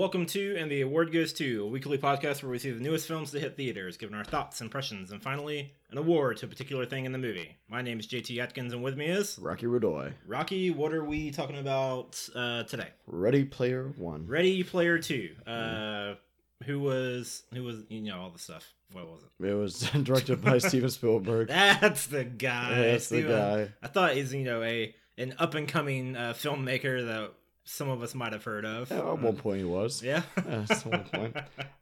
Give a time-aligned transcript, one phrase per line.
[0.00, 3.06] Welcome to And the Award Goes To, a weekly podcast where we see the newest
[3.06, 6.86] films to hit theaters, giving our thoughts, impressions, and finally, an award to a particular
[6.86, 7.58] thing in the movie.
[7.68, 10.14] My name is JT Atkins, and with me is Rocky Rudoy.
[10.26, 10.70] Rocky.
[10.70, 12.88] What are we talking about uh, today?
[13.06, 14.26] Ready Player One.
[14.26, 15.32] Ready Player Two.
[15.46, 16.14] Uh,
[16.64, 18.72] who was who was you know all the stuff?
[18.92, 19.48] What was it?
[19.48, 21.48] It was directed by Steven Spielberg.
[21.48, 22.74] That's the guy.
[22.74, 23.68] That's the guy.
[23.82, 27.32] I thought he's you know a an up and coming uh, filmmaker that
[27.64, 28.90] some of us might have heard of.
[28.90, 30.02] Yeah, at one point he was.
[30.02, 30.22] Yeah.
[30.36, 31.36] Yeah, at one point.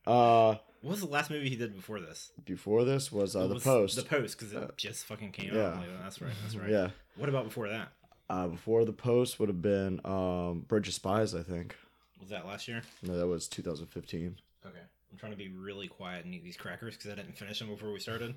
[0.06, 2.30] Uh, what was the last movie he did before this?
[2.44, 3.96] before this was uh, The was Post.
[3.96, 5.68] The Post, because it Uh, just fucking came yeah.
[5.68, 5.76] out.
[5.78, 6.32] Like, That's right.
[6.42, 6.70] That's right.
[6.70, 6.90] Yeah.
[7.16, 7.88] What about before that?
[8.30, 11.74] Uh, before The Post would have been um, Bridge of Spies, I think.
[12.20, 12.82] Was that last year?
[13.02, 14.36] No, that was 2015.
[14.66, 14.76] Okay.
[15.10, 17.68] I'm trying to be really quiet and eat these crackers because I didn't finish them
[17.68, 18.34] before we started.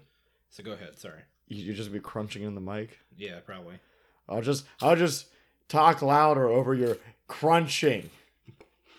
[0.49, 0.97] So go ahead.
[0.97, 1.21] Sorry.
[1.47, 2.99] You, you just be crunching in the mic.
[3.17, 3.75] Yeah, probably.
[4.29, 5.27] I'll just, I'll just
[5.71, 8.09] talk louder over your crunching.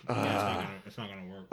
[0.09, 1.47] Yeah, it's, not gonna, it's not gonna work.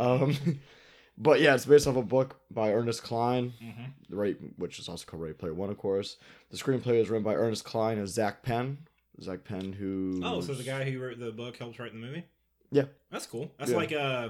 [0.47, 0.59] um,
[1.17, 3.53] but yeah, it's based off a book by Ernest Cline.
[3.61, 6.17] hmm the right, which is also called Ready Player One, of course.
[6.49, 8.79] The screenplay was written by Ernest Cline and Zak Penn.
[9.21, 12.23] Zak Penn, who Oh, so the guy who wrote the book helped write the movie?
[12.71, 12.85] Yeah.
[13.11, 13.51] That's cool.
[13.59, 13.77] That's Yeah.
[13.77, 14.29] like uh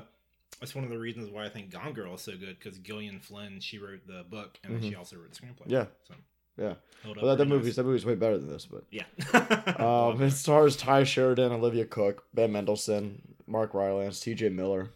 [0.60, 3.20] that's one of the reasons why I think Gone Girl is so good because Gillian
[3.20, 5.62] Flynn she wrote the book and then she also wrote the screenplay.
[5.67, 5.72] Mm-hmm.
[5.72, 5.86] Yeah.
[6.08, 6.16] So
[6.60, 6.74] yeah,
[7.06, 8.66] well, that, that movie's that movie's way better than this.
[8.66, 9.06] But yeah.
[9.78, 14.50] um, it stars Tye Sheridan, Olivia Cooke, Ben Mendelsohn, Mark Rylance, T.J.
[14.50, 14.90] Miller.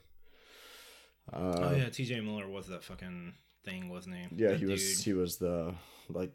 [1.31, 2.19] Uh, oh yeah, T.J.
[2.21, 3.33] Miller was that fucking
[3.63, 4.43] thing, wasn't he?
[4.43, 5.73] yeah, That he was he was the
[6.09, 6.31] like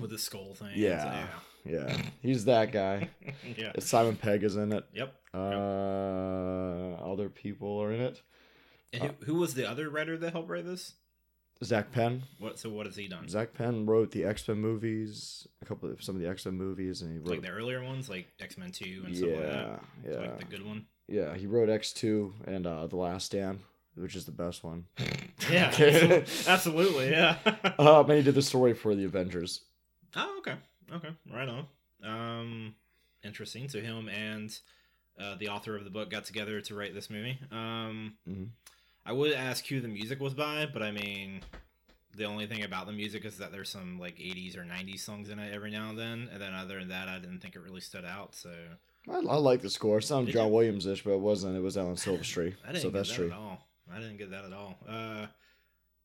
[0.00, 0.72] with the skull thing.
[0.74, 1.26] Yeah.
[1.64, 3.10] yeah he's that guy.
[3.24, 3.32] yeah.
[3.56, 3.72] yeah.
[3.78, 4.84] Simon Pegg is in it.
[4.92, 5.14] Yep.
[5.32, 8.22] Uh, other people are in it.
[8.92, 10.94] And who, who was the other writer that helped write this?
[11.62, 12.22] Zak Penn.
[12.38, 12.58] What?
[12.58, 13.28] So what has he done?
[13.28, 16.54] Zak Penn wrote the X Men movies, a couple of some of the X Men
[16.56, 19.38] movies, and he wrote Like the earlier ones, like X Men Two and stuff like
[19.40, 19.80] yeah, that.
[20.10, 20.86] yeah, Like the good one.
[21.08, 21.34] yeah.
[21.36, 23.60] He wrote X two and uh, the Last Stand,
[23.94, 24.84] which is the best one.
[25.50, 27.36] Yeah, absolutely, absolutely, yeah.
[27.78, 29.60] Um, and he did the story for the Avengers.
[30.16, 30.54] oh, okay,
[30.92, 31.66] okay, right on.
[32.02, 32.74] Um,
[33.24, 33.68] interesting.
[33.68, 34.56] So him and
[35.20, 37.38] uh, the author of the book got together to write this movie.
[37.50, 38.48] Um, Mhm.
[39.06, 41.42] I would ask who the music was by, but I mean,
[42.16, 45.28] the only thing about the music is that there's some like 80s or 90s songs
[45.28, 47.62] in it every now and then, and then other than that, I didn't think it
[47.62, 48.34] really stood out.
[48.34, 48.50] So
[49.08, 49.98] I, I like the score.
[49.98, 50.50] It sounded John?
[50.50, 51.56] Williams ish, but it wasn't.
[51.56, 52.54] It was Alan Silvestri.
[52.66, 53.30] I didn't get that Silvestri.
[53.30, 53.66] at all.
[53.92, 54.78] I didn't get that at all.
[54.88, 55.26] Uh,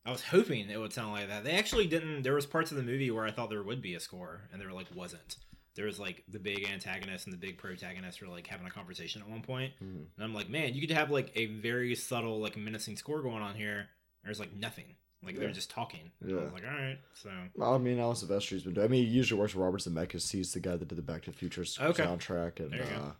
[0.05, 1.43] I was hoping it would sound like that.
[1.43, 2.23] They actually didn't.
[2.23, 4.61] There was parts of the movie where I thought there would be a score, and
[4.61, 5.37] there like wasn't.
[5.79, 9.21] There was like the big antagonist and the big protagonist were like having a conversation
[9.21, 10.07] at one point, Mhm.
[10.13, 13.41] and I'm like, man, you could have like a very subtle, like menacing score going
[13.41, 13.87] on here.
[14.25, 14.97] There's like nothing.
[15.23, 16.11] Like they're just talking.
[16.19, 16.43] And I Yeah.
[16.43, 18.83] was like, all right, so Well, I mean, Alan Silvestri's been doing.
[18.83, 20.29] I mean, he usually works with Robert Zemeckis.
[20.33, 22.03] He's the guy that did the Back to the Future s- Okay.
[22.03, 22.95] soundtrack and There you go.
[22.97, 23.11] uh,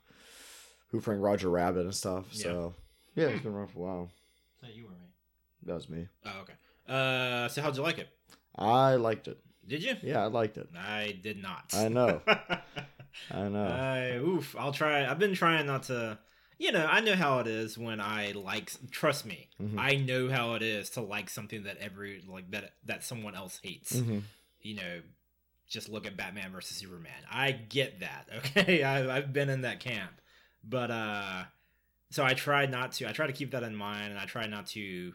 [0.87, 2.27] Who Framed Roger Rabbit and stuff.
[2.33, 2.43] Yeah.
[2.43, 2.75] So
[3.15, 4.11] yeah, he's been around for a while.
[4.59, 5.07] so you were me.
[5.63, 6.09] That was me.
[6.25, 6.53] Oh, okay.
[6.89, 8.09] Uh, so how'd you like it?
[8.55, 9.39] I liked it.
[9.69, 9.95] Did you?
[10.03, 10.67] Yeah, I liked it.
[10.77, 11.73] I did not.
[11.73, 12.21] I know.
[13.31, 13.65] I know.
[13.65, 14.55] I oof.
[14.57, 15.05] I'll try.
[15.09, 16.17] I've been trying not to.
[16.57, 18.71] You know, I know how it is when I like.
[18.91, 19.79] Trust me, Mhm.
[19.79, 23.59] I know how it is to like something that every like that that someone else
[23.63, 23.95] hates.
[23.95, 24.23] Mhm.
[24.61, 25.01] You know,
[25.69, 27.11] just look at Batman versus Superman.
[27.31, 28.27] I get that.
[28.57, 30.11] Okay, I, I've been in that camp,
[30.63, 31.43] but uh,
[32.09, 33.07] so I tried not to.
[33.07, 35.13] I try to keep that in mind, and I try not to.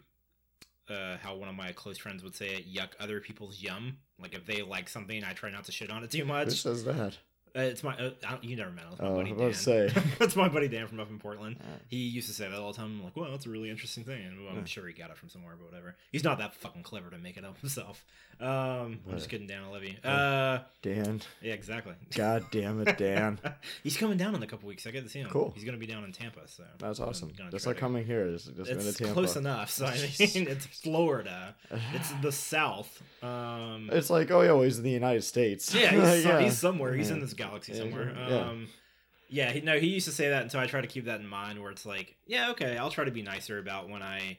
[0.89, 3.97] Uh, how one of my close friends would say it, yuck other people's yum.
[4.19, 6.49] Like if they like something, I try not to shit on it too much.
[6.49, 7.17] Who says that?
[7.57, 7.97] Uh, it's my.
[7.97, 8.11] Uh,
[8.43, 8.93] you never met him.
[8.93, 9.39] It's my Oh, buddy Dan.
[9.39, 10.03] was about to say.
[10.25, 11.57] it's my buddy Dan from up in Portland.
[11.61, 12.87] Uh, He used to say that all the time.
[12.87, 14.25] I'm like, well, that's a really interesting thing.
[14.25, 14.65] And well, I'm Yeah.
[14.65, 15.95] sure he got it from somewhere, but whatever.
[16.11, 18.05] He's not that fucking clever to make it up himself.
[18.41, 19.63] Um, I'm just kidding, Dan.
[19.63, 19.95] I love you.
[20.03, 21.23] Uh, Dan.
[21.41, 21.95] yeah, exactly.
[22.17, 23.39] God damn it, Dan.
[23.85, 24.85] He's coming down in a couple weeks.
[24.89, 25.31] I get to see him.
[25.31, 25.53] Cool.
[25.55, 26.41] He's gonna be down in Tampa.
[26.49, 27.33] So That's I'm awesome.
[27.39, 28.33] gonna That's like to- coming here.
[28.33, 29.15] Just, just going to It's Tampa.
[29.15, 29.71] close enough.
[29.71, 31.55] So I mean, it's Florida.
[31.95, 33.01] It's the South.
[33.23, 35.73] Um, It's like, oh yeah, well, he's in the United States.
[35.73, 36.41] Yeah, he's, Yeah.
[36.41, 36.93] he's somewhere.
[36.93, 37.23] He's in Yeah.
[37.25, 38.13] this galaxy somewhere.
[38.29, 38.49] yeah.
[38.51, 38.69] Um,
[39.29, 41.21] yeah, he, no, he used to say that, and so I try to keep that
[41.21, 41.61] in mind.
[41.61, 44.39] Where it's like, yeah, okay, I'll try to be nicer about when I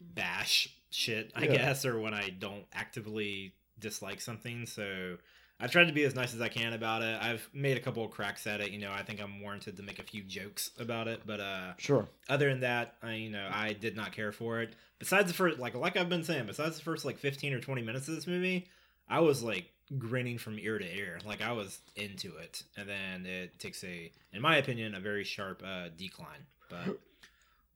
[0.00, 1.52] bash shit, I Yeah.
[1.52, 4.66] guess, or when I don't actively dislike something.
[4.66, 5.16] So
[5.60, 7.20] I've tried to be as nice as I can about it.
[7.20, 8.70] I've made a couple of cracks at it.
[8.70, 11.72] You know, I think I'm warranted to make a few jokes about it, but uh,
[11.78, 12.08] Sure.
[12.28, 14.74] other than that, I, you know, I did not care for it.
[14.98, 17.82] Besides the first, like, like I've been saying, besides the first like 15 or 20
[17.82, 18.68] minutes of this movie,
[19.08, 21.18] I was like grinning from ear to ear.
[21.24, 25.24] Like I was into it, and then it takes a, in my opinion, a very
[25.24, 26.46] sharp uh, decline.
[26.68, 26.98] But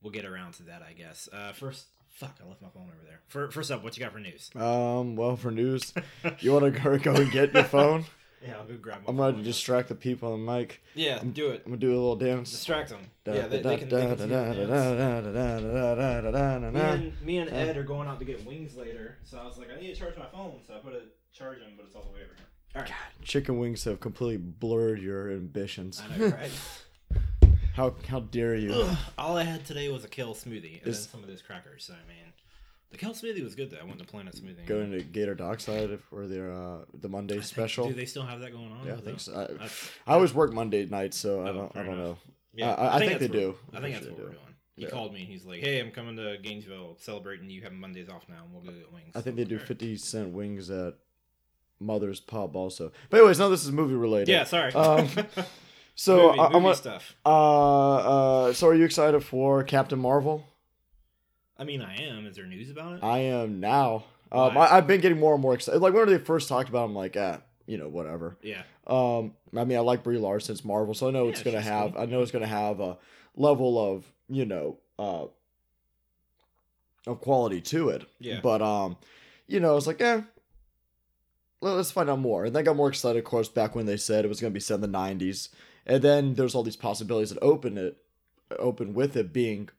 [0.01, 1.27] we'll get around to that, I guess.
[1.31, 3.21] Uh, first, fuck, I left my phone over there.
[3.27, 4.51] For, first up, what you got for news?
[4.55, 5.93] Um, well, for news,
[6.39, 8.05] you want to go and get your phone?
[8.45, 9.03] Yeah, I'll go grab.
[9.07, 10.83] I'm gonna distract the people on the mic.
[10.95, 11.61] Yeah, I'm, do it.
[11.65, 12.51] I'm gonna do a little dance.
[12.51, 12.99] Distract them.
[13.25, 13.87] Yeah, they can
[17.23, 19.79] Me and Ed are going out to get wings later, so I was like, I
[19.79, 22.19] need to charge my phone, so I put it charging, but it's all the way
[22.23, 22.45] over here.
[22.75, 22.91] All right.
[23.23, 26.01] Chicken wings have completely blurred your ambitions.
[26.13, 26.51] I know, right?
[27.75, 28.71] how how dare you?
[28.73, 31.41] Ugh, all I had today was a kale smoothie and Is- then some of those
[31.41, 31.85] crackers.
[31.85, 32.33] So I mean,
[32.91, 33.77] the kale smoothie was good though.
[33.81, 34.65] I went to Planet Smoothie.
[34.65, 37.87] Going to Gator Dockside for their uh, the Monday think- special.
[37.87, 38.85] Do they still have that going on?
[38.87, 39.33] yeah, I think so.
[39.33, 42.07] I, That's- I always work Monday nights, so I Oh, don't I fair don't enough.
[42.07, 42.17] know.
[42.55, 43.47] Yeah, I- I think they that's do.
[43.49, 44.31] what- I I'm think sure that's they what we're do.
[44.33, 44.39] doing.
[44.75, 44.89] He Yeah.
[44.89, 48.27] called me and he's like, "Hey, I'm coming to Gainesville celebrating you have Mondays off
[48.27, 50.95] now, and we'll go get wings." I think they do fifty cent wings at
[51.83, 52.91] Mother's Pub also.
[53.09, 54.29] But anyways, no, this is movie related.
[54.31, 54.73] Yeah, sorry.
[54.73, 55.07] Um,
[55.95, 57.15] So movie, I, I'm movie stuff.
[57.23, 57.95] uh
[58.47, 58.53] uh.
[58.53, 60.43] So are you excited for Captain Marvel?
[61.55, 62.25] I mean, I am.
[62.25, 63.03] Is there news about it?
[63.03, 64.05] I am now.
[64.31, 65.79] Um, I, I've been getting more and more excited.
[65.83, 68.37] Like when they first talked about, it, I'm like, ah, you know, whatever.
[68.41, 68.63] yeah.
[68.87, 71.93] Um, I mean, I like Brie Larson's Marvel, so I know Yeah, it's gonna have.
[71.93, 72.01] cool.
[72.01, 72.97] I know it's gonna have a
[73.35, 75.25] level of you know uh
[77.05, 78.05] of quality to it.
[78.19, 78.39] Yeah.
[78.41, 78.97] But um,
[79.47, 80.21] you know, it's like, eh.
[81.63, 82.43] Well, let's find out more.
[82.43, 84.59] And I got more excited, of course, back when they said it was gonna be
[84.59, 85.47] set in the '90s,
[85.85, 87.97] and then there's all these possibilities that open it,
[88.59, 89.69] open with it being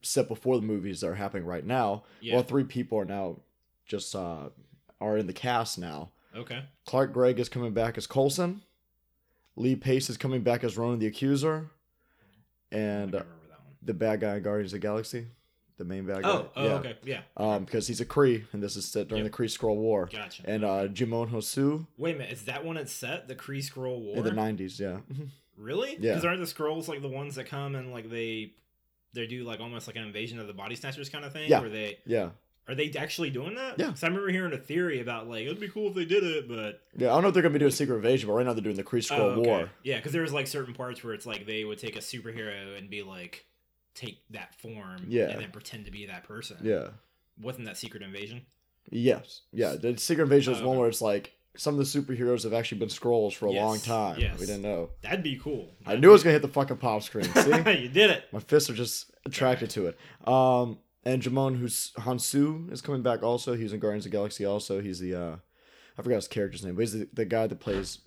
[0.00, 2.04] set before the movies that are happening right now.
[2.22, 2.34] Yeah.
[2.36, 3.40] Well, three people are now
[3.86, 4.48] just uh
[5.02, 6.08] are in the cast now.
[6.34, 6.64] Okay.
[6.86, 8.62] Clark Gregg is coming back as Coulson.
[9.54, 11.70] Lee Pace is coming back as Ronan the Accuser.
[12.72, 13.74] And don't remember that one.
[13.82, 15.26] the bad guy in Guardians of the Galaxy.
[15.76, 16.28] The main bad guy.
[16.30, 16.72] Oh, oh, yeah.
[16.74, 19.32] okay, yeah, Um, because he's a Kree, and this is set during Yep.
[19.32, 20.08] the Kree Skrull War.
[20.12, 20.42] gotcha.
[20.46, 23.26] And uh, Djimon Hounsou Wait a minute, is that one it's set?
[23.26, 24.16] The Kree Skrull War?
[24.18, 24.98] in the 90s, yeah.
[25.56, 25.96] Really?
[26.00, 26.12] Yeah.
[26.12, 28.52] Because aren't the Skrulls like the ones that come and like they
[29.14, 31.48] they do like almost like an invasion of the body snatchers kind of thing?
[31.48, 31.60] Yeah.
[31.60, 32.30] Where they yeah.
[32.68, 33.78] are they actually doing that?
[33.78, 33.86] Yeah.
[33.86, 36.48] Because I remember hearing a theory about like it'd be cool if they did it,
[36.48, 38.46] but Yeah, I don't know if they're going to be doing Secret Invasion, but right
[38.46, 39.48] now they're doing the Kree Skrull Oh, okay.
[39.48, 39.70] War.
[39.84, 42.76] Yeah, because there was like certain parts where it's like they would take a superhero
[42.76, 43.44] and be like
[43.94, 45.30] take that form, Yeah.
[45.30, 46.56] and then pretend to be that person.
[46.62, 46.88] Yeah.
[47.40, 48.42] Wasn't that Secret Invasion?
[48.90, 49.42] Yes.
[49.52, 49.76] Yeah.
[49.80, 52.78] The Secret Invasion is Oh, one where it's like some of the superheroes have actually
[52.78, 54.18] been Skrulls for a long time.
[54.20, 54.38] yes.
[54.38, 54.90] We didn't know.
[55.02, 55.74] That'd be cool.
[55.86, 57.24] I knew it was going to hit the fucking pop screen.
[57.34, 57.50] See?
[57.50, 58.24] you did it.
[58.32, 59.98] My fists are just attracted to it.
[60.28, 63.54] Um, and Djimon Hus- Hounsou is coming back also.
[63.54, 64.80] He's in Guardians of the Galaxy also.
[64.80, 65.36] He's the uh,
[65.96, 67.98] I forgot his character's name, but he's the, the guy that plays.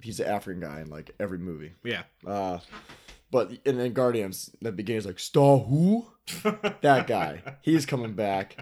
[0.00, 1.72] He's the African guy in like every movie.
[1.84, 2.02] Yeah.
[2.26, 2.58] Uh,
[3.32, 6.06] but in, in Guardians, the beginning is like Star who
[6.82, 7.42] that guy.
[7.62, 8.56] He's coming back.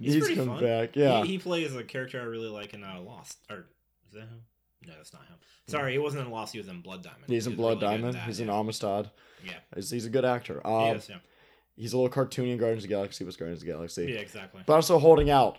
[0.00, 0.60] He's, He's coming fun.
[0.62, 1.22] back, yeah.
[1.22, 3.38] He, he plays a character I really like in uh, Lost.
[3.48, 3.66] Or
[4.08, 4.40] is that him?
[4.86, 5.36] No, that's not him.
[5.68, 6.52] Sorry, he wasn't in Lost.
[6.52, 7.24] He was in Blood Diamond.
[7.28, 8.14] He's in He Blood really Diamond.
[8.14, 8.46] that, he's yeah.
[8.46, 9.10] in Amistad.
[9.44, 9.52] Yeah.
[9.76, 10.60] He's, he's a good actor.
[10.64, 11.16] He Um, is, yeah.
[11.76, 13.24] He's a little cartoony in Guardians of the Galaxy.
[13.24, 14.04] Was Guardians of the Galaxy.
[14.12, 14.62] Yeah, exactly.
[14.66, 15.58] but also holding out.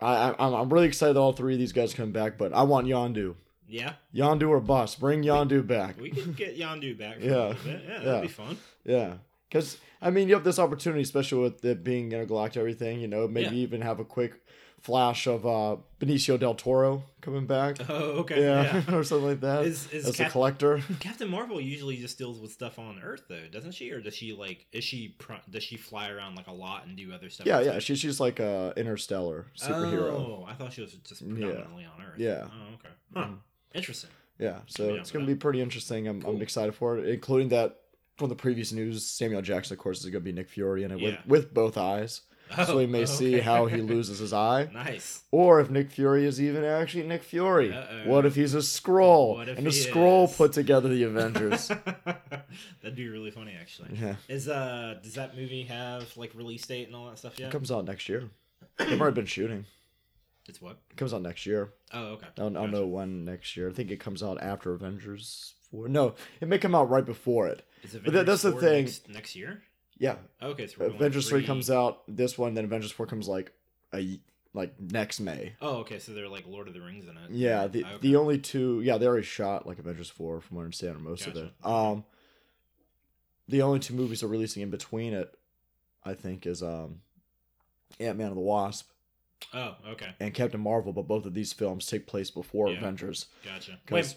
[0.00, 2.52] I, I I'm I'm really excited that all three of these guys come back, but
[2.52, 3.34] I want Yondu.
[3.68, 5.00] Yeah, Yondu or bust.
[5.00, 5.98] Bring Yondu back.
[6.00, 7.18] we can get Yondu back.
[7.18, 7.54] For Yeah.
[7.64, 7.82] bit.
[7.84, 8.20] yeah, that'd Yeah.
[8.20, 8.58] be fun.
[8.84, 9.14] Yeah,
[9.48, 13.00] because I mean, you have this opportunity, especially with it being intergalactic, everything.
[13.00, 13.62] You know, maybe Yeah.
[13.62, 14.40] even have a quick
[14.80, 17.76] flash of uh Benicio del Toro coming back.
[17.88, 18.40] Oh, okay.
[18.42, 18.94] yeah, Yeah.
[18.96, 19.64] or something like that.
[19.64, 20.82] Is is As a collector.
[21.00, 23.92] Captain Marvel usually just deals with stuff on Earth though, doesn't she?
[23.92, 26.96] Or does she like is she pr- does she fly around like a lot and
[26.96, 27.46] do other stuff?
[27.46, 27.70] Yeah, yeah.
[27.72, 27.82] space?
[27.84, 30.10] She's she's like a interstellar superhero.
[30.14, 32.18] Oh, I thought she was just predominantly on Earth.
[32.18, 32.48] Yeah.
[32.48, 32.94] Oh, okay.
[33.14, 33.24] Huh.
[33.26, 33.38] Mhm.
[33.74, 34.10] Interesting.
[34.38, 36.08] Yeah, so Yeah, it's gonna be pretty interesting.
[36.08, 36.34] I'm, Cool.
[36.36, 37.78] I'm excited for it, including that
[38.16, 39.04] from the previous news.
[39.06, 41.08] Samuel Jackson, of course, is gonna be Nick Fury in it Yeah.
[41.10, 42.22] with with both eyes,
[42.66, 45.22] so we may Oh, see how he loses his eye, Nice.
[45.30, 47.72] or if Nick Fury is even actually Nick Fury.
[47.72, 48.08] Uh-oh.
[48.10, 51.68] What if he's a Skrull What if and a Skrull put together the Avengers?
[52.82, 53.90] That'd be really funny, actually.
[54.00, 57.48] yeah, Is uh, does that movie have like release date and all that stuff yet?
[57.48, 58.28] it comes out next year.
[58.78, 59.64] They've already been shooting.
[60.48, 60.78] It's what?
[60.90, 61.72] It comes out next year.
[61.92, 62.26] Oh, okay.
[62.26, 63.68] I don't, I don't know when next year.
[63.68, 65.88] I think it comes out after Avengers four.
[65.88, 67.64] No, it may come out right before it.
[67.82, 68.84] Is But that- that's the thing.
[68.84, 69.62] Next, next year?
[69.98, 73.52] Yeah, Okay, so Avengers three three comes out this one, then Avengers four comes like
[73.94, 74.18] a
[74.52, 75.54] like next May.
[75.60, 77.30] Oh, okay, so they're like Lord of the Rings in it.
[77.30, 77.98] Yeah, the Okay.
[78.00, 81.00] the only two yeah they already shot like Avengers four from what I understand or
[81.00, 81.52] most of it.
[81.62, 82.04] Um,
[83.48, 85.32] the only two movies they're releasing in between it,
[86.04, 87.00] I think, is um,
[88.00, 88.90] Ant Man and the Wasp
[89.54, 90.92] Oh, okay, and Captain Marvel.
[90.92, 92.78] But both of these films take place before Yeah.
[92.78, 93.26] Avengers.
[93.44, 93.78] Gotcha.
[93.90, 94.14] Wait,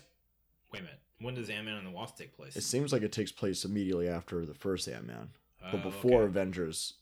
[0.72, 1.00] wait a minute.
[1.20, 2.55] When does Ant Man and the Wasp take place?
[2.55, 5.29] It seems like it takes place immediately after the first Ant Man,
[5.62, 6.29] but Oh, before okay.
[6.29, 6.94] Avengers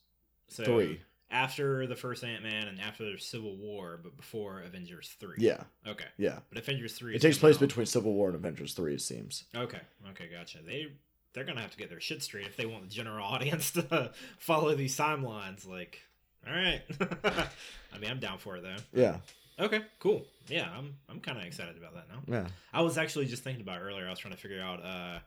[0.48, 1.02] So, three.
[1.32, 5.38] After the first Ant Man and after Civil War, but before Avengers three.
[5.40, 6.40] Yeah, Okay, yeah.
[6.50, 7.16] but Avengers three.
[7.16, 7.62] It takes place out.
[7.62, 8.94] between Civil War and Avengers three.
[8.94, 9.46] It seems.
[9.56, 9.80] Okay,
[10.12, 10.60] okay, gotcha.
[10.64, 10.92] They
[11.34, 14.12] they're gonna have to get their shit straight if they want the general audience to
[14.38, 15.68] follow these timelines.
[15.68, 16.02] Like,
[16.48, 16.82] all right.
[17.94, 19.00] I mean, I'm down for it though.
[19.00, 19.18] Yeah.
[19.60, 20.26] Okay, cool.
[20.48, 22.22] Yeah, I'm I'm kind of excited about that now.
[22.28, 22.48] Yeah.
[22.74, 24.08] I was actually just thinking about it earlier.
[24.08, 25.20] I was trying to figure out uh,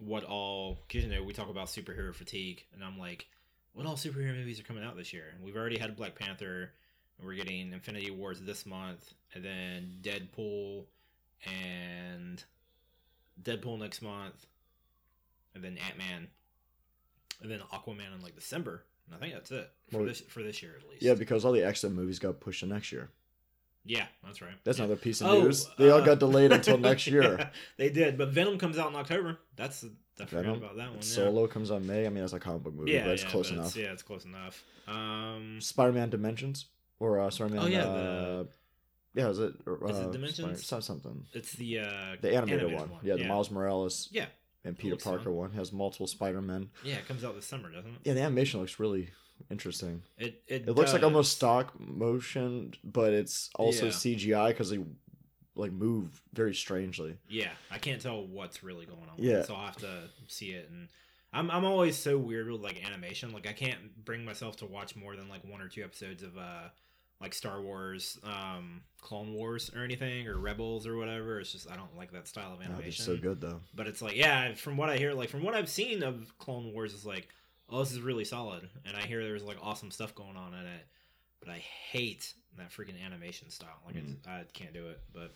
[0.00, 3.26] what all because you know we talk about superhero fatigue, and I'm like,
[3.72, 5.24] what all superhero movies are coming out this year?
[5.34, 6.70] And we've already had Black Panther,
[7.18, 10.84] and we're getting Infinity Wars this month, and then Deadpool,
[11.44, 12.42] and
[13.42, 14.46] Deadpool next month,
[15.54, 16.28] and then Ant Man,
[17.42, 18.84] and then Aquaman in like December.
[19.06, 21.02] And I think that's it for Well, this for this year at least.
[21.02, 23.10] Yeah, because all the X Men movies got pushed to next year.
[23.84, 24.54] yeah, that's right.
[24.64, 24.84] That's Yeah.
[24.84, 25.68] another piece of Oh, news.
[25.78, 27.36] They all uh, got delayed until next year.
[27.38, 29.38] yeah, they did, but Venom comes out in October.
[29.56, 30.58] That's I forgot Venom?
[30.58, 30.96] about that one.
[30.96, 31.02] Yeah.
[31.02, 32.06] Solo comes on May.
[32.06, 33.66] I mean, that's a comic book movie, yeah, but it's close but enough.
[33.68, 34.62] It's, yeah, it's close enough.
[34.86, 36.66] Um, Spider-Man Dimensions
[37.00, 37.62] or uh, Spider-Man.
[37.62, 38.48] Oh, yeah, uh, the-
[39.16, 39.54] yeah, is it?
[39.66, 40.64] or, Is it uh, Dimensions?
[40.66, 41.24] Spider- something.
[41.34, 42.90] it's the uh, The animated, one.
[43.02, 44.26] Yeah, the Miles Morales Yeah,
[44.64, 44.96] and Peter.
[44.96, 46.70] Parker one has multiple Spider-Men.
[46.82, 48.00] yeah, it comes out this summer, doesn't it?
[48.04, 49.10] Yeah, the animation looks really
[49.50, 50.02] interesting.
[50.18, 53.92] It it, It looks like almost stop motion, but it's also Yeah.
[53.92, 54.78] CGI because they
[55.56, 57.16] like move very strangely.
[57.28, 59.16] Yeah, I can't tell what's really going on.
[59.16, 59.38] with Yeah.
[59.40, 60.68] it, so I'll have to see it.
[60.70, 60.88] And
[61.32, 63.32] I'm I'm always so weird with like animation.
[63.32, 66.36] Like I can't bring myself to watch more than like one or two episodes of
[66.38, 66.68] uh
[67.20, 71.40] like Star Wars, um, Clone Wars or anything or Rebels or whatever.
[71.40, 73.04] It's just I don't like that style of animation.
[73.04, 73.60] so good though.
[73.74, 76.72] But it's like yeah, from what I hear, like from what I've seen of Clone
[76.72, 77.28] Wars, is like
[77.70, 80.66] oh this is really solid, and I hear there's like awesome stuff going on in
[80.66, 80.86] it.
[81.40, 83.78] But I hate that freaking animation style.
[83.86, 84.16] Like Mm.
[84.18, 85.00] it's, I can't do it.
[85.12, 85.32] But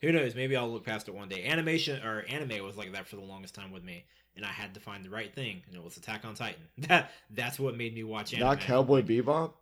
[0.00, 0.34] who knows?
[0.34, 1.44] Maybe I'll look past it one day.
[1.46, 4.04] Animation or anime was like that for the longest time with me,
[4.36, 6.62] and I had to find the right thing, and it was Attack on Titan.
[6.88, 8.48] That that's what made me watch anime.
[8.48, 9.52] Not Cowboy Bebop.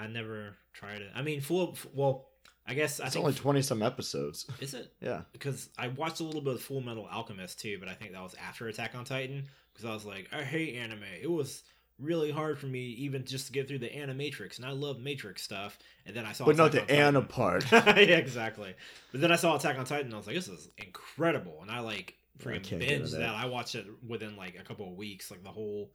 [0.00, 1.10] I never tried it.
[1.14, 1.76] I mean, full.
[1.94, 2.28] Well,
[2.66, 4.46] I guess I It's think only twenty some episodes.
[4.60, 5.22] is it Yeah.
[5.32, 8.22] because I watched a little bit of Full Metal Alchemist too, but I think that
[8.22, 11.02] was after Attack on Titan because I was like, I hate anime.
[11.22, 11.62] It was
[11.98, 15.42] really hard for me even just to get through the Animatrix, and I love Matrix
[15.42, 15.78] stuff.
[16.06, 17.64] And then I saw, But not the Anna part.
[17.72, 18.74] yeah, exactly.
[19.12, 21.70] But then I saw Attack on Titan, and I was like, this is incredible, and
[21.70, 23.18] I like freaking can't get into binged that.
[23.20, 23.34] that.
[23.34, 25.90] I watched it within like a couple of weeks, like the whole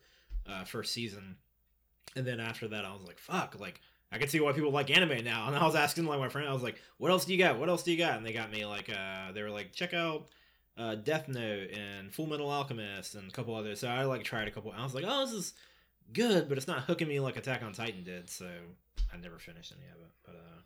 [0.47, 1.37] uh, first season,
[2.15, 3.81] and then after that, I was like, fuck, like.
[4.11, 5.47] I can see why people like anime now.
[5.47, 7.57] And I was asking like my friend, I was like, "What else do you got?
[7.57, 9.95] What else do you got?" And they got me like, uh, they were like, "Check
[9.95, 10.27] out
[10.77, 14.47] uh, Death Note and Full Metal Alchemist and a couple others." So I like tried
[14.47, 14.71] a couple.
[14.71, 15.53] I was like, "Oh, this is
[16.13, 18.45] good, but it's not hooking me like Attack on Titan did." So
[19.11, 20.11] I never finished any of it.
[20.23, 20.61] But uh,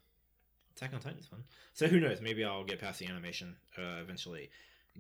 [0.76, 1.46] Attack on Titan's fun.
[1.74, 2.20] So who knows?
[2.20, 4.50] Maybe I'll get past the animation uh, eventually.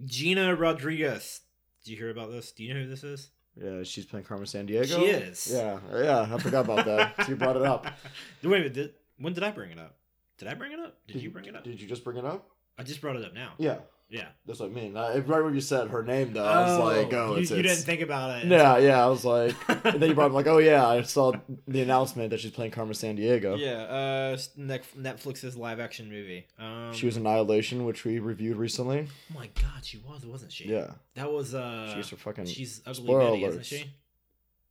[0.05, 1.41] Gina Rodriguez.
[1.83, 2.53] Did you hear about this?
[2.53, 3.29] Do you know who this is?
[3.61, 4.85] Yeah, she's playing Carmen Sandiego.
[4.85, 5.51] She is.
[5.51, 6.27] Yeah, yeah.
[6.31, 7.15] I forgot about that.
[7.25, 7.85] So you brought it up.
[8.43, 8.73] Wait a minute.
[8.73, 9.95] Did, when did I bring it up?
[10.37, 10.95] Did I bring it up?
[11.07, 11.63] Did you bring it up?
[11.63, 12.49] Did you just bring it up?
[12.77, 13.53] I just brought it up now.
[13.57, 13.77] Yeah,
[14.09, 14.27] Yeah.
[14.45, 14.95] that's what I mean.
[14.95, 17.57] I, right when you said her name, though, I was like, oh, you, it's, you
[17.57, 18.47] it's- didn't think about it.
[18.47, 19.03] Yeah, yeah.
[19.05, 21.33] I was like, and then you brought up like, oh yeah, I saw
[21.67, 23.59] the announcement that she's playing Carmen Sandiego.
[23.59, 26.47] Yeah, uh, Netflix's live action movie.
[26.57, 29.07] Um, She was Annihilation, which we reviewed recently.
[29.31, 30.69] Oh my god, she was, wasn't she?
[30.69, 31.93] Yeah, That was uh.
[31.95, 32.45] she's her fucking.
[32.45, 33.91] she's ugly Betty, isn't she?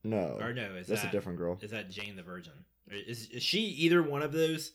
[0.05, 1.59] no, Or no, is that's that a different girl.
[1.61, 2.53] is that Jane the Virgin?
[2.91, 4.73] Is is she either one of those?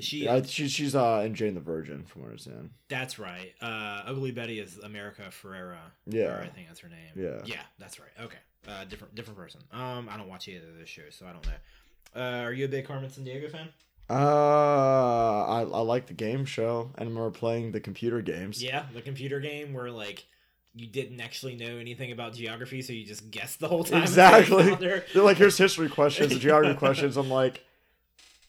[0.00, 0.24] Is she?
[0.24, 2.70] Yeah, she, she's uh in Jane the Virgin, from what I understand.
[2.88, 3.52] That's right.
[3.60, 5.76] Uh, ugly Betty is America Ferrera.
[6.06, 6.40] Yeah.
[6.42, 7.12] I think that's her name.
[7.14, 7.42] Yeah.
[7.44, 8.10] Yeah, that's right.
[8.20, 8.38] Okay.
[8.66, 9.60] Uh, different different person.
[9.72, 11.52] Um, I don't watch either of those shows, so I don't know.
[12.16, 13.68] Uh, are you a big Carmen Sandiego fan?
[14.08, 18.62] Uh, I, I like the game show, and we're playing the computer games.
[18.62, 20.26] Yeah, the computer game where like
[20.74, 24.02] you didn't actually know anything about geography, so you just guessed the whole time.
[24.02, 24.74] Exactly.
[24.76, 27.16] They're like, here's history questions, geography questions.
[27.16, 27.64] I'm like,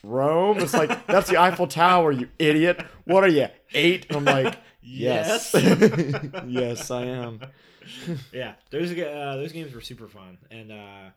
[0.03, 0.59] Rome?
[0.59, 2.83] It's like, that's the Eiffel Tower, you idiot.
[3.05, 4.07] What are you, eight?
[4.09, 5.53] And I'm like, yes.
[6.47, 7.39] yes, I am.
[8.33, 11.09] yeah, those uh, those games were super fun, and uh,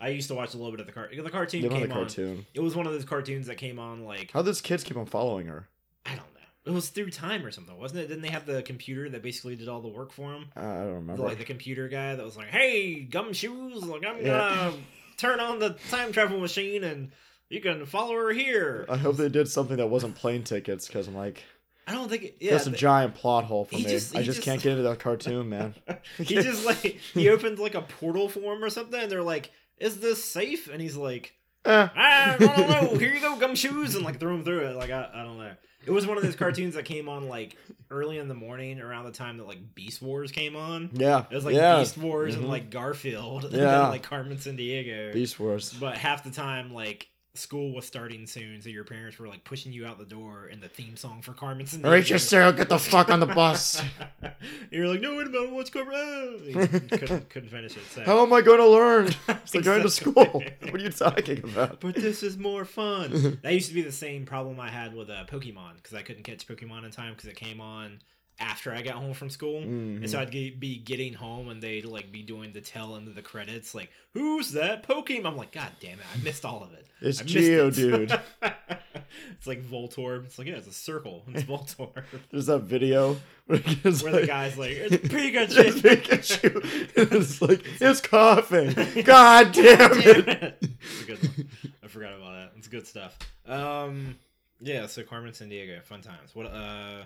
[0.00, 1.08] I used to watch a little bit of the car.
[1.14, 2.44] The cartoon came the on.
[2.54, 5.06] It was one of those cartoons that came on like How does kids keep on
[5.06, 5.68] following her?
[6.06, 6.30] I don't know.
[6.66, 8.06] It was through time or something, wasn't it?
[8.08, 10.46] Didn't they have the computer that basically did all the work for them?
[10.56, 11.22] I I don't remember.
[11.22, 13.86] Like the computer guy that was like, "Hey, gumshoes!
[13.86, 14.70] Like I'm Yeah.
[14.70, 14.76] gonna
[15.16, 17.12] turn on the time travel machine and
[17.54, 21.08] you can follow her here." I hope they did something that wasn't plane tickets, because
[21.08, 21.42] I'm like,
[21.86, 22.22] I don't think.
[22.24, 23.82] It, yeah, that's a giant plot hole for me.
[23.84, 25.74] just- I just, just- can't get into that cartoon, man.
[26.18, 26.82] he just like
[27.14, 30.68] he opened like a portal for him or something, and they're like, "Is this safe?"
[30.70, 31.34] And he's like,
[31.64, 31.88] Eh.
[31.94, 32.98] "I don't know.
[32.98, 34.76] Here you go, gumshoes," and like throw him through it.
[34.76, 35.52] Like I, I don't know.
[35.86, 37.58] It was one of those cartoons that came on like
[37.90, 40.88] early in the morning around the time that like Beast Wars came on.
[40.94, 41.24] Yeah.
[41.30, 41.78] It was like yeah.
[41.80, 42.48] Beast Wars and Mhm.
[42.48, 43.64] like Garfield and Yeah.
[43.66, 45.12] then like Carmen Sandiego.
[45.12, 45.74] Beast Wars.
[45.78, 49.72] But half the time, like school was starting soon, so your parents were like pushing
[49.72, 52.78] you out the door, and the theme song for Carmen San Rachel Sarah, get the
[52.78, 53.82] fuck on the bus.
[54.70, 56.88] You're like, no, wait a minute, what's going on?
[56.88, 57.82] couldn't, couldn't finish it.
[57.90, 58.02] So.
[58.04, 59.10] How am I going to learn?
[59.44, 60.14] It's like going to school.
[60.14, 61.80] What are you talking about?
[61.80, 63.38] But this is more fun.
[63.42, 66.22] that used to be the same problem I had with uh, Pokemon because I couldn't
[66.22, 67.98] catch Pokemon in time because it came on
[68.40, 70.20] after I got home from school, and so Mhm.
[70.22, 73.22] I'd ge- be getting home and they'd like be doing the tail end of the
[73.22, 76.86] credits, like, "Who's that Pokemon?" I'm like, "God damn it, I missed all of it."
[77.00, 78.20] It's Geo, it." dude.
[78.42, 80.24] it's like Voltorb.
[80.24, 81.24] It's like yeah, it's a circle.
[81.28, 82.02] It's Voltorb.
[82.30, 87.12] There's that video where, it Where the guy's like, "It's It's Pikachu." Pikachu.
[87.12, 89.02] it's like it's coughing.
[89.04, 90.58] God damn it.
[90.60, 91.48] it's a good one.
[91.82, 92.52] I forgot about that.
[92.56, 93.16] It's good stuff.
[93.46, 94.16] Um,
[94.60, 94.86] yeah.
[94.86, 96.30] So Carmen Sandiego, fun times.
[96.34, 96.46] What?
[96.46, 97.04] Uh,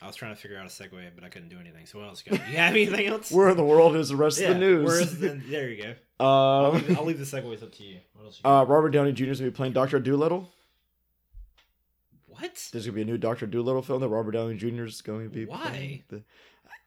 [0.00, 1.86] I was trying to figure out a segue, but I couldn't do anything.
[1.86, 2.22] So what else?
[2.26, 2.48] You, got?
[2.48, 3.30] you have anything else?
[3.30, 5.18] Where in the world is the rest yeah, of the news?
[5.18, 5.40] The?
[5.48, 5.94] There you go.
[6.20, 8.00] I'll, leave, um, I'll leave the segues up to you.
[8.14, 8.40] What else?
[8.44, 9.24] You uh, Robert Downey Jr.
[9.24, 10.50] is gonna be playing Doctor Dolittle.
[12.26, 12.68] what?
[12.72, 14.84] There's gonna be a new Doctor Dolittle film that Robert Downey Jr.
[14.84, 15.46] is going to be.
[15.46, 16.02] Why?
[16.08, 16.22] The-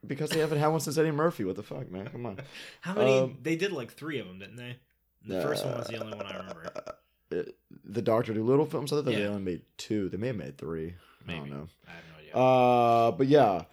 [0.06, 1.44] because they haven't had one since Eddie Murphy.
[1.44, 2.08] What the fuck, man?
[2.08, 2.39] Come on.
[2.82, 3.20] How many?
[3.20, 4.78] Um, they did like three of them, didn't they?
[5.25, 6.72] The first one was the only one I remember.
[6.74, 7.44] Uh,
[7.84, 8.94] the Doctor Dolittle films.
[8.94, 10.10] I thought they only made two.
[10.10, 10.96] They may have made three.
[11.28, 11.68] I don't know.
[11.88, 11.92] I
[12.29, 12.41] idea.
[12.41, 13.63] Uh, but yeah,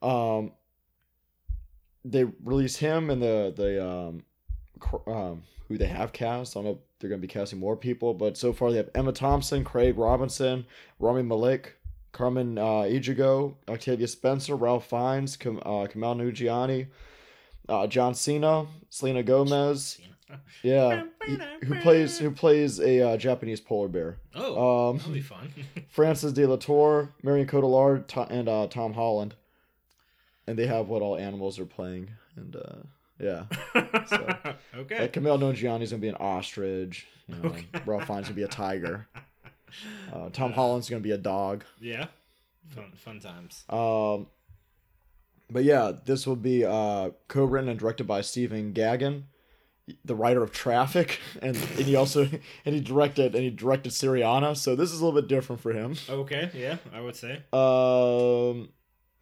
[0.00, 0.52] um,
[2.04, 4.24] they release him and the the um,
[4.78, 6.56] cr- um, who they have cast.
[6.56, 8.90] I don't know if they're gonna be casting more people, but so far they have
[8.94, 10.66] Emma Thompson, Craig Robinson,
[10.98, 11.76] Rami Malek,
[12.12, 16.88] Carmen uh, Ejogo, Octavia Spencer, Ralph Fiennes, Kam- uh, Kumail Nanjiani,
[17.68, 19.98] uh, John Cena, Selena Gomez.
[20.62, 21.04] Yeah,
[21.64, 24.18] who plays who plays a uh, Japanese polar bear.
[24.34, 25.52] oh, Um, that'll be fun.
[25.88, 29.34] Frances de la Tour, Marion Cotillard, To- and uh, Tom Holland.
[30.46, 32.10] And they have what all animals are playing.
[32.36, 32.76] And uh,
[33.20, 33.44] yeah.
[34.08, 34.36] so-
[34.76, 35.00] okay.
[35.02, 37.06] Like Kumail Nanjiani's going to be an ostrich.
[37.28, 37.66] You know, Okay.
[37.86, 39.06] Ralph Fiennes to be a tiger.
[40.12, 41.64] Uh, Tom Holland's going to be a dog.
[41.80, 42.06] Yeah.
[42.70, 43.64] Fun, fun times.
[43.70, 44.26] Um,
[45.50, 49.22] but yeah, this will be uh, co written and directed by Stephen Gaghan.
[50.04, 52.22] The writer of Traffic, and, and he also
[52.64, 55.72] and he directed and he directed Syriana, so this is a little bit different for
[55.72, 55.96] him.
[56.08, 56.50] Okay.
[56.54, 57.42] Yeah, I would say.
[57.52, 58.68] Um,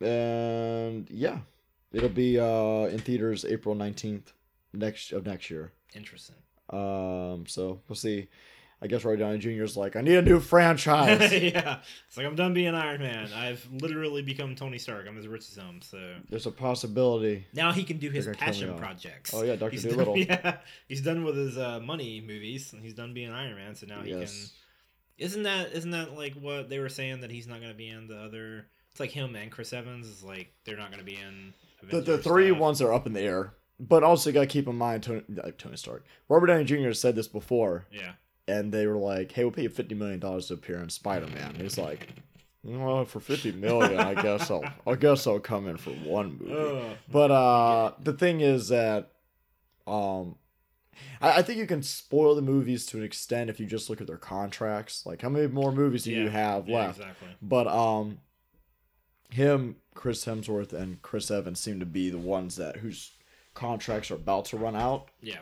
[0.07, 1.39] and yeah,
[1.93, 4.33] it'll be uh in theaters April nineteenth
[4.73, 5.73] next of next year.
[5.95, 6.37] Interesting.
[6.71, 8.29] Um, so we'll see.
[8.83, 9.63] I guess Robert Downey Jr.
[9.63, 11.33] is like, I need a new franchise.
[11.33, 11.81] yeah.
[12.09, 13.31] It's like I'm done being Iron Man.
[13.35, 15.07] I've literally become Tony Stark.
[15.07, 15.81] I'm as rich as him.
[15.83, 15.99] So
[16.31, 17.47] There's a possibility.
[17.53, 19.35] now he can do his They're gonna kill me passion projects.
[19.35, 20.15] Oh yeah, Doctor Dolittle.
[20.15, 20.57] done, yeah,
[20.89, 22.73] he's done with his uh, money movies.
[22.73, 24.33] and He's done being Iron Man, so now he yes.
[24.33, 25.27] can.
[25.27, 27.89] Isn't that isn't that like what they were saying that he's not going to be
[27.89, 28.67] in the other?
[28.91, 31.53] It's like him and Chris Evans is like they're not going to be in.
[31.91, 32.59] The, the three stuff.
[32.59, 35.23] ones are up in the air, but also you got to keep in mind Tony,
[35.43, 36.05] uh, Tony Stark.
[36.31, 36.93] Robert Downey Jr.
[36.93, 38.13] said this before, Yeah.
[38.51, 41.27] And they were like, "Hey, we'll pay you fifty million dollars to appear in Spider
[41.29, 42.09] Man." He's like,
[42.63, 46.97] "Well, for fifty million, I guess I'll, I guess I'll come in for one movie."
[47.11, 49.13] But uh, the thing is that,
[49.87, 50.37] um,
[51.21, 54.01] I, I think you can spoil the movies to an extent if you just look
[54.01, 55.07] at their contracts.
[55.07, 56.99] Like, how many more movies do you have yeah, left?
[56.99, 57.29] exactly.
[57.41, 58.19] But um,
[59.31, 63.13] him, Chris Hemsworth, and Chris Evans seem to be the ones that whose
[63.55, 65.39] contracts are about to run out Yeah.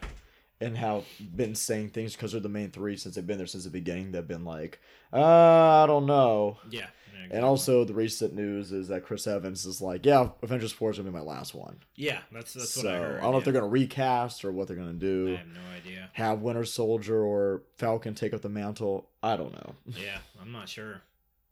[0.60, 1.04] And have
[1.36, 4.10] been saying things because they're the main three since they've been there since the beginning.
[4.12, 4.80] They've been like,
[5.12, 6.58] uh, I don't know.
[6.68, 6.86] Yeah.
[7.14, 10.90] yeah, And also, the recent news is that Chris Evans is like, yeah, Avengers 4
[10.90, 11.78] is going to be my last one.
[11.94, 13.20] yeah, that's that's so what I heard.
[13.22, 15.34] don't know if they're going to recast or what they're going to do.
[15.34, 16.10] I have no idea.
[16.14, 19.08] Have Winter Soldier or Falcon take up the mantle.
[19.22, 19.74] I don't know.
[19.86, 21.02] Yeah, I'm not sure,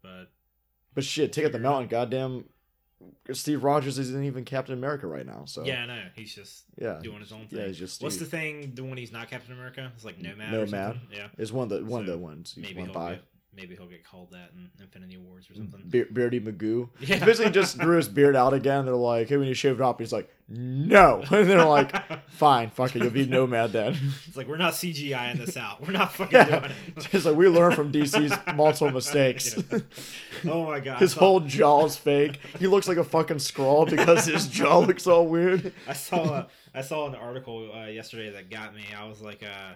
[0.03, 0.27] but
[0.95, 1.73] But shit, take up the Figure it out.
[1.75, 1.88] mountain.
[1.90, 2.45] Goddamn,
[3.33, 5.45] Steve Rogers isn't even Captain America right now.
[5.47, 7.59] So yeah, I know he's just yeah, doing his own thing.
[7.61, 8.73] yeah, he's just What's the thing?
[8.75, 9.91] The one he's not Captain America?
[9.95, 10.53] It's like Nomad.
[10.53, 11.01] Nomad.
[11.13, 11.29] Yeah.
[11.37, 13.15] it's one of the one So, of the ones he's Maybe he'll by.
[13.15, 13.25] get,
[13.57, 15.83] maybe he'll get called that in Infinity Wars or something.
[15.88, 16.88] Be- Beardy Magoo.
[17.01, 17.16] Yeah.
[17.16, 18.85] He basically just grew his beard out again.
[18.85, 21.25] They're like, hey, when you shave it off, he's like, no.
[21.31, 23.97] And they're like, fine, fuck it, you'll be Nomad then.
[24.27, 25.81] it's like we're not CGIing this out.
[25.85, 26.45] We're not fucking Yeah.
[26.61, 27.09] doing it.
[27.14, 29.57] It's like we learn from DC's multiple mistakes.
[29.73, 29.79] Yeah.
[30.53, 30.99] Oh my god.
[30.99, 32.38] His saw, whole jaw's fake.
[32.59, 35.73] He looks like a fucking Skrull because his jaw looks all weird.
[35.88, 38.83] I saw a, I saw an article uh, yesterday that got me.
[38.97, 39.73] I was like, uh,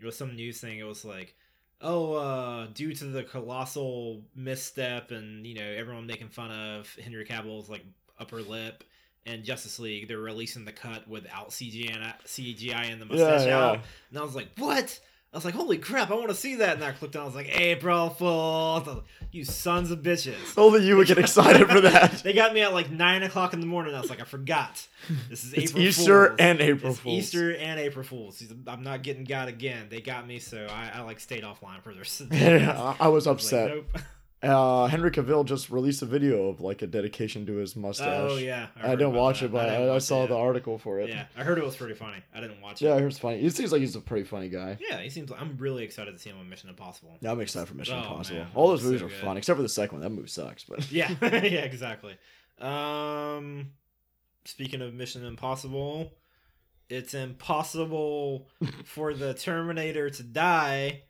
[0.00, 0.78] it was some news thing.
[0.78, 1.34] It was like,
[1.80, 7.24] oh, uh, due to the colossal misstep and you know everyone making fun of Henry
[7.24, 7.84] Cavill's like
[8.18, 8.84] upper lip
[9.26, 13.58] and Justice League, they're releasing the cut without CGI and CGI and the mustache yeah.
[13.58, 13.78] out.
[14.10, 14.98] And I was like, what?
[15.32, 16.74] I was like, holy crap, I want to see that.
[16.74, 18.88] And I clicked on, I was like, April Fools,
[19.30, 20.34] you sons of bitches.
[20.56, 22.14] Only you would get excited for that.
[22.24, 23.94] They got me at like nine o'clock in the morning.
[23.94, 24.84] I was like, I forgot.
[25.28, 26.36] This is April Easter Fools.
[26.40, 27.18] and April It's Fools.
[27.18, 28.42] Easter and April Fools.
[28.66, 29.86] I'm not getting got again.
[29.88, 32.02] They got me, so I, I like stayed offline for their.
[32.60, 33.68] Yeah, I was I was like, upset.
[33.70, 33.86] nope.
[34.42, 38.06] Uh, Henry Cavill just released a video of like a dedication to his mustache.
[38.30, 39.46] Oh yeah, I, heard didn't watch that.
[39.46, 41.10] it, but didn't I, I saw it the article for it.
[41.10, 42.16] Yeah, I heard it was pretty funny.
[42.34, 42.86] I didn't watch it.
[42.86, 43.00] Yeah, I it.
[43.00, 43.42] heard it's funny.
[43.44, 44.78] It seems like he's a pretty funny guy.
[44.80, 45.28] Yeah, he seems.
[45.28, 47.18] like I'm really excited to see him on Mission Impossible.
[47.20, 48.38] Yeah, I'm excited for Mission Oh, Impossible.
[48.38, 49.18] man, All those movies so are good.
[49.18, 50.02] fun, except for the second one.
[50.02, 50.64] That movie sucks.
[50.64, 52.16] But Yeah, yeah, exactly.
[52.58, 53.72] Um,
[54.46, 56.12] speaking of Mission Impossible,
[56.88, 58.48] it's impossible
[58.84, 61.02] for the Terminator to die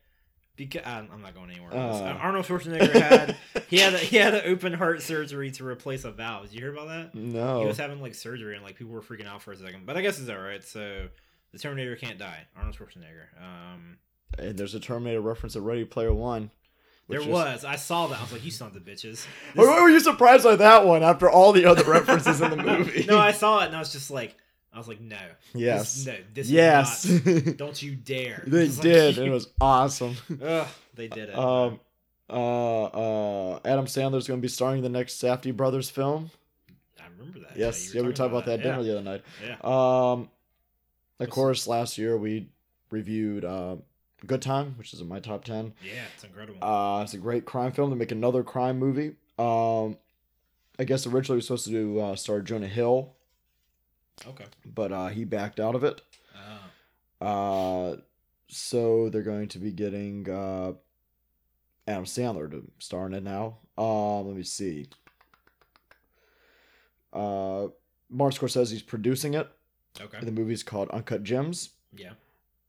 [0.69, 1.71] because I'm I'm not going anywhere.
[1.71, 2.01] this.
[2.01, 2.19] Uh.
[2.21, 3.37] Arnold Schwarzenegger had
[3.69, 6.45] he had a, he had an open heart surgery to replace a valve.
[6.45, 7.15] Did you hear about that?
[7.15, 7.61] No.
[7.61, 9.97] He was having like surgery and like people were freaking out for a second, but
[9.97, 10.63] I guess it's all right.
[10.63, 11.09] So
[11.53, 12.47] the Terminator can't die.
[12.57, 13.43] Arnold Schwarzenegger.
[13.43, 13.99] Um,
[14.39, 16.51] and there's a Terminator reference at Ready Player One.
[17.09, 17.65] there was.
[17.65, 18.19] I saw that.
[18.19, 19.27] I was like, you sons of bitches.
[19.55, 22.57] Why why were you surprised by that one after all the other references in the
[22.63, 23.05] movie?
[23.09, 24.37] no, I saw it and I was just like,
[24.73, 25.17] I was like, no.
[25.55, 27.57] yes, This, no, this yes, is not.
[27.57, 28.45] Don't you dare.
[28.47, 29.19] they like, did.
[29.27, 30.17] It was awesome.
[30.43, 31.37] Ugh, they did it.
[31.39, 31.81] Um,
[32.29, 36.31] uh, uh, Adam Sandler's going to be starring in the next Safdie Brothers film.
[37.01, 37.57] I remember that.
[37.57, 39.23] Yes, yeah, we talked about that Yeah, dinner the other night.
[39.45, 39.55] Yeah.
[39.65, 40.29] Um, of
[41.19, 42.49] What's- course, last year we
[42.91, 43.77] reviewed uh,
[44.27, 45.73] Good Time, which is in my top ten.
[45.85, 46.63] yeah, it's incredible.
[46.63, 47.91] Uh, it's a great crime film.
[47.91, 49.17] They make another crime movie.
[49.39, 49.97] Um,
[50.79, 53.13] I guess originally we were supposed to do, uh, star Jonah Hill,
[54.29, 54.45] okay.
[54.75, 56.01] but uh, he backed out of it.
[57.21, 57.97] Oh, Uh,
[58.49, 60.73] so they're going to be getting uh,
[61.87, 63.59] Adam Sandler to star in it now.
[63.79, 64.89] Um, let me see.
[67.13, 67.69] Uh,
[68.09, 69.49] Martin Scorsese's producing it.
[70.01, 70.19] okay.
[70.23, 71.71] The movie's called Uncut Gems.
[71.97, 72.13] Yeah.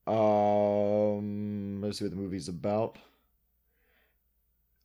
[0.07, 2.97] Um, let's see what the movie's about.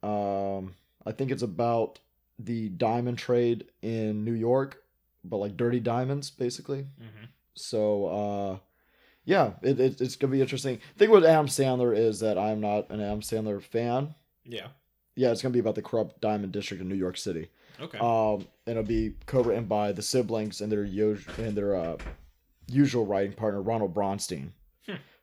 [0.02, 0.74] Um,
[1.04, 1.98] I think it's about
[2.38, 4.82] the diamond trade in New York,
[5.28, 6.86] but like dirty diamonds, basically.
[6.98, 8.58] hmm So, uh,
[9.24, 10.78] yeah, it, it, it's gonna be interesting.
[10.94, 14.14] The thing with Adam Sandler is that I'm not an Adam Sandler fan.
[14.44, 14.68] Yeah.
[15.16, 17.48] Yeah, it's gonna be about the corrupt diamond district in New York City.
[17.80, 17.98] Okay.
[17.98, 21.96] Um, and it'll be co-written by the siblings and their us- and their uh,
[22.68, 24.50] usual writing partner Ronald Bronstein.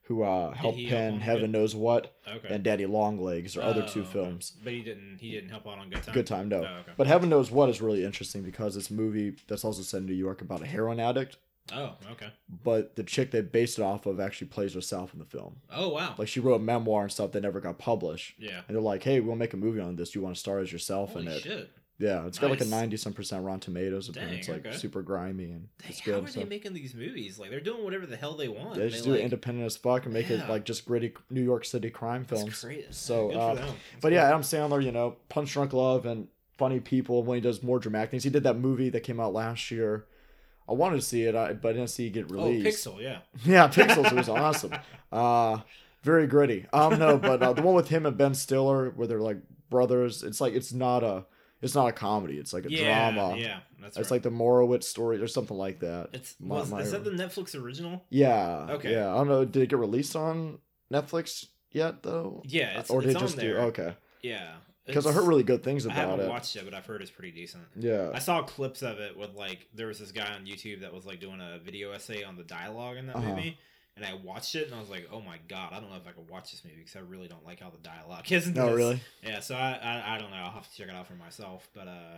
[0.03, 2.47] Who uh, helped he pen Heaven Good- Knows What okay.
[2.53, 4.09] and Daddy Longlegs, or other two okay.
[4.11, 4.53] films.
[4.63, 5.17] But he didn't.
[5.21, 6.13] He didn't help out on Good Time.
[6.13, 6.57] Good Time, no.
[6.57, 6.91] Oh, okay.
[6.97, 10.05] But Heaven Knows What is really interesting because it's a movie that's also set in
[10.05, 11.37] New York about a heroin addict,
[11.73, 12.27] Oh, okay.
[12.63, 15.55] but the chick they based it off of actually plays herself in the film.
[15.71, 16.15] Oh, wow.
[16.17, 18.35] Like she wrote a memoir and stuff that never got published.
[18.37, 18.61] yeah.
[18.67, 20.13] And they're like, "Hey, we'll make a movie on this.
[20.13, 21.71] You want to star as yourself Holy in it?" shit.
[21.99, 24.75] Yeah, it's got like a ninety some percent Rotten Tomatoes, and Dang, it's like okay.
[24.75, 26.23] super grimy and Dang, it's how good.
[26.23, 27.37] are So they making these movies?
[27.37, 28.75] Like they're doing whatever the hell they want.
[28.75, 31.43] they just They, do it independent as fuck and make it like just gritty New
[31.43, 32.61] York City crime films.
[32.61, 32.87] crazy.
[32.89, 33.65] So, uh, for them.
[33.67, 34.11] That's But cool.
[34.13, 36.27] yeah, Adam Sandler, you know, Punch Drunk Love and
[36.57, 38.23] Funny People when he does more dramatic things.
[38.23, 40.05] He did that movie that came out last year.
[40.67, 42.85] I wanted to see it, I- but I didn't see it get Oh, released.
[42.85, 43.19] Pixel, yeah.
[43.45, 44.73] Yeah, Pixels was awesome.
[45.11, 45.59] Uh
[46.01, 46.65] very gritty.
[46.73, 49.37] Um no, but uh, the one with him and Ben Stiller where they're like
[49.69, 51.25] brothers, it's like it's not a
[51.63, 52.37] it's not a comedy.
[52.37, 53.37] It's like a yeah, drama.
[53.37, 54.15] Yeah, that's It's right.
[54.17, 56.09] like the Meyerowitz story or something like that.
[56.13, 58.03] it's my- was, my- is that the Netflix original?
[58.09, 58.67] Yeah.
[58.71, 58.91] Okay.
[58.91, 59.11] Yeah.
[59.13, 59.45] I don't know.
[59.45, 60.59] Did it get released on
[60.91, 62.41] Netflix yet though?
[62.45, 63.95] Yeah, it's, or did it's it just on do okay?
[64.21, 64.53] Yeah,
[64.85, 65.99] Because I heard really good things about it.
[65.99, 66.29] I haven't it.
[66.29, 67.63] watched it, but I've heard it's pretty decent.
[67.75, 68.11] Yeah.
[68.13, 71.05] I saw clips of it with like there was this guy on YouTube that was
[71.05, 73.29] like doing a video essay on the dialogue in that Uh-huh.
[73.35, 73.57] movie,
[73.95, 76.07] and I watched it and I was like, oh my god, I don't know if
[76.07, 78.47] I could watch this movie because I really don't like how the dialogue is.
[78.47, 78.75] No, this.
[78.75, 79.01] really.
[79.23, 80.37] Yeah, so I, I I don't know.
[80.37, 82.17] I'll have to check it out for myself, but uh,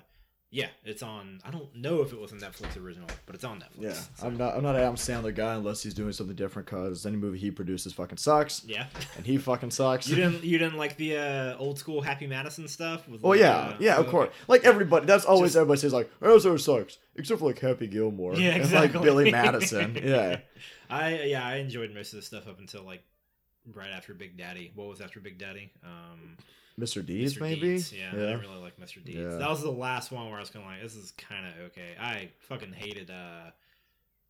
[0.52, 1.42] yeah, it's on.
[1.44, 3.82] I don't know if it was a Netflix original, but it's on Netflix.
[3.82, 3.94] Yeah.
[3.94, 4.56] so- I'm not.
[4.56, 6.68] I'm not an Adam Sandler guy unless he's doing something different.
[6.68, 8.86] Because any movie he produces fucking sucks, yeah.
[9.18, 10.08] and he fucking sucks.
[10.16, 13.06] You didn't you didn't like the uh, old school Happy Madison stuff?
[13.10, 14.30] With Oh like, yeah, uh, yeah, of course.
[14.48, 17.88] Like everybody, that's always Just- everybody says like, "Oh, so sucks," except for like Happy
[17.88, 18.36] Gilmore.
[18.36, 18.94] Yeah, and, exactly.
[19.00, 20.00] like Billy Madison.
[20.02, 20.38] Yeah,
[20.90, 23.04] I yeah, I enjoyed most of the stuff up until like
[23.74, 24.72] right after Big Daddy.
[24.76, 25.72] What was after Big Daddy?
[25.84, 26.38] Um,
[26.80, 27.06] Mr.
[27.06, 27.42] Deeds Mr.
[27.42, 27.62] maybe.
[27.62, 27.94] Deeds.
[27.94, 29.04] Yeah, I didn't really like Mr.
[29.04, 29.18] Deeds.
[29.18, 29.38] Yeah.
[29.38, 31.54] That was the last one where I was kind of like, this is kind of
[31.68, 31.96] okay.
[32.00, 33.52] I fucking hated uh,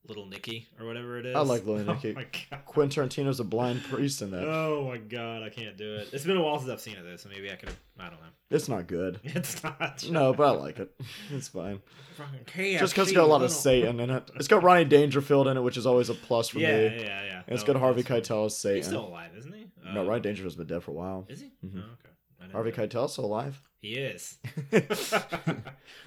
[0.08, 1.36] Little Nicky or whatever it is.
[1.36, 2.12] I like Little Nicky.
[2.12, 2.66] Oh my god.
[2.66, 4.48] Quentin Tarantino's a blind priest in that.
[4.48, 6.10] Oh my god, I can't do it.
[6.14, 7.70] It's been a while since I've seen it though, so maybe I could.
[8.00, 8.28] I don't know.
[8.52, 9.20] It's not good.
[9.24, 10.06] It's not.
[10.10, 10.92] No, but I like it.
[11.32, 11.82] It's fine.
[12.18, 14.30] Fucking KFC, Just because it's got a lot of Satan in it.
[14.36, 16.84] It's got Ronnie Dangerfield in it, which is always a plus for Yeah, me.
[17.04, 17.42] yeah, yeah.
[17.48, 18.84] And it's No, got Harvey Keitel as He's Satan.
[18.84, 19.66] still alive, isn't he?
[19.94, 21.26] no, Uh, Ronnie Dangerfield's been dead for a while.
[21.28, 21.52] Is he?
[21.66, 21.84] Mhm.
[21.84, 22.52] Oh, okay.
[22.52, 23.60] Harvey Keitel still alive.
[23.82, 24.38] He is.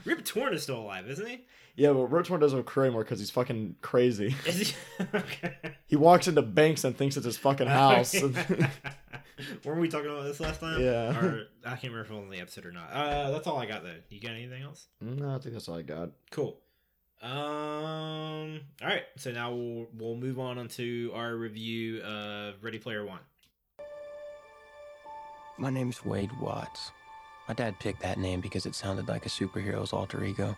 [0.05, 1.45] Rip Torn is still alive, isn't he?
[1.79, 4.35] Yeah, but Rip Torn doesn't have a anymore because he's fucking crazy.
[4.47, 5.05] Is he?
[5.15, 5.55] okay.
[5.87, 8.21] He walks into banks and thinks it's his fucking house.
[9.65, 10.83] Weren't we talking about this last time?
[10.83, 11.17] Yeah.
[11.17, 12.91] Or I can't remember if it was on the episode or not.
[12.91, 13.95] Uh, that's all I got though.
[14.11, 14.89] You got anything else?
[15.01, 16.11] no, I think that's all I got.
[16.33, 16.59] Cool.
[17.23, 18.61] Um.
[18.83, 19.05] All right.
[19.17, 23.21] So now we'll we'll move on onto our review of Ready Player One.
[25.59, 26.91] My name's Wade Watts.
[27.47, 30.57] My dad picked that name because it sounded like a superhero's alter ego,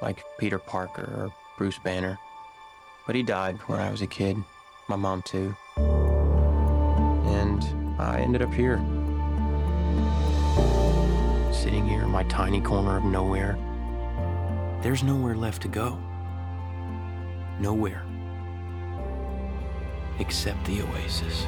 [0.00, 2.18] like Peter Parker or Bruce Banner.
[3.06, 4.36] But he died when I was a kid,
[4.88, 5.56] my mom too.
[5.76, 7.62] And
[7.98, 8.78] I ended up here.
[11.52, 13.58] Sitting here in my tiny corner of nowhere.
[14.82, 15.98] There's nowhere left to go.
[17.58, 18.04] Nowhere.
[20.20, 21.46] Except the oasis.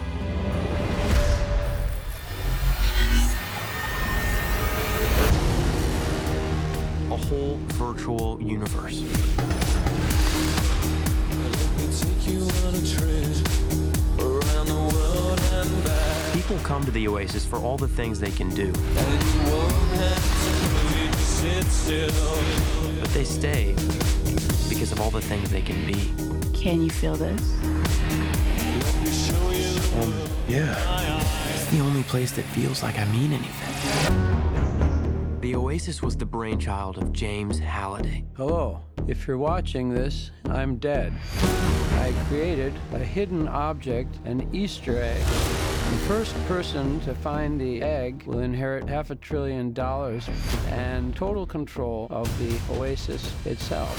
[7.26, 9.00] Whole virtual universe.
[16.32, 18.72] People come to the Oasis for all the things they can do.
[23.00, 23.74] But they stay
[24.68, 26.12] because of all the things they can be.
[26.58, 27.40] Can you feel this?
[29.94, 30.14] Um,
[30.48, 31.20] yeah.
[31.54, 34.59] It's the only place that feels like I mean anything.
[35.50, 38.24] The Oasis was the brainchild of James Halliday.
[38.36, 38.84] Hello.
[39.08, 41.12] If you're watching this, I'm dead.
[41.42, 45.18] I created a hidden object, an Easter egg.
[45.18, 50.28] The first person to find the egg will inherit half a trillion dollars
[50.68, 53.90] and total control of the Oasis itself.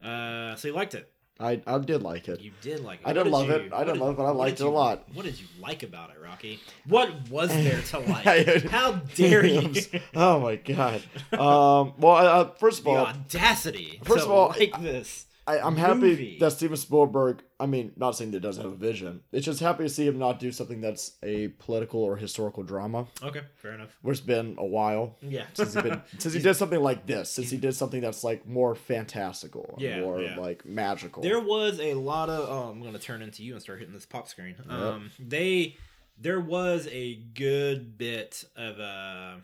[0.00, 0.54] Uh.
[0.54, 1.15] So you liked it.
[1.38, 2.40] I I did like it.
[2.40, 3.06] You did like it.
[3.06, 3.72] I didn't love you- it.
[3.72, 5.04] I didn't did- love it, but I liked it a lot.
[5.12, 6.60] What did you like about it, Rocky?
[6.88, 8.64] What was there to like?
[8.70, 9.72] How dare you?
[10.14, 11.02] oh my god.
[11.32, 11.92] Um.
[11.98, 14.00] Well, uh, first of the all, audacity.
[14.04, 15.26] First of all, like this.
[15.46, 17.42] I, I'm happy that Steven Spielberg.
[17.60, 19.20] I mean, not saying that doesn't have a vision.
[19.32, 23.06] It's just happy to see him not do something that's a political or historical drama.
[23.22, 23.96] Okay, fair enough.
[24.02, 25.44] Which has been a while Yeah.
[25.54, 27.30] since he been since he did something like this.
[27.30, 30.36] Since he did something that's like more fantastical, Yeah, more yeah.
[30.38, 31.22] like magical.
[31.22, 32.48] There was a lot of.
[32.48, 34.56] Oh, I'm gonna turn into you and start hitting this pop screen.
[34.68, 35.76] Um, they
[36.18, 39.36] there was a good bit of uh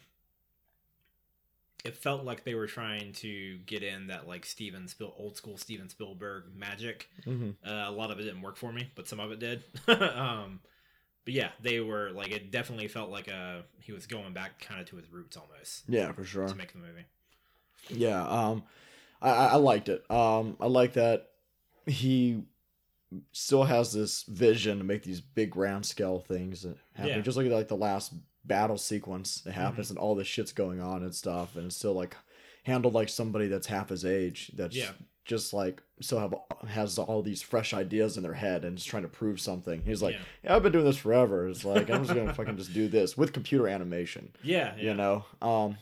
[1.85, 5.57] It felt like they were trying to get in that like Steven Spiel old school
[5.57, 7.09] Steven Spielberg magic.
[7.27, 7.55] Mhm.
[7.67, 9.65] Uh, a lot of it didn't work for me, but some of it did.
[9.89, 10.61] um,
[11.25, 14.81] but yeah, they were like it definitely felt like a he was going back kind
[14.81, 16.47] of to his roots almost Yeah, for sure.
[16.47, 17.05] to make the movie.
[17.89, 18.63] Yeah, um,
[19.21, 20.09] I, I liked it.
[20.09, 21.31] Um, I like that
[21.87, 22.45] he
[23.33, 27.11] still has this vision to make these big grand scale things that happen.
[27.17, 27.21] Yeah.
[27.21, 30.81] Just look at like the last battle sequence that happens and all this shit's going
[30.81, 32.17] on and stuff, and it's still like
[32.65, 34.51] handled like somebody that's half his age.
[34.55, 34.91] That's Yeah.
[35.25, 36.35] just like still have
[36.69, 39.83] has all these fresh ideas in their head and is trying to prove something.
[39.85, 40.21] He's like, Yeah.
[40.45, 41.49] yeah, I've been doing this forever.
[41.49, 44.83] It's like I'm just gonna fucking just do this with computer animation Yeah, yeah.
[44.83, 45.79] you know um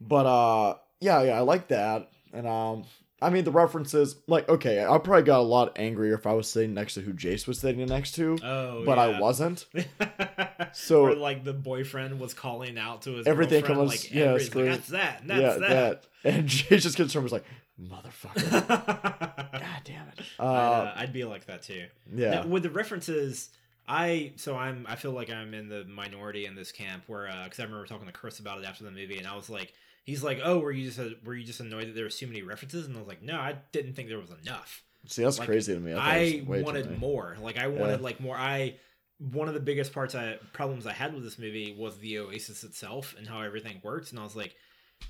[0.00, 2.84] but uh yeah yeah i like that and um
[3.20, 6.48] i mean the references like okay i probably got a lot angrier if i was
[6.50, 9.16] sitting next to who jace was sitting next to Oh, but yeah.
[9.16, 9.66] i wasn't
[10.72, 14.32] So- or like the boyfriend was calling out to his Everything girlfriend, comes- like, yeah,
[14.32, 16.02] like, that's that, and that's yeah that.
[16.22, 16.32] that.
[16.34, 17.44] and jace just gets from was like
[17.80, 21.86] motherfucker god damn it uh, uh I'd be like that too.
[22.14, 23.50] yeah Now, with the references,
[23.86, 27.58] I so I'm I feel like I'm in the minority in this camp where because
[27.60, 29.74] I remember talking to Chris about it after the movie, and I was like,
[30.08, 32.40] he's like, oh, were you just were you just annoyed that there were too many
[32.40, 32.86] references?
[32.86, 34.82] And I was like, no, I didn't think there was enough.
[35.06, 37.36] see that's like, crazy to me I, too wanted more.
[37.42, 38.34] Like I wanted like more.
[38.34, 38.76] I
[39.18, 42.64] one of the biggest parts I problems I had with this movie was the Oasis
[42.64, 44.10] itself and how everything works.
[44.10, 44.56] And I was like,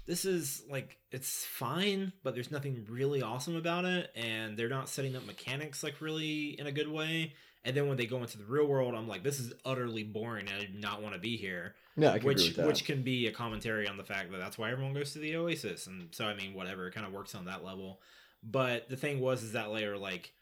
[0.05, 4.89] this is like it's fine, but there's nothing really awesome about it, and they're not
[4.89, 7.35] setting up mechanics like really in a good way.
[7.65, 10.47] And then when they go into the real world, I'm like, this is utterly boring.
[10.49, 13.03] And I do not want to be here yeah i can agree which which can
[13.03, 16.09] be a commentary on the fact that that's why everyone goes to the Oasis, and
[16.13, 18.01] so I mean, whatever, it kind of works on that level.
[18.43, 20.33] But the thing was, is that later, like,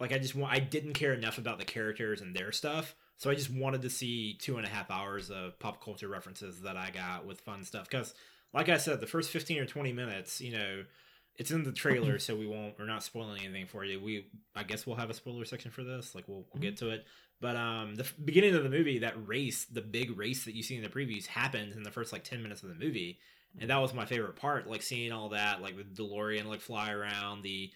[0.00, 3.30] like I just want, I didn't care enough about the characters and their stuff, so
[3.30, 6.76] I just wanted to see two and a half hours of pop culture references that
[6.76, 7.88] I got with fun stuff.
[7.88, 8.14] Because,
[8.54, 10.84] like I said, the first fifteen or twenty minutes, you know.
[11.36, 12.78] It's in the trailer, so we won't.
[12.78, 14.00] We're not spoiling anything for you.
[14.00, 16.14] We, I guess, we'll have a spoiler section for this.
[16.14, 17.04] Like, we'll, we'll get to it.
[17.40, 20.62] But um, the f- beginning of the movie, that race, the big race that you
[20.62, 23.18] see in the previews, happened in the first like ten minutes of the movie,
[23.60, 24.68] and that was my favorite part.
[24.70, 27.70] Like seeing all that, like the DeLorean like fly around, the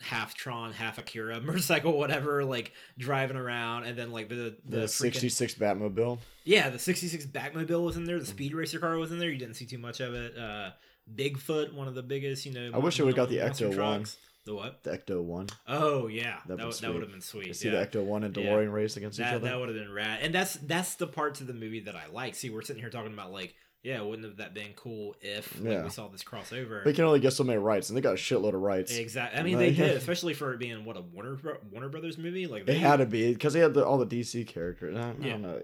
[0.00, 4.84] half Tron, half Akira motorcycle, whatever, like driving around, and then like the the, The,
[4.86, 6.18] freaking- 66 Batmobile.
[6.44, 8.18] yeah, the '66 Batmobile was in there.
[8.18, 9.30] The Speed Racer car was in there.
[9.30, 10.36] You didn't see too much of it.
[10.36, 10.70] Uh,
[11.12, 12.70] Bigfoot, one of the biggest, you know.
[12.72, 14.04] I wish it would've got the Ecto one.
[14.46, 14.82] The what?
[14.82, 15.48] The Ecto 1.
[15.68, 17.56] Oh yeah, That'd that that would have been sweet.
[17.56, 17.82] See yeah.
[17.82, 18.44] the Ecto 1 and Yeah.
[18.44, 19.38] DeLorean race against each other?
[19.38, 20.18] that would have been rad.
[20.22, 22.34] And that's that's the parts of the movie that I like.
[22.34, 25.72] See, we're sitting here talking about like, yeah, wouldn't have that been cool if like,
[25.72, 25.84] Yeah.
[25.84, 26.84] we saw this crossover?
[26.84, 28.94] They can only get so many rights, and they got a shitload of rights.
[28.94, 29.40] Exactly.
[29.40, 31.38] I mean, they did, especially for it being what a Warner
[31.72, 32.46] Warner Brothers movie.
[32.46, 34.94] Like They had to be because they had the, all the DC characters.
[34.94, 35.32] I, I Yeah.
[35.32, 35.62] don't know.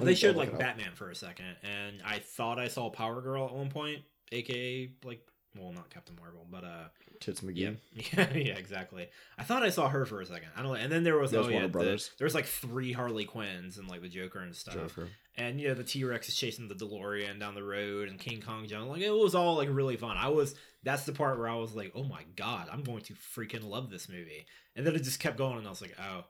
[0.00, 0.58] They showed like.
[0.58, 4.90] Batman for a second, and I thought I saw Power Girl at one point, aka
[5.04, 5.20] like,
[5.56, 6.88] well, not Captain Marvel, but uh,
[7.20, 7.76] Tits yeah, McGee.
[8.16, 9.08] yeah, yeah, exactly.
[9.38, 10.48] I thought I saw her for a second.
[10.56, 13.24] I don't know, and then there was oh yeah, the- there was like three Harley
[13.24, 14.74] Quinns and like the Joker and stuff.
[14.74, 15.08] Joker.
[15.36, 18.40] and you know the T Rex is chasing the DeLorean down the road, and King
[18.40, 18.90] Kong jumping.
[18.90, 20.16] Like it was all like really fun.
[20.16, 23.14] I was that's the part where I was like, oh my god, I'm going to
[23.14, 24.46] freaking love this movie.
[24.76, 26.24] And then it just kept going, and I was like, oh,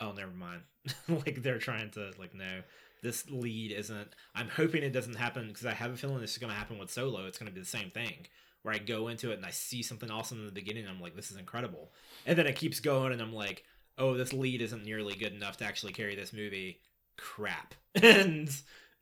[0.00, 0.62] oh, never mind.
[1.08, 2.62] like they're trying to like no,
[3.02, 4.14] this lead isn't.
[4.34, 6.78] I'm hoping it doesn't happen because I have a feeling this is going to happen
[6.78, 7.26] with Solo.
[7.26, 8.26] It's going to be the same thing.
[8.62, 11.00] Where I go into it and I see something awesome in the beginning, and I'm
[11.00, 11.92] like, this is incredible.
[12.26, 13.64] And then it keeps going, and I'm like,
[13.96, 16.80] oh, this lead isn't nearly good enough to actually carry this movie.
[17.16, 17.74] Crap.
[18.02, 18.48] And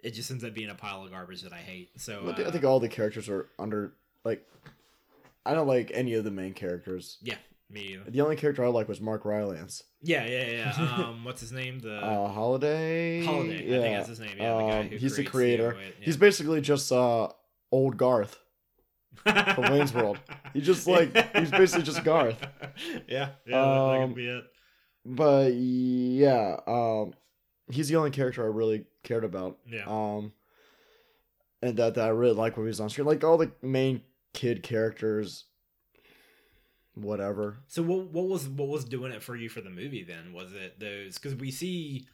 [0.01, 1.91] it just ends up being a pile of garbage that I hate.
[2.01, 3.93] So But I uh, think all the characters are under
[4.25, 4.47] like.
[5.45, 7.19] I don't like any of the main characters.
[7.23, 7.37] yeah,
[7.71, 8.11] me either.
[8.11, 9.83] The only character I like was Mark Rylance.
[10.03, 10.47] Yeah, yeah,
[10.79, 11.05] yeah.
[11.09, 11.81] Um, what's his name?
[11.81, 13.25] The Uh, Halliday.
[13.25, 13.57] Halliday.
[13.79, 14.37] I think that's his name.
[14.39, 15.73] Yeah, the guy Um, who he's the creator.
[15.73, 16.05] Oid, yeah.
[16.05, 17.29] He's basically just uh
[17.73, 18.39] old Garth.
[19.25, 20.19] from Wayne's World.
[20.55, 22.39] He's just like- he's basically just Garth.
[23.09, 24.45] Yeah, yeah, that, that Um, could be it.
[25.05, 27.15] But yeah, um,
[27.69, 29.59] he's the only character I really cared about.
[29.67, 29.85] Yeah.
[29.87, 30.33] Um,
[31.63, 33.07] and that that I really like when he was on screen.
[33.09, 34.03] Like all the main
[34.35, 35.47] kid characters,
[37.03, 37.59] whatever.
[37.69, 40.33] So what what was what was doing it for you for the movie then?
[40.33, 42.07] Was it those because we see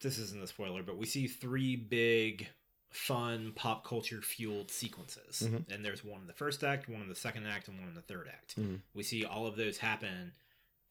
[0.00, 2.48] this isn't a spoiler, but we see three big
[2.90, 5.48] fun pop culture fueled sequences.
[5.48, 5.72] Mhm.
[5.72, 7.94] And there's one in the first act, one in the second act, and one in
[7.94, 8.56] the third act.
[8.58, 8.80] Mhm.
[8.94, 10.32] We see all of those happen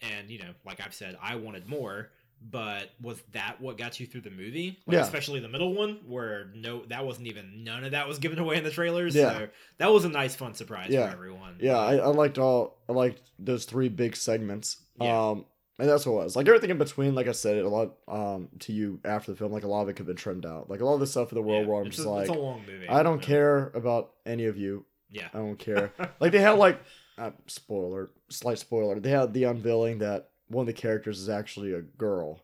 [0.02, 2.12] and you know, like I've said, I wanted more,
[2.50, 4.80] but was that what got you through the movie?
[4.88, 5.02] Like, Yeah.
[5.02, 8.58] especially the middle one where no that wasn't even none of that was given away
[8.58, 9.16] in the trailers.
[9.16, 9.32] Yeah.
[9.38, 11.08] So that was a nice fun surprise Yeah.
[11.08, 11.58] for everyone.
[11.60, 12.78] Yeah, I, I liked all.
[12.90, 14.78] I liked those three big segments.
[15.00, 15.30] Yeah.
[15.30, 15.46] Um,
[15.80, 16.36] and that's what it was.
[16.36, 17.16] Like everything in between.
[17.16, 17.96] Like I said, a lot.
[18.08, 20.46] Um, to you after the film, like a lot of it could have been trimmed
[20.46, 20.70] out.
[20.70, 22.28] Like a lot of the stuff in the world Yeah, where I'm just a, like,
[22.28, 22.88] it's a long movie.
[22.90, 24.86] I don't care about any of you.
[25.10, 25.28] Yeah.
[25.34, 25.92] I don't care.
[26.20, 26.80] like they had like
[27.18, 29.00] uh, spoiler, slight spoiler.
[29.00, 32.44] They had the unveiling that one of the characters is actually a girl,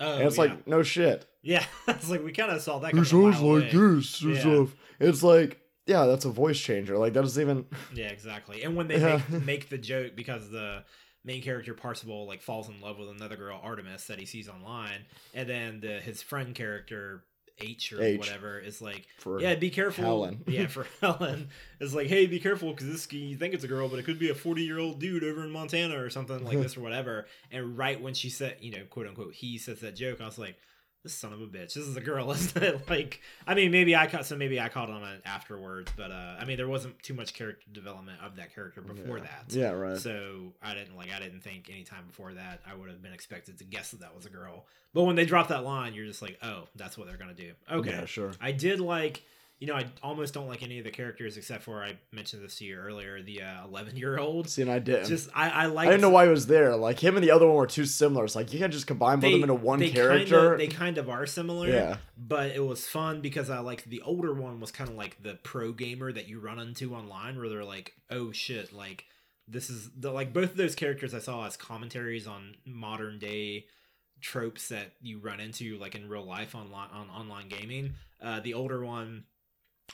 [0.00, 0.42] Oh, and it's yeah.
[0.44, 1.26] like no shit.
[1.42, 2.92] yeah, it's like we kind of saw that.
[2.92, 3.94] Who coming sounds like away.
[3.96, 4.20] this?
[4.22, 4.40] and Yeah.
[4.40, 4.76] stuff.
[5.00, 6.96] It's like yeah, that's a voice changer.
[6.96, 7.66] Like that doesn't even.
[7.94, 8.62] Yeah, exactly.
[8.62, 9.20] And when they Yeah.
[9.30, 10.84] make, make the joke because the
[11.24, 15.04] main character Parzival like falls in love with another girl Artemis that he sees online,
[15.34, 17.24] and then the his friend character
[17.62, 18.18] H or H.
[18.18, 20.04] whatever is like, For yeah, be careful.
[20.04, 20.42] Helen.
[20.46, 21.48] yeah, for Helen
[21.80, 24.18] It's like, hey, be careful because this you think it's a girl, but it could
[24.18, 27.26] be a forty year old dude over in Montana or something like this or whatever.
[27.50, 30.38] And right when she said, you know, quote unquote, he says that joke, I was
[30.38, 30.56] like.
[31.02, 31.74] This son of a bitch.
[31.74, 32.88] This is a girl, isn't it?
[32.88, 36.36] Like, I mean, maybe I caught so maybe I caught on it afterwards, but uh,
[36.38, 39.24] I mean, there wasn't too much character development of that character before yeah.
[39.24, 39.44] that.
[39.48, 39.98] Yeah, right.
[39.98, 43.12] So I didn't like I didn't think any time before that I would have been
[43.12, 44.66] expected to guess that that was a girl.
[44.94, 47.52] But when they dropped that line, you're just like, oh, that's what they're gonna do.
[47.70, 48.32] Okay, Yeah, sure.
[48.40, 49.22] I did like,
[49.62, 52.56] you know, I almost don't like any of the characters except for I mentioned this
[52.56, 54.48] to you earlier, the eleven year old.
[54.50, 55.06] See, and I didn't.
[55.06, 55.86] Just I I like.
[55.86, 56.74] I didn't know why he was there.
[56.74, 58.24] Like him and the other one were too similar.
[58.24, 60.56] It's like you can't just combine both of them into one character.
[60.56, 61.68] Kinda, they kind of are similar.
[61.68, 65.22] yeah, but it was fun because I like the older one was kind of like
[65.22, 69.04] the pro gamer that you run into online where they're like, oh shit, like
[69.46, 73.66] this is the like both of those characters I saw as commentaries on modern day
[74.20, 77.94] tropes that you run into like in real life online on online gaming.
[78.20, 79.22] Uh, the older one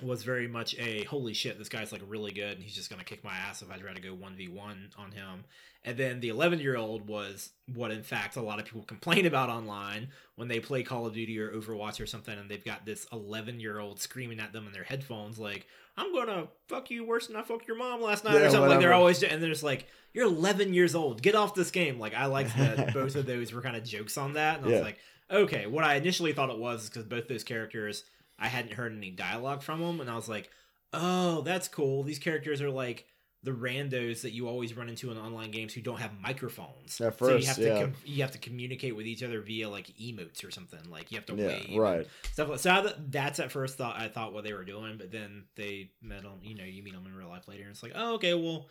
[0.03, 3.05] was very much a holy shit, this guy's like really good and he's just gonna
[3.05, 5.45] kick my ass if I try to go one v one on him.
[5.85, 9.27] And then the 11 year old was what, in fact, a lot of people complain
[9.27, 12.85] about online when they play Call of Duty or Overwatch or something, and they've got
[12.85, 17.05] this 11 year old screaming at them in their headphones, like, I'm gonna fuck you
[17.05, 18.71] worse than I fucked your mom last night, Yeah, or something.
[18.71, 21.99] Like, they're always, and they're just like, You're 11 years old, get off this game.
[21.99, 24.69] Like, I liked that both of those were kind of jokes on that, and I
[24.69, 24.85] was Yeah.
[24.85, 24.99] like,
[25.31, 28.05] Okay, what I initially thought it was because both those characters,
[28.39, 30.51] I hadn't heard any dialogue from them, and I was like,
[30.93, 32.03] Oh, that's cool.
[32.03, 33.07] These characters are like,
[33.45, 37.01] the randos that you always run into in online games who don't have microphones.
[37.01, 37.75] At so you first, have yeah.
[37.75, 40.81] to com- you have to communicate with each other via like emotes or something.
[40.91, 42.07] Like you have to yeah, wave, right.
[42.33, 42.71] Stuff like so.
[42.71, 46.23] I, that's at first thought I thought what they were doing, but then they met
[46.23, 46.41] them.
[46.43, 48.67] You know, you meet them in real life later, and it's like, oh, okay, well,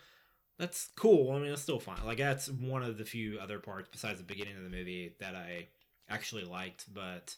[0.58, 1.32] that's cool.
[1.32, 2.04] I mean, it's still fine.
[2.04, 5.34] Like that's one of the few other parts besides the beginning of the movie that
[5.34, 5.68] I
[6.10, 7.34] actually liked, but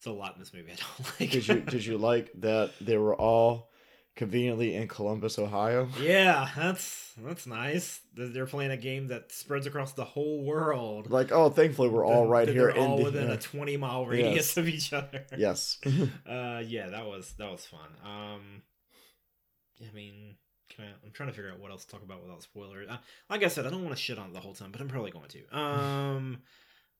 [0.00, 1.30] it's a lot in this movie I don't like.
[1.30, 3.68] Did you did you like that they were all
[4.16, 5.88] conveniently in Columbus, Ohio?
[6.00, 8.00] yeah, that's that's nice.
[8.14, 11.10] They're playing a game that spreads across the whole world.
[11.10, 14.06] Like, oh, thankfully we're all right here They're all in within the, a twenty mile
[14.06, 14.56] radius Yes.
[14.56, 15.26] of each other.
[15.36, 15.78] Yes.
[16.28, 17.88] Uh, yeah, that was that was fun.
[18.04, 18.62] Um,
[19.86, 20.36] I mean,
[20.74, 22.88] can I, I'm trying to figure out what else to talk about without spoilers.
[22.88, 22.98] Uh,
[23.28, 24.88] like I said, I don't want to shit on it the whole time, but I'm
[24.88, 25.58] probably going to.
[25.58, 26.38] Um,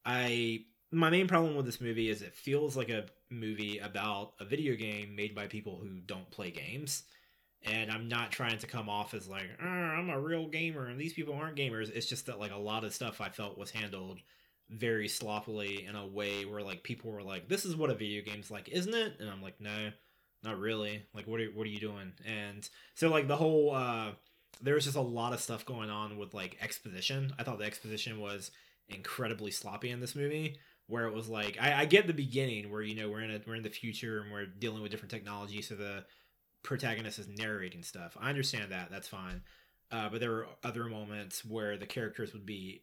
[0.04, 4.44] I my main problem with this movie is it feels like a movie about a
[4.44, 7.04] video game made by people who don't play games.
[7.62, 10.98] And I'm not trying to come off as like "Uh, I'm a real gamer and
[10.98, 11.94] these people aren't gamers.
[11.94, 14.20] It's just that like a lot of stuff I felt was handled
[14.70, 18.22] very sloppily in a way where like people were like, "This is what a video
[18.22, 19.90] game's like, isn't it?" And I'm like, "No,
[20.42, 21.02] not really.
[21.12, 24.12] Like, what are what are you doing?" And so like the whole uh,
[24.62, 27.34] there was just a lot of stuff going on with like exposition.
[27.38, 28.50] I thought the exposition was
[28.88, 30.56] incredibly sloppy in this movie,
[30.90, 33.40] where it was like I, I get the beginning where you know we're in a
[33.46, 36.04] we're in the future and we're dealing with different technology, so the
[36.62, 38.16] protagonist is narrating stuff.
[38.20, 38.90] I understand that.
[38.90, 39.42] That's fine.
[39.90, 42.82] Uh, but there were other moments where the characters would be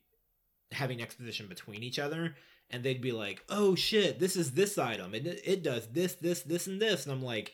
[0.72, 2.36] having exposition between each other
[2.70, 6.42] and they'd be like oh shit this is this item it, it does this this
[6.42, 7.54] this and this and i'm like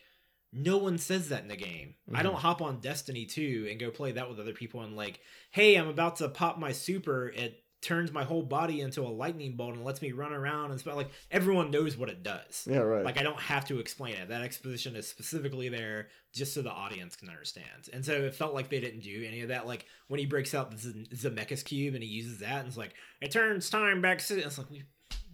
[0.52, 3.90] no one says that in the game i don't hop on destiny 2 and go
[3.90, 7.62] play that with other people and like hey i'm about to pop my super it
[7.84, 10.96] turns my whole body into a lightning bolt and lets me run around and stuff
[10.96, 13.04] like everyone knows what it does yeah, right.
[13.04, 14.28] like I don't have to explain it.
[14.30, 17.88] That exposition is specifically there just so the audience can understand.
[17.92, 19.66] And so it felt like they didn't do any of that.
[19.66, 22.76] Like when he breaks out the Z- Zemeckis cube and he uses that and it's
[22.76, 24.18] like it turns time back.
[24.26, 24.82] To, it's like we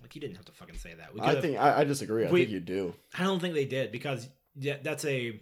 [0.02, 1.14] like he didn't have to fucking say that.
[1.14, 2.26] We I think I, I disagree.
[2.26, 2.94] I We- think you do.
[3.18, 5.40] I don't think they did because yeah, that's a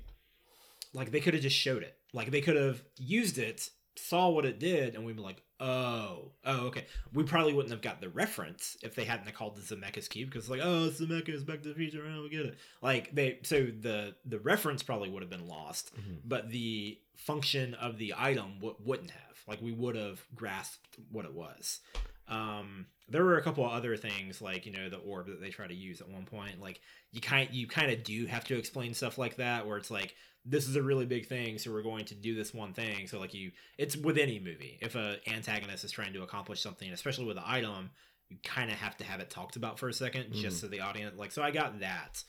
[0.92, 1.96] like they could have just showed it.
[2.12, 6.32] Like they could have used it, saw what it did, and we'd be like, oh,
[6.44, 6.86] oh, okay.
[7.12, 10.48] We probably wouldn't have got the reference if they hadn't called the Zemeckis cube because
[10.48, 12.58] like, oh, Zemeckis, Back to the Future, oh, we get it.
[12.82, 16.18] Like they, so the the reference probably would have been lost, Mhm.
[16.24, 19.22] but the function of the item w- wouldn't have.
[19.46, 21.80] Like we would have grasped what it was.
[22.28, 25.48] Um, there were a couple of other things like you know the orb that they
[25.50, 26.60] try to use at one point.
[26.60, 26.80] Like
[27.12, 30.14] you kind you kind of do have to explain stuff like that where it's like
[30.44, 33.06] this is a really big thing, so we're going to do this one thing.
[33.06, 34.78] So like you, it's with any movie.
[34.80, 37.90] If a antagonist is trying to accomplish something, especially with an item,
[38.30, 40.60] you kind of have to have it talked about for a 2nd just Mhm.
[40.60, 41.32] so the audience like.
[41.32, 42.22] So I got that.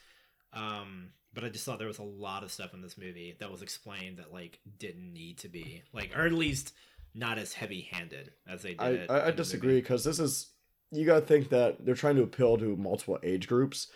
[0.53, 3.51] Um, but I just thought there was a lot of stuff in this movie that
[3.51, 6.73] was explained that like didn't need to be like, or at least
[7.13, 9.09] not as heavy-handed as they did.
[9.09, 10.51] I, I, disagree because this is
[10.91, 13.87] you got to think that they're trying to appeal to multiple age groups,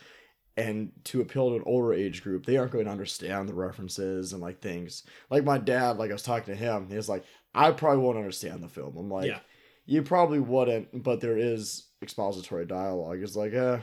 [0.58, 4.34] and to appeal to an older age group, they aren't going to understand the references
[4.34, 5.04] and like things.
[5.30, 8.18] Like my dad, like I was talking to him, he was like, "I probably won't
[8.18, 9.40] understand the film." I'm like, Yeah.
[9.86, 13.20] "You probably wouldn't," but there is expository dialogue.
[13.22, 13.80] It's like, eh.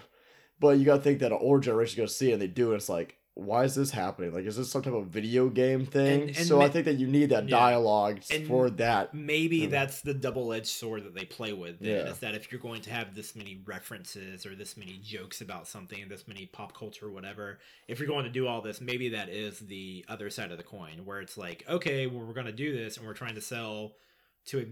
[0.60, 2.68] But you got to think that an older generation gonna see it and they do,
[2.68, 3.16] and it's like.
[3.34, 4.34] Why is this happening?
[4.34, 6.22] Like, is this some type of video game thing?
[6.22, 9.14] And- and so I think that you need that dialogue for that.
[9.14, 9.70] maybe Hmm.
[9.70, 12.10] that's the double-edged sword that they play with then, Yeah.
[12.10, 15.68] is that if you're going to have this many references or this many jokes about
[15.68, 17.58] something this many pop culture or whatever
[17.88, 20.64] if you're going to do all this maybe that is the other side of the
[20.64, 23.40] coin where it's like okay well we're going to do this and we're trying to
[23.40, 23.92] sell
[24.46, 24.64] to a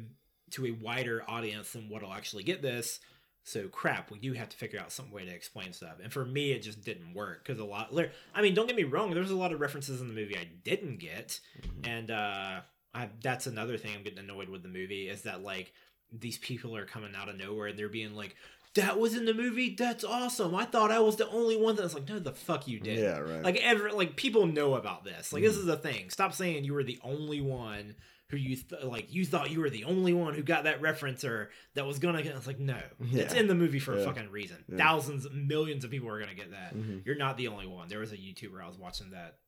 [0.51, 3.01] to a wider audience than what'll actually get this
[3.49, 5.94] so crap we do have to figure out some way to explain stuff.
[6.03, 7.92] And for me it just didn't work because a lot
[8.34, 10.46] i mean don't get me wrong there's a lot of references in the movie i
[10.64, 11.40] didn't get.
[11.84, 12.61] And uh
[12.94, 15.72] I, that's another thing i'm getting annoyed with the movie is that like
[16.12, 18.34] these people are coming out of nowhere and they're being like
[18.74, 19.74] that was in the movie?
[19.76, 20.55] That's awesome.
[20.55, 23.18] I thought i was the only one that's like no the fuck you did Yeah,
[23.18, 23.42] right.
[23.42, 25.32] like ever like people know about this.
[25.32, 26.11] Like this is a thing.
[26.11, 27.96] Stop saying you were the only one
[28.31, 31.24] who you th- like you thought you were the only one who got that reference
[31.24, 32.79] or that was gonna get it's like no.
[33.12, 34.59] It's in the movie for a fucking reason.
[34.68, 34.76] Yeah.
[34.79, 36.76] thousands millions of people are gonna get that.
[36.76, 37.05] Mhm.
[37.07, 37.89] you're not the only one.
[37.89, 39.39] There was a youtuber i was watching that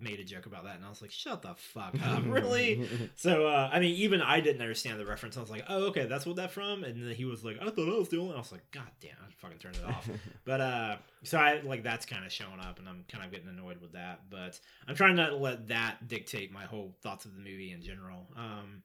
[0.00, 2.86] made a joke about that and i was like shut the fuck up really
[3.16, 5.36] so uh, I mean, even I didn't understand the reference.
[5.36, 7.70] I was like, "Oh, okay, that's what that from." And then he was like, "I
[7.70, 10.08] thought I was the only." I was like, "God damn!" I fucking turned it off.
[10.44, 13.48] but uh, so I like that's kind of showing up, and I'm kind of getting
[13.48, 14.30] annoyed with that.
[14.30, 17.82] But I'm trying not to let that dictate my whole thoughts of the movie in
[17.82, 18.26] general.
[18.36, 18.82] Um,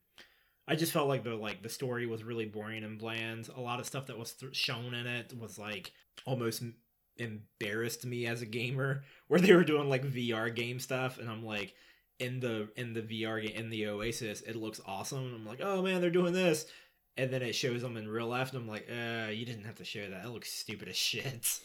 [0.67, 3.49] I just felt like the like the story was really boring and bland.
[3.55, 5.91] A lot of stuff that was th- shown in it was like
[6.25, 6.63] almost
[7.17, 11.45] embarrassed me as a gamer, where they were doing like VR game stuff, and I'm
[11.45, 11.73] like
[12.19, 15.25] in the in the VR game in the Oasis, it looks awesome.
[15.25, 16.65] And I'm like, oh man, they're doing this,
[17.17, 19.75] and then it shows them in real life, and I'm like, uh, you didn't have
[19.75, 20.25] to show that.
[20.25, 21.59] It looks stupid as shit.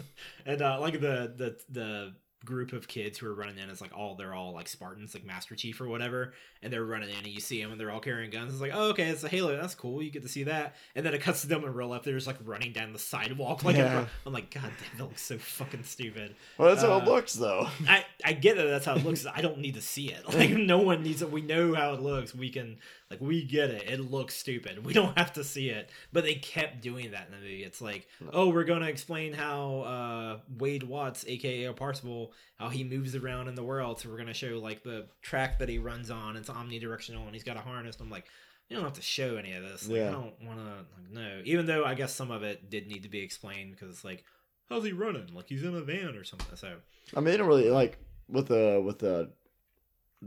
[0.46, 2.14] and uh, like the the the
[2.44, 5.24] group of kids who are running in as like all they're all like Spartans, like
[5.24, 6.32] Master Chief or whatever,
[6.62, 8.52] and they're running in and you see them and they're all carrying guns.
[8.52, 9.56] It's like, oh, okay, it's a Halo.
[9.60, 10.02] That's cool.
[10.02, 10.76] You get to see that.
[10.94, 12.04] And then it cuts to them in real life.
[12.04, 13.62] They're just like running down the sidewalk.
[13.64, 14.06] Like, Yeah.
[14.24, 16.36] I'm like, God damn, that looks so fucking stupid.
[16.56, 17.66] Well, that's how it Uh, looks, though.
[17.88, 19.26] I, I get that that's how it looks.
[19.26, 20.22] I don't need to see it.
[20.38, 21.32] Like no one needs it.
[21.32, 22.34] We know how it looks.
[22.34, 22.78] We can
[23.10, 23.88] like we get it.
[23.88, 24.84] It looks stupid.
[24.88, 25.90] We don't have to see it.
[26.12, 27.64] But they kept doing that in the movie.
[27.64, 33.14] It's like, oh, we're gonna explain how uh, Wade Watts, aka Parzival, how he moves
[33.14, 34.00] around in the world.
[34.00, 36.36] So we're gonna show like the track that he runs on.
[36.36, 37.96] It's omnidirectional and he's got a harness.
[38.00, 38.26] I'm like.
[38.70, 39.88] You don't have to show any of this.
[39.88, 41.40] Like, I don't want to like no.
[41.46, 44.24] Even though I guess some of it did need to be explained because it's like,
[44.68, 45.28] how's he running?
[45.32, 46.54] Like he's in a van or something.
[46.54, 46.74] So
[47.16, 47.98] I mean, they don't really like
[48.28, 49.30] with the with the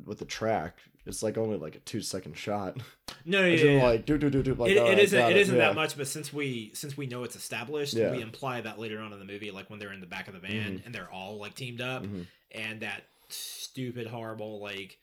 [0.06, 0.78] with the track.
[1.06, 2.78] It's like only like a two second shot.
[3.26, 3.84] no, yeah, just yeah.
[3.84, 4.54] like do do do do.
[4.54, 5.68] Like it, it isn't got it isn't yeah.
[5.68, 8.12] that much but since we since we know it's established Yeah.
[8.12, 10.34] we imply that later on in the movie like when they're in the back of
[10.36, 12.28] the van and they're all like teamed up Mhm.
[12.52, 14.98] and that stupid horrible like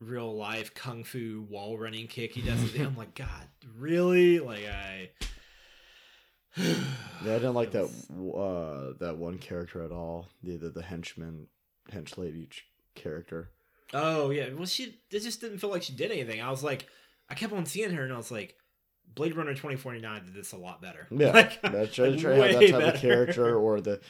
[0.00, 3.46] real life kung fu wall running kick he does i'm like god
[3.78, 5.08] really like i
[6.56, 6.74] Yeah,
[7.24, 7.84] I didn't like It that
[8.36, 10.26] uh that one character at all.
[10.42, 11.46] The the, the henchman
[11.92, 13.50] hench lady ch- character.
[13.94, 14.50] Oh yeah.
[14.52, 16.40] Well she it just didn't feel like she did anything.
[16.40, 16.86] I was like
[17.28, 18.56] i kept on seeing her and i was like
[19.14, 21.06] blade runner 2049 did this a lot better.
[21.10, 22.94] Yeah, like, That try, like, try to have that type better.
[22.94, 24.00] of character or the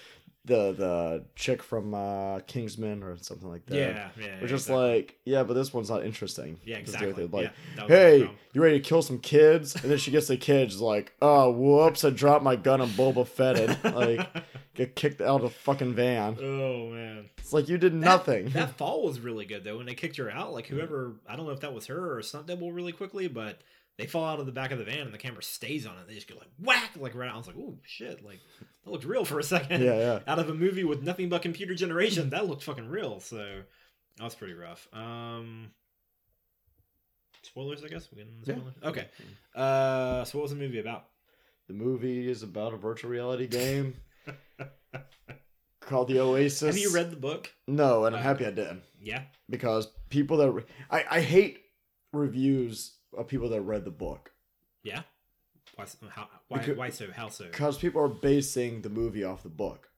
[0.45, 3.76] the the chick from uh Kingsman or something like that.
[3.76, 4.95] yeah yeah We're just exactly.
[4.97, 6.59] like, yeah, but this one's not interesting.
[6.64, 9.74] yeah exactly Like, yeah, that hey, you ready to kill some kids?
[9.74, 13.26] And then she gets the kids like, oh, whoops, I dropped my gun and Boba
[13.26, 13.76] Fetted.
[13.84, 14.26] Like,
[14.74, 16.36] get kicked out of the fucking van.
[16.41, 18.47] Oh man, It's like you did nothing.
[18.47, 19.76] That, that fall was really good though.
[19.76, 22.22] When they kicked her out, like whoever I don't know if that was her or
[22.22, 23.61] stunt double really quickly, but
[23.99, 26.09] they fall out of the back of the van and the camera stays on it.
[26.09, 27.28] They just go like whack, like right.
[27.28, 27.34] out.
[27.34, 28.41] I was like, oh shit, like
[28.85, 29.83] that looked real for a second.
[29.83, 30.18] yeah, yeah.
[30.26, 33.20] Out of a movie with nothing but computer generation, that looked fucking real.
[33.20, 33.37] So
[34.16, 34.89] that was pretty rough.
[34.93, 35.70] Um,
[37.43, 38.09] spoilers, I guess.
[38.11, 38.57] We get into Yeah.
[38.57, 38.74] spoilers.
[38.85, 39.09] Okay.
[39.55, 41.07] Uh, so what was the movie about?
[41.68, 43.95] The movie is about a virtual reality game
[45.81, 46.61] called The Oasis.
[46.74, 47.51] Have you read the book?
[47.68, 48.81] No, and I'm happy I did.
[49.03, 49.22] Yeah.
[49.49, 51.61] because people that re- I, I hate
[52.12, 54.31] reviews of people that read the book
[54.83, 55.03] Yeah.
[55.81, 55.87] Why?
[55.87, 56.28] so- How?
[56.49, 56.59] Why?
[56.59, 57.07] Because- why so?
[57.11, 57.45] How so?
[57.47, 59.91] because people are basing the movie off the book,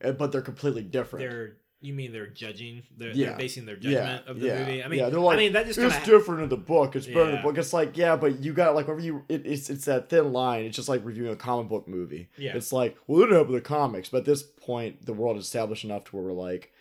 [0.00, 1.28] but they're completely different.
[1.28, 2.82] They're you mean they're judging?
[2.96, 3.28] They're, Yeah.
[3.28, 4.82] they're basing their yeah, judgment of the yeah, movie.
[4.82, 6.96] I mean, yeah, they're like, I mean that just it's different in the book.
[6.96, 7.56] It's better in the book.
[7.56, 10.64] It's like, yeah, but you got like whenever you, it, it's it's that thin line.
[10.64, 12.28] It's just like reviewing a comic book movie.
[12.36, 12.56] Yeah.
[12.56, 15.36] It's like, well, it didn't happen in the comics, but at this point, the world
[15.36, 16.72] is established enough to where we're like,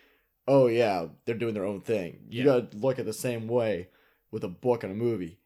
[0.48, 2.22] oh yeah, they're doing their own thing.
[2.30, 2.46] You Yeah.
[2.46, 3.90] got to look at the same way
[4.32, 5.38] with a book and a movie.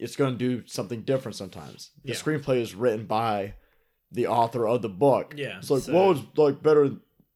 [0.00, 1.90] It's going to do something different sometimes.
[2.04, 2.18] The Yeah.
[2.18, 3.54] screenplay is written by
[4.10, 5.34] the author of the book.
[5.36, 6.90] Yeah, It's like, so- what was like better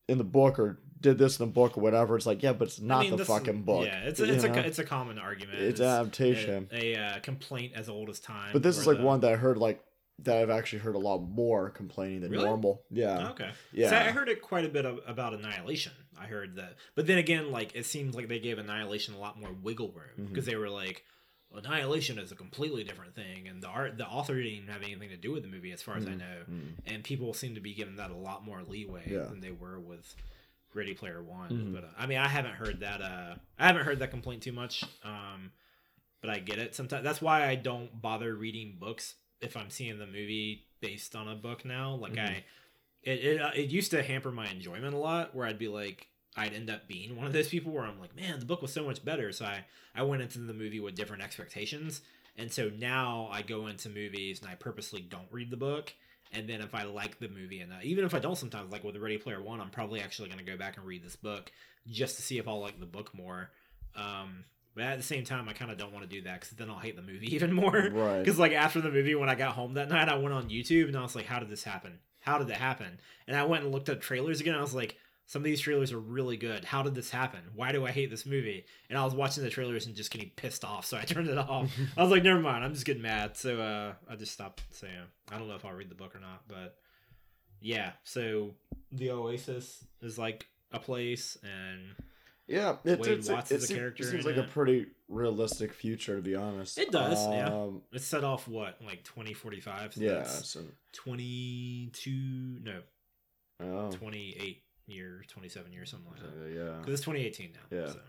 [0.09, 2.17] in the book or did this in the book or whatever?
[2.17, 3.85] It's like, yeah, but it's not I mean, the this- fucking book.
[3.87, 4.61] Yeah, it's a, it's a know?
[4.61, 5.59] it's a common argument.
[5.61, 6.69] It's adaptation.
[6.73, 8.53] A, a, uh, complaint as old as time.
[8.53, 9.83] But this is like the- one that I heard like
[10.21, 12.45] that I've actually heard a lot more complaining than Really?
[12.45, 12.85] normal.
[12.91, 13.31] Yeah.
[13.31, 13.51] Okay.
[13.73, 13.91] Yeah.
[13.91, 15.93] So I heard it quite a bit of, about Annihilation.
[16.17, 19.39] I heard that, but then again, like it seems like they gave Annihilation a lot
[19.41, 21.03] more wiggle room because they were like,
[21.57, 25.09] Annihilation is a completely different thing, and the art, the author didn't even have anything
[25.11, 26.19] to do with the movie, as far as I Mhm.
[26.19, 26.45] know.
[26.51, 26.73] Mm.
[26.87, 29.25] and people seem to be giving that a lot more leeway Yeah.
[29.25, 30.15] than they were with
[30.75, 31.51] Ready Player One.
[31.51, 31.73] Mhm.
[31.75, 33.01] But uh, I mean, I haven't heard that.
[33.01, 34.83] Uh, I haven't heard that complaint too much.
[35.05, 35.53] Um,
[36.21, 36.75] but I get it.
[36.75, 41.29] Sometimes that's why I don't bother reading books if I'm seeing the movie based on
[41.29, 41.95] a book now.
[41.95, 42.29] Like Mhm.
[42.29, 42.45] I,
[43.03, 45.35] it it, uh, it used to hamper my enjoyment a lot.
[45.35, 46.09] Where I'd be like.
[46.37, 48.73] I'd end up being one of those people where I'm like, man, the book was
[48.73, 49.31] so much better.
[49.33, 49.65] So I,
[49.95, 52.01] I went into the movie with different expectations.
[52.37, 55.93] And so now I go into movies and I purposely don't read the book.
[56.33, 58.97] And then if I like the movie and even if I don't sometimes like with
[58.97, 61.53] Ready Player One, I'm probably actually going to go back and read this book
[61.87, 63.51] just to see if I'll like the book more.
[63.95, 66.57] Um, but at the same time, I kind of don't want to do that because
[66.57, 67.91] then I'll hate the movie even more.
[67.93, 68.19] Right.
[68.19, 70.89] Because like after the movie, when I got home that night, I went on YouTube
[70.89, 72.01] and I was like, "How did this happen?
[72.21, 74.55] How did that happen?" And I went and looked up trailers again.
[74.55, 74.97] I was like,
[75.27, 76.65] "Some of these trailers are really good.
[76.65, 77.41] How did this happen?
[77.55, 80.31] Why do I hate this movie?" And I was watching the trailers and just getting
[80.37, 81.71] pissed off, so I turned it off.
[81.97, 82.65] I was like, "Never mind.
[82.65, 84.93] I'm just getting mad." So uh, I just stopped saying.
[85.31, 86.77] I don't know if I'll read the book or not, but
[87.61, 87.93] yeah.
[88.05, 88.55] So
[88.93, 91.81] the Oasis is like a place, and
[92.47, 94.49] Yeah, it, Wade it's, Watts it, is a seems- character It seems in like a
[94.49, 96.79] pretty realistic future, to be honest.
[96.79, 97.47] It does, yeah.
[97.49, 99.95] Um, it's set off what like 2045.
[99.95, 100.25] So yeah.
[100.25, 100.61] So,
[100.93, 102.11] 22
[102.63, 102.81] no
[103.63, 106.79] oh, 28 years 27 years something like that uh, yeah.
[106.79, 107.89] because it's 2018 now Yeah.
[107.93, 108.01] so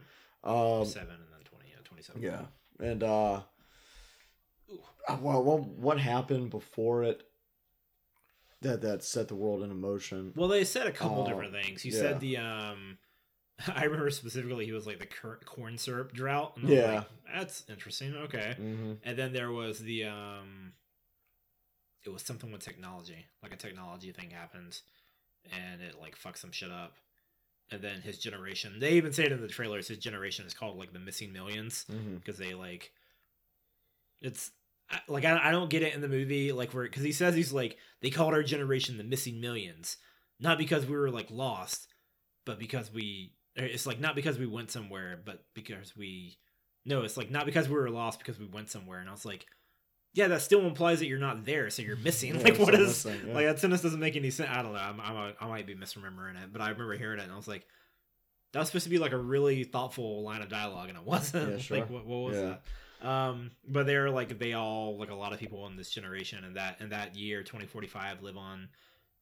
[0.49, 2.45] Um, seven and then 20 yeah 27 yeah,
[2.85, 3.41] and uh,
[5.07, 7.23] uh, well, what what happened before it?
[8.61, 10.33] That that set the world in motion.
[10.35, 11.99] well they said a couple Oh, different things you yeah.
[11.99, 12.97] said the um
[13.75, 15.07] I remember specifically he was like the
[15.45, 16.57] corn syrup drought.
[16.57, 16.91] And Yeah.
[16.95, 18.13] like, that's interesting.
[18.15, 18.55] Okay.
[18.59, 18.93] Mm-hmm.
[19.03, 20.73] And then there was the um,
[22.05, 24.81] it was something with technology, like a technology thing happened,
[25.51, 26.93] and it like fucks some shit up.
[27.71, 29.87] And then his generation, they even say it in the trailers.
[29.87, 32.15] His generation is called like the missing millions Mm-hmm.
[32.17, 32.91] because they like
[34.21, 34.51] it's
[35.07, 37.51] like I, I don't get it in the movie like where because he says he's
[37.51, 39.97] like they called our generation the missing millions
[40.39, 41.87] not because we were like lost
[42.45, 46.37] but because we it's like not because we went somewhere but because we
[46.85, 49.25] no it's like not because we were lost because we went somewhere and i was
[49.25, 49.47] like
[50.15, 53.05] yeah that still implies that you're not there so you're missing Yeah, like what is
[53.05, 53.33] missing, yeah.
[53.33, 55.67] like that sentence doesn't make any sense i don't know I'm, I'm a, i might
[55.67, 57.65] be misremembering it but i remember hearing it and i was like
[58.53, 61.51] that was supposed to be like a really thoughtful line of dialogue and it wasn't
[61.51, 61.77] Yeah, sure.
[61.77, 62.61] like what, what was that
[63.07, 66.55] um but they're like they all like a lot of people in this generation and
[66.55, 68.69] that in that year 2045 live on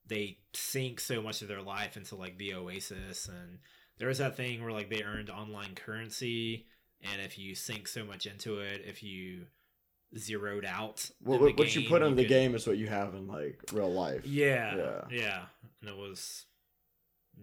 [0.08, 3.58] they sink so much of their life into like the oasis and
[3.98, 6.66] there was that thing where like they earned online currency
[7.02, 9.46] and if you sink so much into it if you
[10.18, 13.14] zeroed out What, what, what you put in the could- game is what you have
[13.16, 14.26] in like real life.
[14.26, 15.01] yeah Yeah.
[15.11, 15.41] yeah
[15.82, 16.45] and it was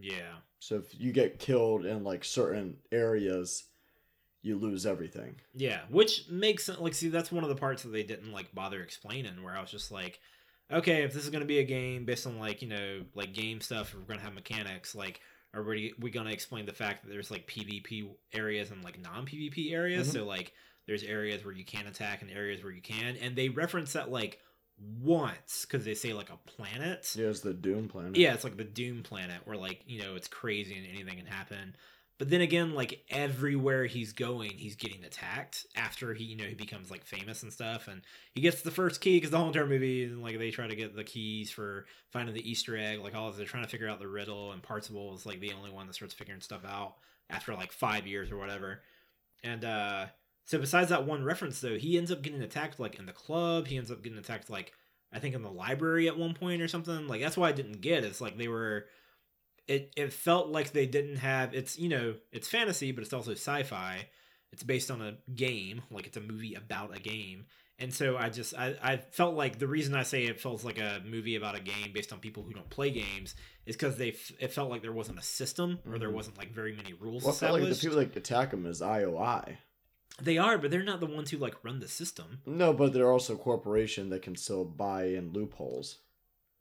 [0.01, 3.65] yeah So if you get killed in like certain areas,
[4.43, 5.35] you lose everything.
[5.55, 6.79] Yeah, which makes sense.
[6.79, 9.43] Like, see, that's one of the parts that they didn't like bother explaining.
[9.43, 10.19] Where I was just like,
[10.73, 13.61] okay, if this is gonna be a game based on like you know like game
[13.61, 14.95] stuff, we're gonna have mechanics.
[14.95, 15.21] Like,
[15.55, 19.27] are we we gonna explain the fact that there's like PvP areas and like non
[19.27, 20.09] PvP areas?
[20.09, 20.13] Mhm.
[20.13, 20.53] So like,
[20.87, 24.11] there's areas where you can attack and areas where you can, and they reference that
[24.11, 24.41] like
[24.79, 27.13] once because they say like a planet.
[27.15, 28.17] Yeah, it's the Doom planet.
[28.17, 31.27] Yeah, it's like the Doom planet where like, you know, it's crazy and anything can
[31.27, 31.77] happen.
[32.21, 36.53] But then again, like everywhere he's going, he's getting attacked after he, you know, he
[36.53, 37.89] becomes like famous and stuff.
[37.89, 38.03] And
[38.35, 40.95] he gets the first key because the whole entire movie, like they try to get
[40.95, 44.01] the keys for finding the Easter egg, like all this, they're trying to figure out
[44.01, 44.53] the riddle.
[44.53, 46.97] And Parzival is like the only one that starts figuring stuff out
[47.31, 48.83] after like five years or whatever.
[49.43, 50.07] And uh
[50.45, 53.67] so besides that one reference though, he ends up getting attacked like in the club.
[53.67, 54.75] He ends up getting attacked like
[55.11, 57.09] I think in the library at one point or something.
[57.09, 58.05] Like that's why I didn't get.
[58.05, 58.09] It.
[58.09, 58.85] It's like they were.
[59.71, 61.55] It it felt like they didn't have.
[61.55, 64.07] It's you know it's fantasy, but it's also sci-fi.
[64.53, 67.47] It's based on a game, like it's a movie about a game.
[67.79, 70.79] And so I just I, I felt like the reason I say it feels like
[70.79, 74.11] a movie about a game based on people who don't play games is because they
[74.11, 76.15] f- it felt like there wasn't a system or there Mhm.
[76.15, 77.81] wasn't like very many rules Well, I feel like the established.
[77.83, 79.57] people that attack them is IOI.
[80.21, 82.43] They are, but they're not the ones who like run the system.
[82.45, 86.01] No, but they're also a corporation that can still buy in loopholes.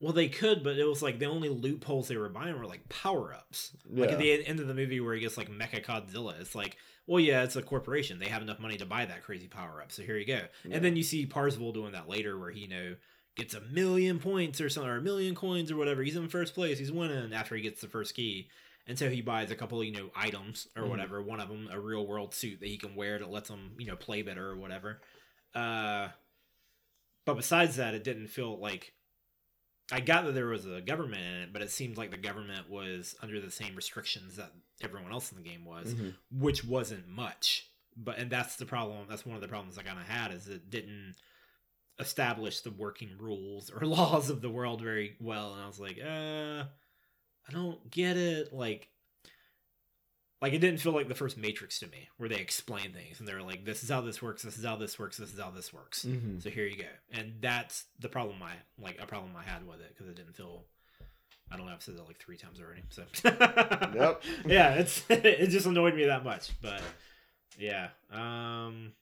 [0.02, 2.88] Well, they could, but it was like the only loopholes they were buying were like
[2.88, 3.72] power ups.
[3.90, 4.02] Yeah.
[4.06, 6.78] Like at the end of the movie where he gets like Mecha Godzilla, it's like,
[7.06, 8.18] well, yeah, it's a corporation.
[8.20, 9.92] They have enough money to buy that crazy power up.
[9.92, 10.42] So here you go.
[10.64, 10.76] Yeah.
[10.78, 12.96] And then you see Parzival doing that later where he, you know,
[13.36, 16.02] gets a million points or something, or a million coins or whatever.
[16.02, 16.80] He's in first place.
[16.80, 18.48] He's winning after he gets the first key.
[18.88, 20.90] And so he buys a couple, you know, items or Mhm.
[20.90, 21.22] whatever.
[21.22, 23.86] One of them, a real world suit that he can wear that lets him, you
[23.86, 25.02] know, play better or whatever.
[25.54, 26.10] Uh,
[27.26, 28.94] but besides that, it didn't feel like
[29.92, 32.70] I got that there was a government in it, but it seemed like the government
[32.70, 36.16] was under the same restrictions that everyone else in the game was, Mhm.
[36.32, 37.66] which wasn't much.
[37.98, 39.08] But and that's the problem.
[39.10, 41.16] That's one of the problems I kind of had is it didn't
[42.00, 45.54] establish the working rules or laws of the world very well.
[45.54, 46.64] And I was like, uh,
[47.48, 48.54] I don't get it.
[48.54, 48.90] Like,
[50.42, 53.28] like it didn't feel like the first Matrix to me, where they explain things and
[53.28, 54.42] they're like, "This is how this works.
[54.42, 55.18] This is how this works.
[55.18, 56.42] This is how this works." Mhm.
[56.42, 59.82] So here you go, and that's the problem I like a problem I had with
[59.82, 60.66] it because it didn't feel.
[61.52, 61.74] I don't know.
[61.74, 62.84] I've said that like three times already.
[62.90, 63.04] So.
[64.00, 64.24] Yep.
[64.46, 66.82] yeah, it's it just annoyed me that much, but
[67.58, 67.90] yeah.
[68.12, 68.94] Um.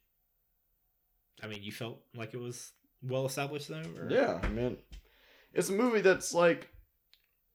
[1.44, 2.72] I mean, you felt like it was
[3.04, 3.84] well established though.
[4.00, 4.08] Or?
[4.10, 4.78] Yeah, I mean,
[5.54, 6.70] it's a movie that's like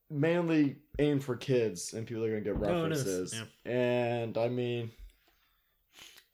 [0.09, 3.41] mainly aimed for kids and people are gonna get Oh, it is, references.
[3.65, 4.91] And I mean,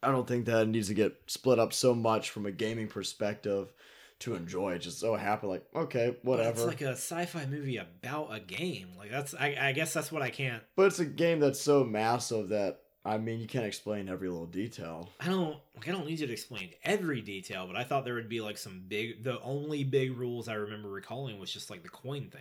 [0.02, 3.72] I don't think that needs to get split up so much from a gaming perspective
[4.20, 4.78] to enjoy.
[4.78, 6.50] Just so happy, like okay, But whatever.
[6.50, 8.88] It's like a sci-fi movie about a game.
[8.98, 9.34] Like that's.
[9.34, 10.62] I, I guess that's what I can't.
[10.76, 14.46] but it's a game that's so massive that I mean, you can't explain every little
[14.46, 15.08] detail.
[15.20, 15.88] I don't like.
[15.88, 18.58] I don't need you to explain every detail, but I thought there would be like
[18.58, 19.24] some big.
[19.24, 22.40] The only big rules I remember recalling was just like the coin thing.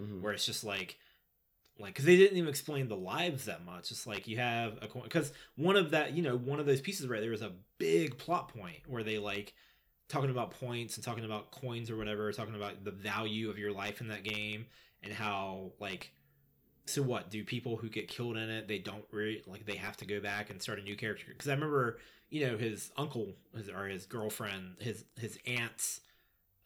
[0.00, 0.20] Mhm.
[0.22, 0.96] where it's just like
[1.80, 3.90] like because they didn't even explain the lives that much.
[3.90, 6.80] It's like you have a coin because one of that you know one of those
[6.80, 9.54] pieces right there was a big plot point where they like
[10.08, 13.72] talking about points and talking about coins or whatever talking about the value of your
[13.72, 14.66] life in that game
[15.02, 16.12] and how like
[16.86, 19.96] so what do people who get killed in it they don't really like they have
[19.96, 21.26] to go back and start a new character?
[21.28, 26.00] Because i remember you know his uncle his, or his girlfriend his his aunt's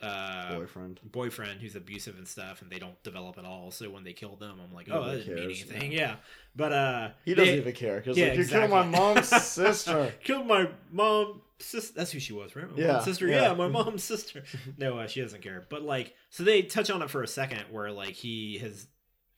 [0.03, 1.01] uh, boyfriend.
[1.05, 3.71] boyfriend who's abusive and stuff, and they don't develop at all.
[3.71, 5.93] So when they kill them, I'm like, oh, Nobody that didn't mean cares, anything.
[5.93, 6.17] Yeah,
[6.55, 10.13] but uh, He doesn't they- even care because Yeah, like you killed my mom's sister.
[10.23, 11.41] killed my mom.
[11.59, 12.71] sister that's who she was, right?
[12.71, 13.27] My Yeah, sister.
[13.29, 13.43] yeah.
[13.49, 13.55] Yeah.
[13.55, 14.43] my mom's sister.
[14.77, 15.65] No, uh, she doesn't care.
[15.71, 18.87] But like, so they touch on it for a second, where like he his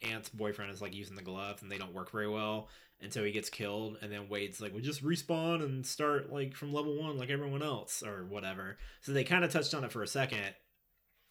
[0.03, 2.69] aunt's boyfriend is like using the glove, and they don't work very well,
[3.01, 3.99] and so he gets killed.
[4.01, 7.63] And then Wade's like, "We just respawn and start like from level one, like everyone
[7.63, 10.55] else, or whatever." So they kind of touched on it for a second,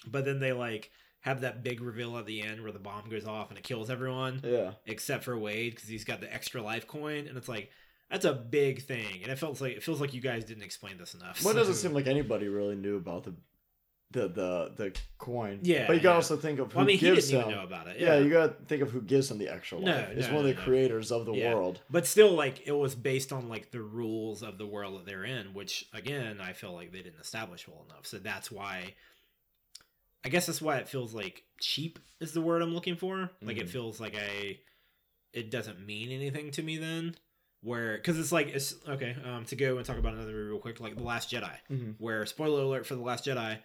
[0.07, 0.91] but then they like
[1.21, 3.89] have that big reveal at the end where the bomb goes off and it kills
[3.89, 4.73] everyone Yeah.
[4.85, 7.71] except for Wade because he's got the extra life coin, and it's like
[8.11, 10.97] that's a big thing, and it feels like it feels like you guys didn't explain
[10.97, 11.41] this enough.
[11.43, 13.33] Well, it So- doesn't seem like anybody really knew about the
[14.11, 15.59] the the the coin.
[15.63, 16.15] Yeah, but you gotta yeah.
[16.15, 17.47] also think of who Well, I mean, he gives didn't him.
[17.49, 17.99] even know about it.
[17.99, 18.15] yeah.
[18.15, 20.09] Yeah, you gotta think of who gives him the extra No, life.
[20.11, 20.61] it's no, one of the no.
[20.65, 21.53] creators of the Yeah.
[21.53, 21.81] world.
[21.89, 25.25] but still, like it was based on like the rules of the world that they're
[25.25, 28.05] in, which again, I feel like they didn't establish well enough.
[28.05, 28.93] So that's why.
[30.23, 33.29] I guess that's why it feels like cheap is the word I'm looking for.
[33.43, 33.69] Like it Mhm.
[33.69, 34.57] feels like I,
[35.33, 37.15] it doesn't mean anything to me then.
[37.61, 39.15] Where, because it's like it's okay.
[39.23, 41.55] Um, to go and talk about another movie real quick, like the Last Jedi.
[41.71, 41.95] Mhm.
[41.99, 43.59] where spoiler alert for the last jedi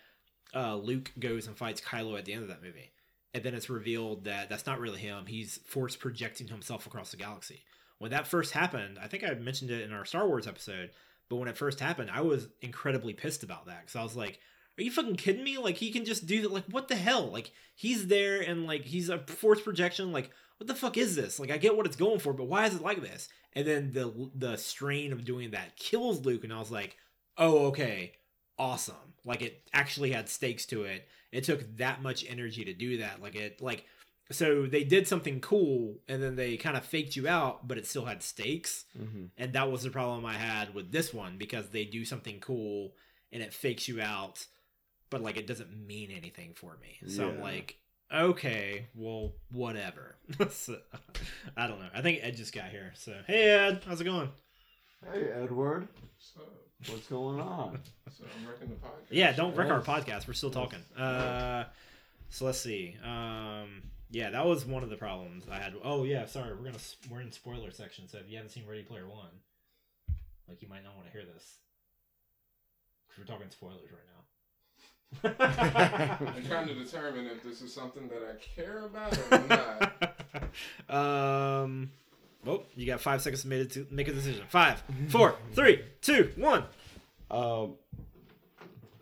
[0.55, 2.93] uh, luke goes and fights kylo at the end of that movie.
[3.33, 5.27] And then it's revealed that that's not really him.
[5.27, 7.63] He's force projecting himself across the galaxy.
[7.99, 10.91] When that first happened i think i mentioned it in our star wars episode
[11.29, 14.41] but when it first happened i was incredibly pissed about that because i was like
[14.81, 15.59] are you fucking kidding me?
[15.59, 16.53] Like he can just do that.
[16.53, 17.31] Like what the hell?
[17.31, 20.11] Like he's there and like he's a force projection.
[20.11, 21.39] Like what the fuck is this?
[21.39, 23.29] Like i get what it's going for but why is it like this?
[23.53, 26.97] And then the the strain of doing that kills luke and i was like
[27.37, 28.13] oh okay
[28.61, 28.95] awesome.
[29.25, 31.09] Like it actually had stakes to it.
[31.33, 33.21] It took that much energy to do that.
[33.21, 33.85] Like it like
[34.33, 37.87] so they did something cool and then they kind of faked you out but it
[37.87, 38.85] still had stakes.
[38.97, 39.31] Mhm.
[39.37, 42.95] and that was the problem i had with this one because they do something cool
[43.33, 44.47] and it fakes you out
[45.11, 46.99] but like it doesn't mean anything for me.
[47.09, 47.77] So i'm like
[48.13, 50.17] okay well whatever.
[50.51, 50.77] So,
[51.57, 51.91] i don't know.
[51.93, 52.93] I think ed just got here.
[52.95, 53.83] So hey ed.
[53.87, 54.31] How's it going?
[55.13, 55.89] Hey Edward,
[56.19, 56.41] So,
[56.89, 57.79] what's going on?
[58.17, 59.07] so I'm wrecking the podcast.
[59.11, 60.27] Yeah, don't wreck our podcast.
[60.27, 60.81] We're still talking.
[60.97, 61.65] Uh,
[62.31, 62.97] so let's see.
[63.05, 65.75] Um, yeah, that was one of the problems I had.
[65.85, 66.51] Oh yeah, sorry.
[66.55, 66.79] We're gonna
[67.11, 68.09] we're in spoiler section.
[68.09, 69.31] So if you haven't seen Ready Player One,
[70.49, 71.59] like you might not want to hear this
[73.09, 74.07] because we're talking spoilers right now.
[76.37, 79.39] I'm trying to determine if this is something that I care about or
[80.89, 80.89] not.
[81.65, 81.91] um.
[82.45, 84.45] Well, you got five seconds to make, it to make a decision.
[84.49, 86.65] Five, four, three, two, one.
[87.31, 87.75] Um,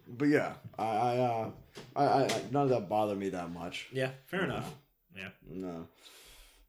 [0.08, 1.50] but yeah, I, I, uh,
[1.96, 3.88] I, I, none of that bothered me that much.
[3.92, 4.74] Yeah, fair enough.
[5.16, 5.28] Yeah.
[5.48, 5.86] No,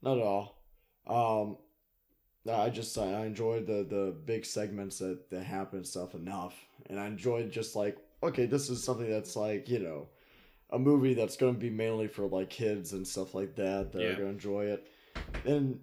[0.02, 0.56] not at all.
[1.08, 1.58] Um,
[2.46, 6.56] no, I just I I enjoyed the the big segments that that happen stuff enough,
[6.90, 10.08] and I enjoyed just like okay, this is something that's like you know,
[10.70, 14.02] a movie that's going to be mainly for like kids and stuff like that that
[14.02, 14.08] Yeah.
[14.10, 14.88] are going to enjoy it,
[15.46, 15.80] and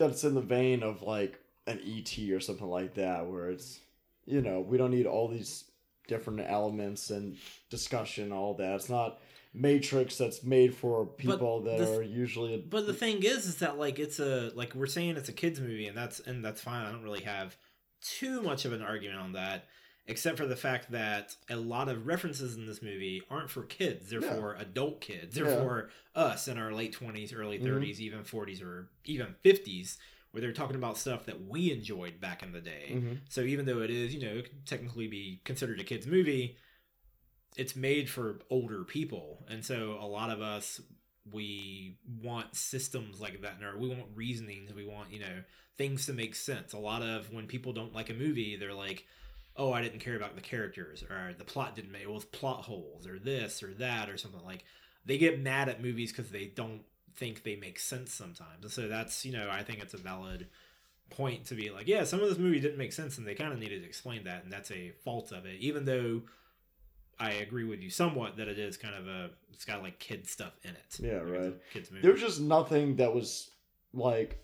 [0.00, 3.78] that's in the vein of like an ET or something like that, where it's
[4.26, 5.64] you know we don't need all these
[6.08, 7.36] different elements and
[7.70, 8.74] discussion all that.
[8.74, 9.20] It's not
[9.54, 13.78] Matrix that's made for people that the- are usually But the thing is, is that
[13.78, 16.84] like it's a like we're saying it's a kids movie, and that's and that's fine.
[16.84, 17.56] I don't really have
[18.00, 19.66] too much of an argument on that,
[20.10, 24.10] except for the fact that a lot of references in this movie aren't for kids;
[24.10, 25.34] they're for adult kids.
[25.34, 25.56] They're Yeah.
[25.62, 27.64] for us in our late twenties, early Mhm.
[27.64, 29.98] 30s even forties, or even fifties,
[30.32, 32.90] where they're talking about stuff that we enjoyed back in the day.
[32.94, 33.20] Mhm.
[33.28, 36.56] So even though it is, you know, it could technically be considered a kids movie,
[37.56, 40.80] it's made for older people, and so a lot of us
[41.30, 44.72] we want systems like that, in or we want reasonings.
[44.72, 45.44] We want you know
[45.76, 46.72] things to make sense.
[46.72, 49.06] A lot of when people don't like a movie, they're like,
[49.60, 52.64] "Oh, I didn't care about the characters, or the plot didn't make it was plot
[52.64, 54.64] holes, or this or that, or something like."
[55.06, 56.82] They get mad at movies because they don't
[57.16, 58.62] think they make sense sometimes.
[58.62, 60.48] And so that's you know I think it's a valid
[61.10, 63.52] point to be like, yeah, some of this movie didn't make sense, and they kind
[63.52, 65.56] of needed to explain that, and that's a fault of it.
[65.60, 66.22] Even though
[67.18, 70.26] I agree with you somewhat that it is kind of a it's got like kid
[70.26, 70.98] stuff in it.
[70.98, 71.54] Yeah, right.
[71.72, 72.02] Kids movie.
[72.02, 73.50] There was just nothing that was
[73.92, 74.42] like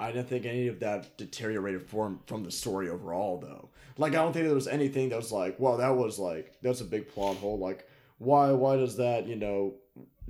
[0.00, 3.68] I didn't think any of that deteriorated from from the story overall though.
[3.98, 6.80] Like I don't think there was anything that was like, well, that was like that's
[6.80, 7.58] a big plot hole.
[7.58, 7.88] Like
[8.18, 9.74] why why does that, you know,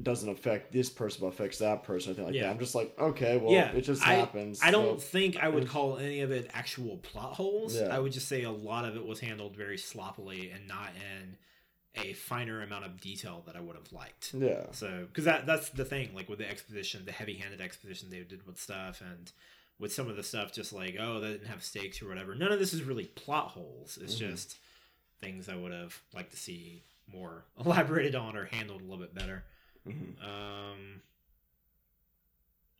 [0.02, 2.42] doesn't affect this person but affects that person, I think like Yeah.
[2.44, 2.50] that.
[2.50, 4.60] I'm just like, okay, well Yeah, it just I- happens.
[4.62, 7.74] I don't so- think I would call any of it actual plot holes.
[7.76, 7.94] Yeah.
[7.94, 11.36] I would just say a lot of it was handled very sloppily and not in
[11.98, 14.34] a finer amount of detail that I would have liked.
[14.34, 14.66] Yeah.
[14.72, 18.46] So, because that that's the thing, like with the exposition, the heavy-handed exposition they did
[18.46, 19.32] with stuff, and
[19.78, 22.34] with some of the stuff, just like oh, that didn't have stakes or whatever.
[22.34, 23.98] None of this is really plot holes.
[24.00, 24.18] It's Mhm.
[24.30, 24.56] just
[25.20, 29.14] things I would have liked to see more elaborated on or handled a little bit
[29.14, 29.44] better.
[29.86, 30.22] Mhm.
[30.22, 31.02] Um,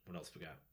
[0.04, 0.56] what else we got?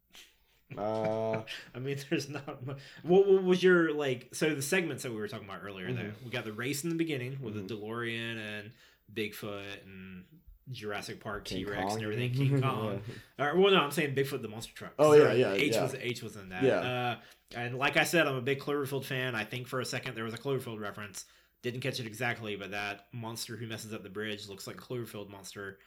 [0.76, 1.44] Uh,
[1.76, 2.66] I mean, there's not.
[2.66, 2.80] Much.
[3.04, 4.30] What, what was your like?
[4.34, 6.24] So the segments that we were talking about earlier, though, Mhm.
[6.26, 7.68] we got the race in the beginning with Mhm.
[7.68, 8.72] the DeLorean and
[9.14, 10.24] Bigfoot and
[10.72, 12.34] Jurassic Park, T Rex, and everything.
[12.34, 13.02] King Kong.
[13.40, 14.94] Or, well, no, I'm saying Bigfoot the monster truck.
[14.98, 15.84] Oh, yeah, yeah, H yeah.
[15.84, 16.64] was H was in that.
[16.64, 16.80] Yeah.
[16.80, 17.16] Uh,
[17.56, 19.36] and like I said, I'm a big Cloverfield fan.
[19.36, 21.26] I think for a second there was a Cloverfield reference.
[21.62, 24.80] Didn't catch it exactly, but that monster who messes up the bridge looks like a
[24.82, 25.80] Cloverfield monster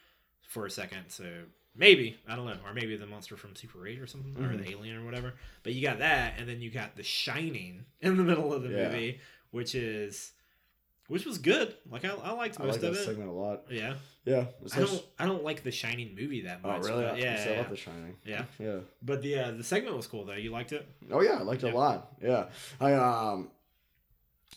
[0.48, 1.04] for a second.
[1.08, 1.24] So
[1.74, 4.64] maybe I don't know, or maybe the monster from Super Eight or something, or Mhm.
[4.64, 5.34] the alien or whatever.
[5.62, 8.70] But you got that, and then you got The Shining in the middle of the
[8.70, 8.88] Yeah.
[8.88, 9.20] movie,
[9.50, 10.32] which is
[11.08, 11.74] which was good.
[11.90, 13.04] Like I, I liked I most like that of it.
[13.04, 13.62] segment a lot.
[13.70, 13.94] Yeah,
[14.24, 14.46] Yeah.
[14.74, 16.82] I don't I don't like the Shining movie that much.
[16.84, 17.04] Oh, really?
[17.04, 17.62] but yeah, I yeah, love yeah.
[17.70, 18.16] The Shining.
[18.24, 18.44] Yeah.
[18.58, 18.78] Yeah.
[19.02, 20.32] But the uh, the segment was cool though.
[20.34, 20.86] You liked it?
[21.10, 22.12] Oh yeah, I liked it a lot.
[22.22, 22.46] Yeah,
[22.80, 23.50] I um,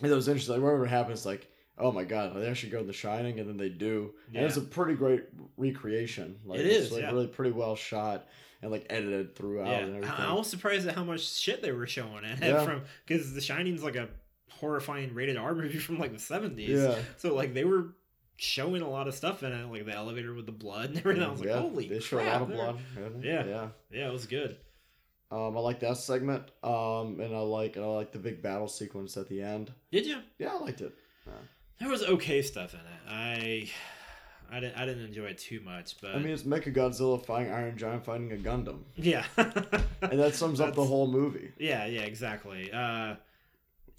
[0.01, 0.55] it was interesting.
[0.55, 1.47] I remember it happens like,
[1.77, 4.57] oh my god, they actually go to The Shining, and then they do, and it's
[4.57, 5.23] a pretty great
[5.57, 6.39] recreation.
[6.45, 7.11] Like, It it's like yeah.
[7.11, 8.27] really pretty well shot
[8.61, 9.79] and like edited throughout yeah.
[9.79, 10.15] and everything.
[10.17, 12.63] I, I was surprised at how much shit they were showing it Yeah.
[12.65, 14.09] from because The Shining's like a
[14.51, 16.79] horrifying rated R movie from like the seventies.
[16.81, 17.95] yeah, So like they were
[18.37, 21.23] showing a lot of stuff in it, like the elevator with the blood and everything.
[21.23, 22.25] I was like, yeah, holy they crap!
[22.25, 22.79] a lot of blood.
[23.23, 23.45] Yeah.
[23.45, 23.67] yeah.
[23.91, 24.57] Yeah, it was good.
[25.31, 26.43] Um, I like that segment.
[26.63, 29.71] Um, and I like and I like the big battle sequence at the end.
[29.91, 30.19] Did you?
[30.39, 30.93] Yeah, I liked it.
[31.79, 32.85] There was okay stuff in it.
[33.09, 33.69] I.
[34.51, 37.51] I didn't, I didn't enjoy it too much, but I mean, it's Mecha Godzilla fighting
[37.53, 41.51] Iron Giant fighting a Gundam, yeah, and that sums up the whole movie.
[41.59, 42.71] Yeah, yeah, exactly.
[42.71, 43.13] Uh,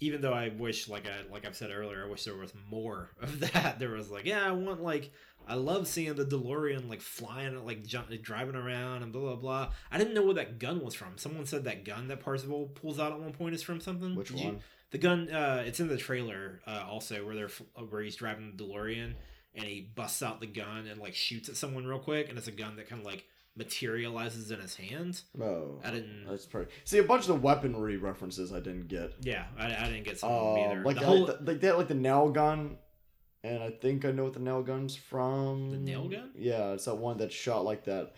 [0.01, 3.11] even though I wish, like I like I've said earlier, I wish there was more
[3.21, 3.79] of that.
[3.79, 5.11] There was like, yeah, I want like
[5.47, 9.69] I love seeing the DeLorean like flying, like jump, driving around and blah blah blah.
[9.91, 11.17] I didn't know where that gun was from.
[11.17, 14.15] Someone said that gun that Parzival pulls out at one point is from something.
[14.15, 14.59] Which you- one?
[14.91, 15.29] the gun.
[15.31, 19.13] Uh, it's in the trailer uh, also where they're uh, where he's driving the DeLorean
[19.55, 22.47] and he busts out the gun and like shoots at someone real quick, and it's
[22.47, 23.25] a gun that kind of like
[23.55, 25.21] materializes in his hand.
[25.35, 26.25] No, I didn't.
[26.27, 26.71] that's pretty.
[26.85, 29.13] See, a bunch of the weaponry references I didn't get.
[29.21, 30.83] Yeah, I, I didn't get some of them Um, either.
[30.85, 32.77] like the the, whole like, the, like they had like the nail gun,
[33.43, 35.69] and I think I know what the nail gun's from.
[35.71, 36.31] The nail gun?
[36.35, 38.13] Yeah, it's that one that shot like that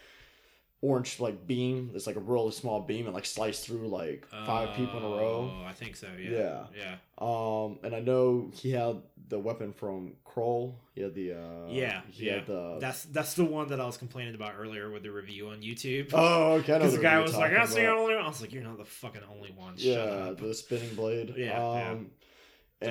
[0.84, 1.92] orange like beam.
[1.96, 5.08] It's like a really small beam and like sliced through like five people in a
[5.08, 5.50] row.
[5.52, 6.08] Oh, I think so.
[6.20, 6.30] Yeah.
[6.30, 6.64] Yeah.
[6.78, 6.96] Yeah.
[7.18, 8.98] Um, and I know he had
[9.30, 10.74] the weapon from Krull.
[10.94, 12.34] He had the uh, Yeah, He yeah.
[12.36, 12.78] had the.
[12.82, 16.10] That's that's the one that I was complaining about earlier with the review on YouTube.
[16.14, 16.74] oh, okay.
[16.78, 18.86] Because the guy was like, "That's the only one." I was like, "You're not the
[18.86, 20.38] fucking only one." Shut Yeah, up.
[20.40, 21.34] the spinning blade.
[21.38, 21.90] Yeah, yeah.
[21.92, 22.10] Um, and-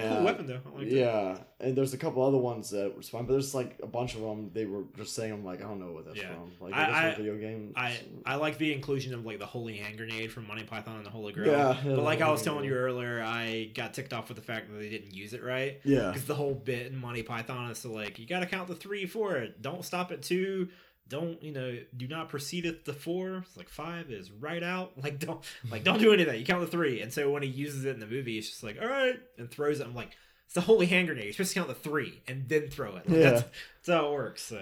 [0.01, 0.61] cool weapon though.
[0.81, 0.89] It.
[0.89, 4.15] Yeah, and there's a couple other ones that were fine, but there's like a bunch
[4.15, 4.51] of them.
[4.55, 6.33] They were just saying, "I'm like, I don't know what that's Yeah.
[6.35, 7.73] from." Like, I- I, video game.
[7.77, 11.07] I I like the inclusion of like the holy hand grenade from Monty Python and
[11.07, 11.51] the Holy Grail.
[11.53, 14.43] Yeah, yeah, but like I was telling you earlier, I got ticked off with the
[14.45, 15.81] fact that they didn't use it right.
[15.85, 18.75] yeah, Because the whole bit in Monty Python is to like, you gotta count the
[18.75, 19.61] three for it.
[19.63, 20.69] Don't stop at two.
[21.13, 21.79] Don't you know?
[21.95, 23.45] Do not proceed at the four.
[23.47, 24.93] It's like five is right out.
[25.03, 26.39] Like don't like don't do any of that.
[26.39, 27.03] You count the three.
[27.03, 29.51] And so when he uses it in the movie, it's just like all right, and
[29.51, 29.87] throws it.
[29.87, 31.25] I'm like, it's the holy hand grenade.
[31.25, 33.09] You're supposed to count the three and then throw it.
[33.09, 33.31] Like, Yeah.
[33.31, 34.43] that's, that's how it works.
[34.43, 34.59] So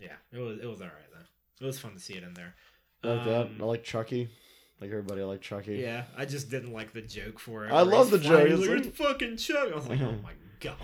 [0.00, 1.64] yeah, it was it was all right though.
[1.64, 2.54] It was fun to see it in there.
[3.02, 3.46] I like that.
[3.46, 4.30] Um, I like Chucky.
[4.80, 5.78] Like everybody, I like Chucky.
[5.78, 7.72] Yeah, I just didn't like the joke for it.
[7.72, 8.48] I love the joke.
[8.48, 9.68] Like, it's fucking Chuck.
[9.72, 10.30] I was like, oh my
[10.60, 10.76] god.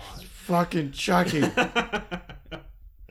[0.47, 1.41] Fucking Chucky.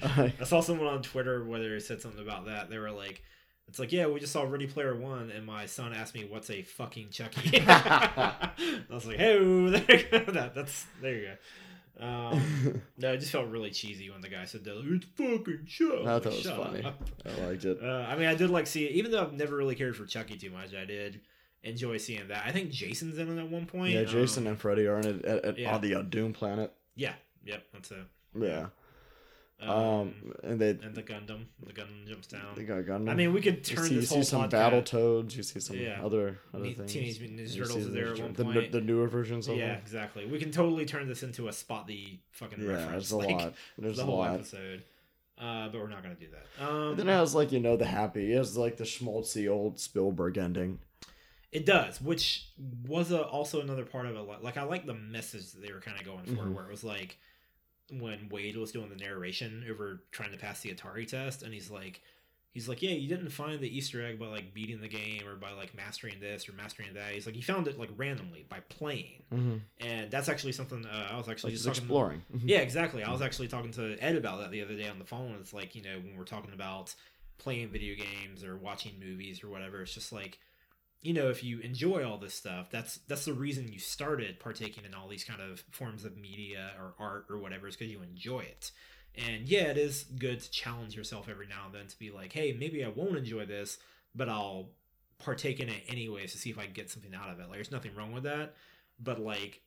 [0.40, 2.70] I saw someone on Twitter where they said something about that.
[2.70, 3.22] They were like,
[3.68, 6.50] "It's like, yeah, we just saw Ready Player One, and my son asked me what's
[6.50, 8.50] a fucking Chucky." I
[8.90, 10.24] was like, "Hey, there.
[10.26, 11.34] That, that's there you go."
[12.00, 14.82] Um, no, it just felt really cheesy when the guy said that.
[14.84, 16.00] It's fucking Chuck.
[16.00, 16.82] I thought it was funny.
[16.82, 17.00] up.
[17.24, 17.78] I liked it.
[17.82, 20.04] Uh, I mean, I did like see it, even though I've never really cared for
[20.04, 20.74] Chucky too much.
[20.74, 21.20] I did
[21.62, 22.44] enjoy seeing that.
[22.44, 23.94] I think Jason's in it at one point.
[23.94, 25.74] Yeah, Jason Um, and Freddy are in it at, at, yeah.
[25.74, 26.72] on the uh, Doom planet.
[26.96, 28.04] yeah, yep, that's it.
[28.36, 28.66] Yeah.
[29.68, 32.54] Um, Um, and they and the Gundam, the Gundam jumps down.
[32.56, 33.10] they got Gundam.
[33.10, 35.36] I mean, we could you turn see, you see some podcast- battle toads.
[35.36, 36.00] You see some Yeah.
[36.04, 36.92] other other things.
[36.92, 38.72] Teenage Mutant Ninja Turtles is there at one the, point.
[38.72, 39.78] the newer versions of yeah, them.
[39.82, 40.26] exactly.
[40.26, 42.90] We can totally turn this into a spot the fucking Yeah, reference.
[42.90, 43.54] there's a like, lot.
[43.78, 44.34] There's the a whole lot.
[44.34, 44.84] episode.
[45.36, 46.64] Uh, but we're not gonna do that.
[46.64, 48.32] Um, then it has like you know the happy.
[48.32, 50.78] It has like the schmaltzy old Spielberg ending.
[51.50, 52.48] It does, which
[52.86, 54.20] was a, also another part of it.
[54.20, 56.52] Like- Like I like the message that they were kind of going for, Mhm.
[56.52, 57.16] where it was like
[57.90, 61.70] when Wade was doing the narration over trying to pass the Atari test, and he's
[61.70, 62.00] like,
[62.52, 65.34] he's like, yeah, you didn't find the Easter egg by like beating the game or
[65.36, 67.12] by like mastering this or mastering that.
[67.12, 69.56] He's like, you found it like randomly by playing, Mm-hmm.
[69.86, 72.22] and that's actually something uh, I was actually Like just just talking- exploring.
[72.44, 73.02] yeah, exactly.
[73.02, 75.36] I was actually talking to Ed about that the other day on the phone.
[75.40, 76.94] It's like, you know, when we're talking about
[77.38, 80.38] playing video games or watching movies or whatever, it's just like
[81.04, 84.84] you know, if you enjoy all this stuff, that's that's the reason you started partaking
[84.86, 88.02] in all these kind of forms of media or art or whatever, is because you
[88.02, 88.72] enjoy it.
[89.14, 92.32] And yeah, it is good to challenge yourself every now and then to be like,
[92.32, 93.78] hey, maybe I won't enjoy this,
[94.14, 94.70] but I'll
[95.18, 97.48] partake in it anyways to see if I can get something out of it.
[97.48, 98.54] Like, there's nothing wrong with that.
[98.98, 99.60] But like,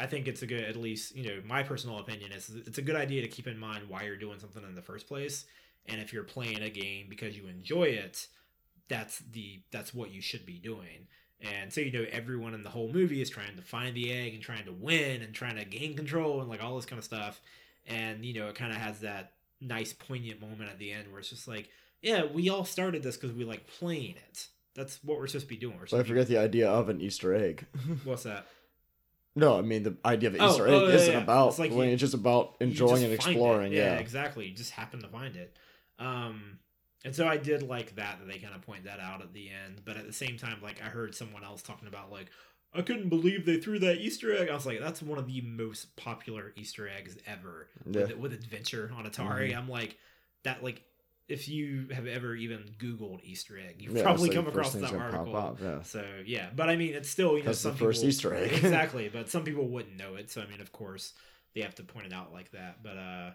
[0.00, 2.82] I think it's a good, at least you know, my personal opinion is it's a
[2.82, 5.44] good idea to keep in mind why you're doing something in the first place.
[5.86, 8.26] And if you're playing a game because you enjoy it,
[8.90, 11.06] that's the that's what you should be doing.
[11.40, 14.34] And so you know everyone in the whole movie is trying to find the egg
[14.34, 17.04] and trying to win and trying to gain control and like all this kind of
[17.04, 17.40] stuff.
[17.86, 21.20] And you know it kind of has that nice poignant moment at the end where
[21.20, 21.70] it's just like,
[22.02, 24.48] yeah, we all started this because we like playing it.
[24.74, 25.78] That's what we're supposed to be doing.
[25.90, 27.64] But I forget the idea of an Easter egg.
[28.04, 28.46] what's that?
[29.36, 31.22] no, I mean the idea of an Oh, Easter oh, egg yeah, isn't yeah.
[31.22, 33.72] about It's like you- it's just about enjoying just and exploring.
[33.72, 33.98] Yeah, Yeah.
[33.98, 34.46] exactly.
[34.46, 35.56] You just happen to find it.
[35.98, 36.58] Um,
[37.04, 39.48] and so I did like that that they kind of point that out at the
[39.50, 39.82] end.
[39.84, 42.26] But at the same time, like I heard someone else talking about like
[42.74, 44.48] I couldn't believe they threw that Easter egg.
[44.48, 48.02] I was like, that's one of the most popular Easter eggs ever Yeah.
[48.02, 49.56] with, with Adventure on Atari.
[49.56, 49.96] I'm like
[50.44, 50.82] that like.
[51.28, 54.92] If you have ever even Googled Easter egg, you've Yeah, probably like come across that
[54.92, 55.36] article.
[55.36, 55.80] up, yeah.
[55.82, 58.50] So yeah, but I mean, it's still you know That's the some first Easter egg.
[58.52, 59.08] exactly.
[59.08, 61.12] But some people wouldn't know it, so I mean, of course,
[61.54, 62.82] they have to point it out like that.
[62.82, 63.30] But uh,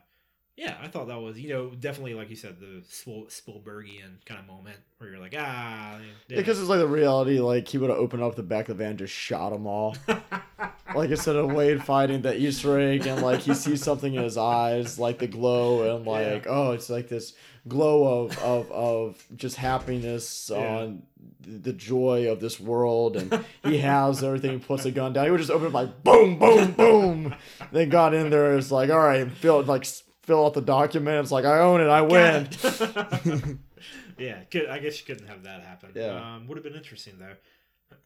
[0.58, 4.40] yeah, I thought that was you know definitely like you said the Spiel- Spielbergian kind
[4.40, 5.98] of moment where you're like ah,
[6.28, 6.36] yeah.
[6.38, 8.84] Because it's like the reality, like he would have opened up the back of the
[8.84, 9.96] van, and just shot them all.
[10.96, 14.38] like instead of Wade finding the Easter egg, and like he sees something in his
[14.38, 17.34] eyes, like the glow, and like oh, it's like this
[17.68, 20.78] glow of of of just happiness Yeah.
[20.78, 21.04] on
[21.42, 25.26] the joy of this world, and he has everything, puts a gun down.
[25.26, 27.36] He would just open it like boom, boom, boom.
[27.72, 29.86] then got in there, it's like all right, fill like
[30.26, 31.20] fill out the document.
[31.24, 32.50] It's like I own it, I win.
[32.62, 33.60] God.
[34.18, 35.92] yeah, could, I guess you couldn't have that happen.
[35.96, 36.36] Yeah.
[36.36, 37.36] um, would have been interesting though.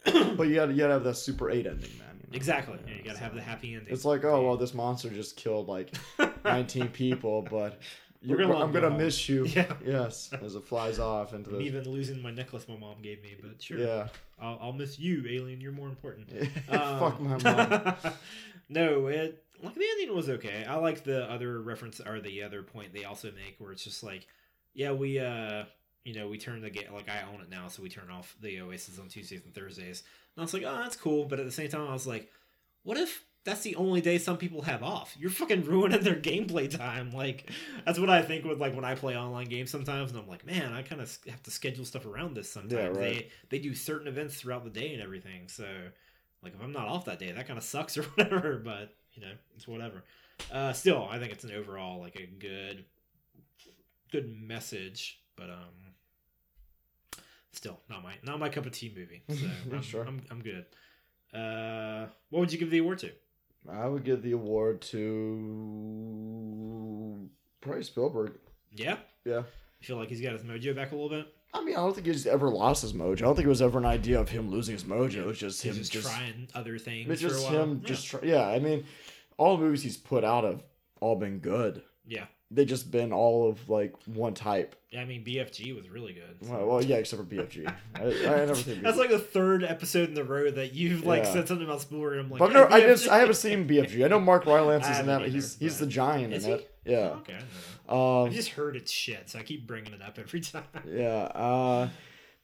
[0.36, 2.20] But you gotta, you gotta have that Super 8 ending, man.
[2.22, 2.36] you know?
[2.36, 2.78] Exactly.
[2.88, 3.94] Yeah, you gotta have the happy ending.
[3.94, 5.94] It's like, oh, well, this monster just killed like
[6.46, 7.80] 19 people, but
[8.22, 8.98] you're, gonna I'm gonna home.
[9.00, 9.46] me you.
[9.56, 9.74] Yeah.
[9.86, 11.60] Yes, as it flies off into the.
[11.62, 13.78] even losing my necklace my mom gave me, but sure.
[13.78, 14.08] Yeah.
[14.42, 15.60] I'll, I'll miss you, alien.
[15.62, 16.30] You're more important.
[16.70, 17.96] Fuck my Um, mom.
[18.70, 20.66] no, it like the ending was okay.
[20.68, 24.04] I like the other reference or the other point they also make where it's just
[24.04, 24.28] like,
[24.74, 25.64] yeah, we uh,
[26.04, 28.36] you know, we turn the game like I own it now, so we turn off
[28.42, 30.04] the Oasis on Tuesdays and Thursdays.
[30.36, 31.26] And I was like, oh, that's cool.
[31.26, 32.32] But at the same time, I was like,
[32.84, 35.16] what if that's the only day some people have off?
[35.20, 37.12] You're fucking ruining their gameplay time.
[37.12, 37.50] Like
[37.86, 40.46] that's what I think with like when I play online games sometimes, and I'm like,
[40.46, 42.98] man, I kind of have to schedule stuff around this sometimes.
[42.98, 43.00] right.
[43.00, 45.66] They they do certain events throughout the day and everything, so
[46.42, 48.62] like if I'm not off that day, that kind of sucks or whatever.
[48.64, 50.04] But you know, it's whatever.
[50.52, 52.86] Uh, still, I think it's an overall like a good,
[54.12, 55.20] good message.
[55.36, 55.94] But um,
[57.52, 59.22] still not my not my cup of tea movie.
[59.30, 60.04] So I'm, Sure.
[60.06, 60.66] I'm I'm good.
[61.34, 63.12] Uh, what would you give the award to?
[63.70, 65.00] I would give the award to
[67.62, 68.34] probably Spielberg.
[68.72, 69.40] Yeah, Yeah.
[69.40, 69.46] you
[69.82, 71.28] feel like he's got his mojo back a little bit.
[71.54, 73.14] I mean, I don't think he's ever lost his mojo.
[73.14, 75.16] I don't think it was ever an idea of him losing his mojo.
[75.18, 77.10] It was just him just, just, trying other things.
[77.10, 77.88] It's just him Yeah.
[77.88, 78.48] just try, yeah.
[78.48, 78.86] I mean,
[79.38, 80.62] all the movies he's put out have
[81.02, 81.82] all been good.
[82.06, 82.26] yeah.
[82.52, 84.76] They just been all of like one type.
[84.90, 86.48] Yeah, I mean BFG was really good.
[86.48, 87.72] so- Well, well yeah, except for BFG.
[87.96, 88.82] I, I never think.
[88.82, 91.34] That's like the third episode in the row that you've like Yeah.
[91.34, 92.14] said something about Spielberg.
[92.14, 94.04] and I'm like, But no, I just I haven't seen BFG.
[94.04, 95.22] I know Mark Rylance is in that.
[95.28, 96.72] He's either, he's the giant in it.
[96.90, 97.18] Yeah.
[97.22, 97.38] Okay,
[97.88, 97.92] I.
[98.22, 100.64] Um, I've just heard it's shit, so I keep bringing it up every time.
[100.88, 101.24] yeah.
[101.34, 101.90] Uh,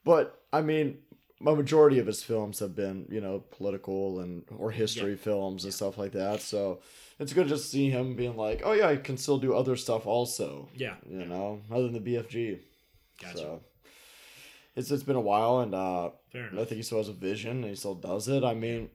[0.03, 0.99] but I mean,
[1.39, 5.73] my majority of his films have been you know political and or history films and
[5.73, 6.41] stuff like that.
[6.41, 6.79] So
[7.19, 9.75] it's good to just see him being like, oh yeah, I can still do other
[9.75, 10.69] stuff also.
[10.75, 12.59] Yeah, You know, other than the BFG.
[13.21, 13.37] gotcha.
[13.37, 13.61] So
[14.75, 17.65] it's it's been a while, and uh, I think he still has a vision, and
[17.65, 18.43] he still does it.
[18.43, 18.89] I mean,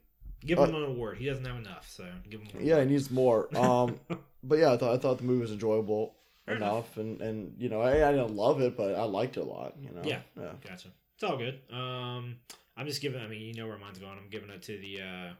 [0.44, 1.18] Give uh, him an award.
[1.18, 2.48] He doesn't have enough, so give him.
[2.62, 3.48] Yeah, he needs more.
[3.56, 3.98] Um,
[4.42, 6.14] but yeah, I thought I thought the movie was enjoyable
[6.46, 9.40] Fair enough, and and you know, I, I didn't love it, but I liked it
[9.40, 9.74] a lot.
[9.80, 10.20] You know, Yeah.
[10.38, 10.52] yeah.
[10.66, 10.88] Gotcha.
[11.14, 11.60] It's all good.
[11.72, 12.36] Um,
[12.76, 13.20] I'm just giving.
[13.20, 14.16] I mean, you know where mine's going.
[14.16, 15.32] I'm giving it to the uh,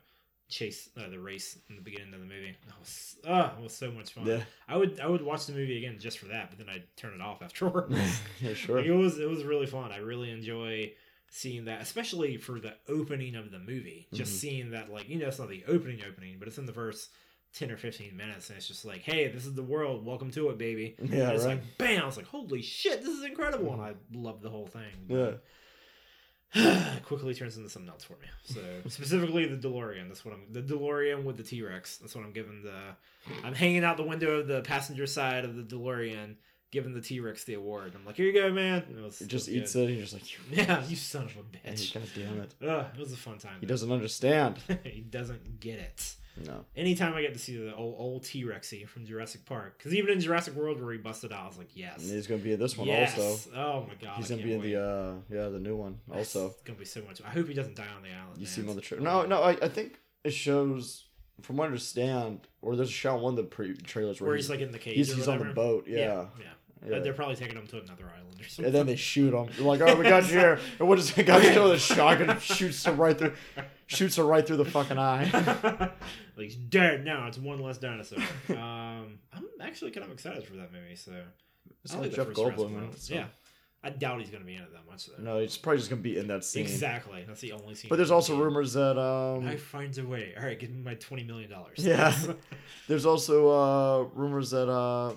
[0.51, 2.55] chase, uh, the race in the beginning of the movie.
[2.66, 4.26] That was, ah, it was so much fun.
[4.26, 4.42] Yeah.
[4.68, 7.14] I would, I would watch the movie again just for that, but then I'd turn
[7.14, 8.20] it off afterwards.
[8.40, 8.76] yeah, sure.
[8.76, 9.90] Like, it was, it was really fun.
[9.90, 10.92] I really enjoy
[11.30, 14.07] seeing that, especially for the opening of the movie.
[14.12, 14.40] Just Mhm.
[14.40, 17.09] seeing that, like, you know, it's not the opening opening, but it's in the first.
[17.55, 20.51] 10 or 15 minutes and it's just like hey this is the world welcome to
[20.51, 21.57] it baby Yeah, and it's right.
[21.57, 24.66] like bam i was like holy shit this is incredible and i loved the whole
[24.68, 25.32] thing Yeah.
[27.05, 28.26] quickly turns into something else for me.
[28.42, 30.09] So specifically the DeLorean.
[30.09, 30.53] That's what I'm.
[30.53, 31.98] The DeLorean with the T Rex.
[31.98, 32.74] That's what I'm giving the.
[33.44, 36.34] I'm hanging out the window of the passenger side of the DeLorean,
[36.72, 37.92] giving the T Rex the award.
[37.94, 38.82] I'm like, here you go, man.
[38.90, 39.82] It, was, He just it eats good.
[39.82, 39.86] it.
[39.90, 40.24] And you're just like,
[40.68, 41.94] Yeah, you son of a bitch.
[41.94, 42.55] God damn it.
[42.68, 43.59] Ugh, it was a fun time.
[43.61, 44.59] He doesn't understand.
[44.82, 46.14] he doesn't get it.
[46.47, 46.64] No.
[46.76, 50.11] Anytime I get to see the old, old T Rexy from Jurassic Park, because even
[50.12, 52.53] in Jurassic World where he busted out, I was like, yes, And he's gonna be
[52.53, 53.18] in this one yes.
[53.18, 53.51] also.
[53.57, 54.72] Oh my god, He's gonna be in wait.
[54.72, 56.47] the uh yeah the new one also.
[56.49, 57.20] It's gonna be so much.
[57.22, 58.36] I hope he doesn't die on the island.
[58.36, 58.47] You man.
[58.47, 59.03] see him on the trailer.
[59.03, 61.05] No, no, I, I think it shows
[61.43, 64.28] from what I understand, or there's a shot in one of the pre trailers where,
[64.28, 64.95] where he's like in the cage.
[64.97, 65.86] he's, or he's on the boat.
[65.88, 66.24] Yeah, Yeah.
[66.86, 66.91] yeah.
[66.91, 66.99] yeah.
[67.01, 68.64] They're probably taking him to another island or something.
[68.66, 69.49] And then they shoot him.
[69.57, 72.30] They're like, "Oh, we got you here." And what is the guy with a shotgun
[72.30, 73.32] and shoots him right through,
[73.86, 75.91] shoots her right through the fucking eye.
[76.45, 77.26] he's dead now.
[77.28, 78.18] It's one less dinosaur.
[78.51, 80.97] um, I'm actually kind of excited for that movie.
[80.97, 81.12] So
[81.84, 82.97] It's I like Jeff Goldblum.
[82.99, 83.26] so- Yeah,
[83.82, 85.22] I doubt he's gonna be in it that much though.
[85.22, 86.62] No, he's probably just gonna be in that scene.
[86.62, 87.24] Exactly.
[87.26, 87.88] That's the only scene.
[87.88, 90.34] But there's also rumors that um, I finds a way.
[90.36, 91.78] All right, give me my twenty million dollars.
[91.78, 92.14] Yeah.
[92.88, 95.14] there's also uh rumors that uh,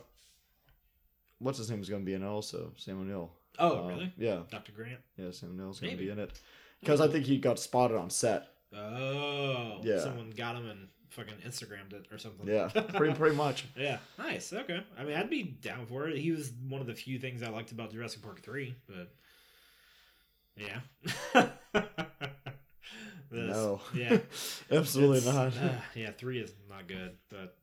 [1.39, 2.71] what's his name is gonna be in it also.
[2.77, 3.31] Sam O'Neill.
[3.59, 4.13] oh, Uh, really?
[4.17, 4.71] Yeah, Dr.
[4.71, 4.99] Grant.
[5.17, 5.31] yeah.
[5.31, 6.31] Sam O'Neill's gonna be in it
[6.79, 8.47] because I think he got spotted on set.
[8.75, 9.99] Oh, Yeah.
[9.99, 12.47] Someone got him and fucking Instagrammed it or something.
[12.47, 13.65] Yeah, pretty pretty much.
[13.77, 13.97] yeah.
[14.17, 14.51] Nice.
[14.53, 14.83] Okay.
[14.99, 16.17] I mean, I'd be down for it.
[16.17, 19.13] He was one of the few things I liked about Jurassic Park three, but
[20.55, 20.79] yeah.
[23.31, 23.81] No.
[23.95, 24.19] Yeah.
[24.71, 25.57] Absolutely not.
[25.57, 27.57] uh, yeah, three is not good, but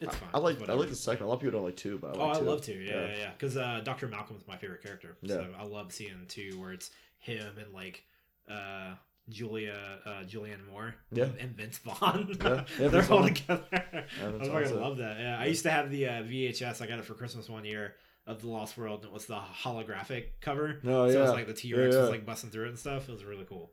[0.00, 0.30] it's fine.
[0.32, 1.26] I like I like the second.
[1.26, 2.44] A lot of people don't like two, but I Oh, like I two.
[2.46, 2.72] love to.
[2.72, 3.30] Yeah, yeah, yeah.
[3.38, 4.08] Because uh, Dr.
[4.08, 5.16] Malcolm's my favorite character.
[5.26, 5.60] So Yeah.
[5.62, 8.04] I love seeing two where it's him and like
[8.50, 8.94] uh,
[9.28, 11.28] Julia, uh, Julianne Moore, Yeah.
[11.40, 12.36] and Vince Vaughn.
[12.42, 13.64] Yeah, yeah, They're all together.
[13.72, 15.18] I fucking love that.
[15.18, 16.80] Yeah, I used to have the uh, VHS.
[16.80, 17.94] I got it for Christmas one year
[18.26, 20.80] of the Lost World, and it was the holographic cover.
[20.84, 22.78] Oh, so it was like the T Rex Yeah, was like busting through it and
[22.78, 23.08] stuff.
[23.08, 23.72] It was really cool.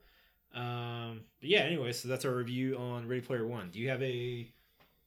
[0.56, 1.62] Um, but yeah.
[1.62, 3.70] Anyway, so that's our review on Ready Player One.
[3.72, 4.51] Do you have a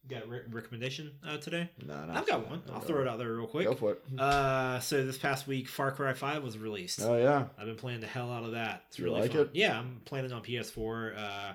[0.09, 1.68] got a re- recommendation uh, today?
[1.86, 2.62] No, no, I've got one.
[2.72, 3.66] I'll throw it out there real quick.
[3.66, 4.02] Go for it.
[4.18, 7.00] Uh, so this past week, Far Cry Five was released.
[7.02, 7.46] Oh yeah.
[7.59, 8.84] I've been playing the hell out of that.
[8.88, 9.40] It's You really like fun.
[9.42, 9.50] it?
[9.54, 11.18] Yeah, I'm playing it on PS4.
[11.18, 11.52] Uh,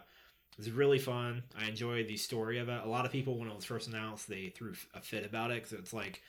[0.57, 1.43] it's really fun.
[1.59, 2.81] I enjoy the story of it.
[2.83, 5.63] A lot of people, when it was first announced, they threw a fit about it
[5.63, 6.21] because it's like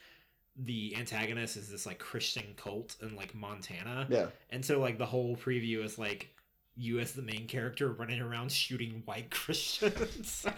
[0.57, 4.27] the antagonist is this like Christian cult in like Montana, Yeah.
[4.51, 6.29] and so like the whole preview is like
[6.77, 10.47] you as the main character running around shooting white Christians.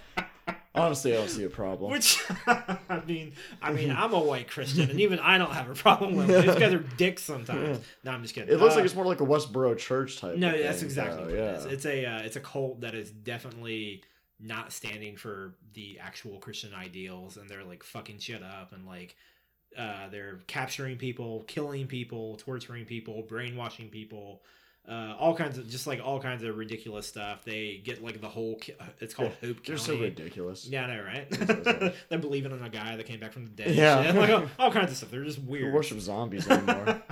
[0.76, 1.92] Honestly, I don't see a problem.
[1.92, 5.74] Which I mean, I mean, I'm a white Christian, and even I don't have a
[5.74, 6.46] problem with it.
[6.46, 7.78] These guys are dicks sometimes.
[8.04, 8.52] No, I'm just kidding.
[8.52, 10.36] it looks Uh, like it's more like a Westboro church type.
[10.36, 11.52] no, that's thing, exactly what yeah.
[11.52, 11.64] it is.
[11.66, 14.02] It's a uh, it's a cult that is definitely
[14.40, 19.14] not standing for the actual Christian ideals, and they're like fucking shit up, and like
[19.78, 24.42] uh, they're capturing people, killing people, torturing people, brainwashing people.
[24.86, 27.42] Uh, all kinds of just like all kinds of ridiculous stuff.
[27.44, 28.60] They get like the whole.
[28.78, 29.78] uh, It's called Hope They're County.
[29.78, 30.66] so ridiculous.
[30.66, 31.94] Yeah, I know, right?
[32.10, 33.74] They're believing in a guy that came back from the dead.
[33.74, 34.12] Yeah.
[34.12, 35.10] Like all, all kinds of stuff.
[35.10, 35.72] They're just Who weird.
[35.72, 37.02] worship zombies anymore?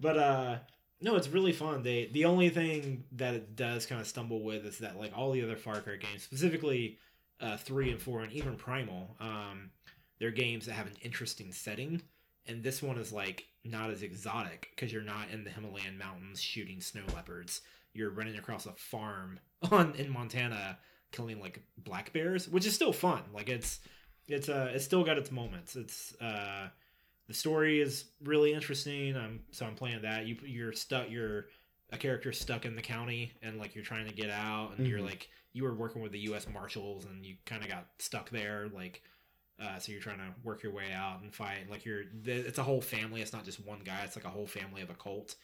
[0.00, 0.56] but uh,
[1.00, 1.82] no, it's really fun.
[1.82, 5.32] They the only thing that it does kind of stumble with is that like all
[5.32, 6.98] the other Far Cry games, specifically
[7.40, 9.70] uh, three and four, and even Primal, um,
[10.18, 12.02] they're games that have an interesting setting,
[12.46, 16.40] and this one is like not as exotic because you're not in the Himalayan mountains
[16.40, 17.60] shooting snow leopards.
[17.92, 19.40] You're running across a farm
[19.70, 20.78] on in Montana
[21.10, 23.22] killing like black bears, which is still fun.
[23.32, 23.80] Like it's
[24.28, 25.74] it's uh it's still got its moments.
[25.76, 26.68] It's uh
[27.26, 29.16] the story is really interesting.
[29.16, 30.26] Um so I'm playing that.
[30.26, 31.46] You you're stuck you're
[31.90, 34.98] a character stuck in the county and like you're trying to get out and you're
[35.00, 35.06] Mhm.
[35.06, 38.68] like you were working with the US Marshals and you kind of got stuck there
[38.74, 39.02] like
[39.62, 42.62] uh, so you're trying to work your way out and fight like you're it's a
[42.62, 45.34] whole family it's not just one guy it's like a whole family of a cult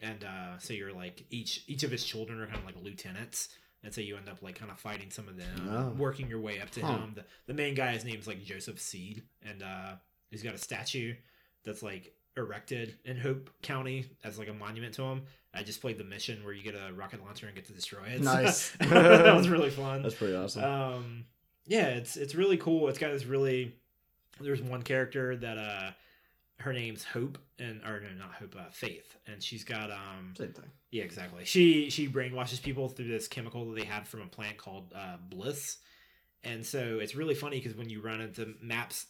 [0.00, 3.48] and uh, so you're like each each of his children are kind of like lieutenants
[3.82, 5.94] and so you end up like kind of fighting some of them Oh.
[5.98, 6.92] working your way up to Huh.
[6.98, 9.92] him the, the main guy his name's like joseph seed and uh,
[10.30, 11.14] he's got a statue
[11.64, 15.22] that's like erected in hope county as like a monument to him
[15.54, 18.04] i just played the mission where you get a rocket launcher and get to destroy
[18.04, 18.70] it Nice.
[18.80, 20.62] that was really fun That's pretty awesome.
[20.62, 21.24] um
[21.66, 22.88] yeah it's it's really cool.
[22.88, 23.74] It's got this really
[24.40, 25.90] there's one character that uh
[26.58, 29.16] her name's hope and or no not hope uh, faith.
[29.26, 30.70] And she's got um Same thing.
[30.90, 31.44] yeah exactly.
[31.44, 35.16] She she brainwashes people through this chemical that they have from a plant called uh
[35.28, 35.78] bliss.
[36.44, 39.06] And so it's really funny because when you run into maps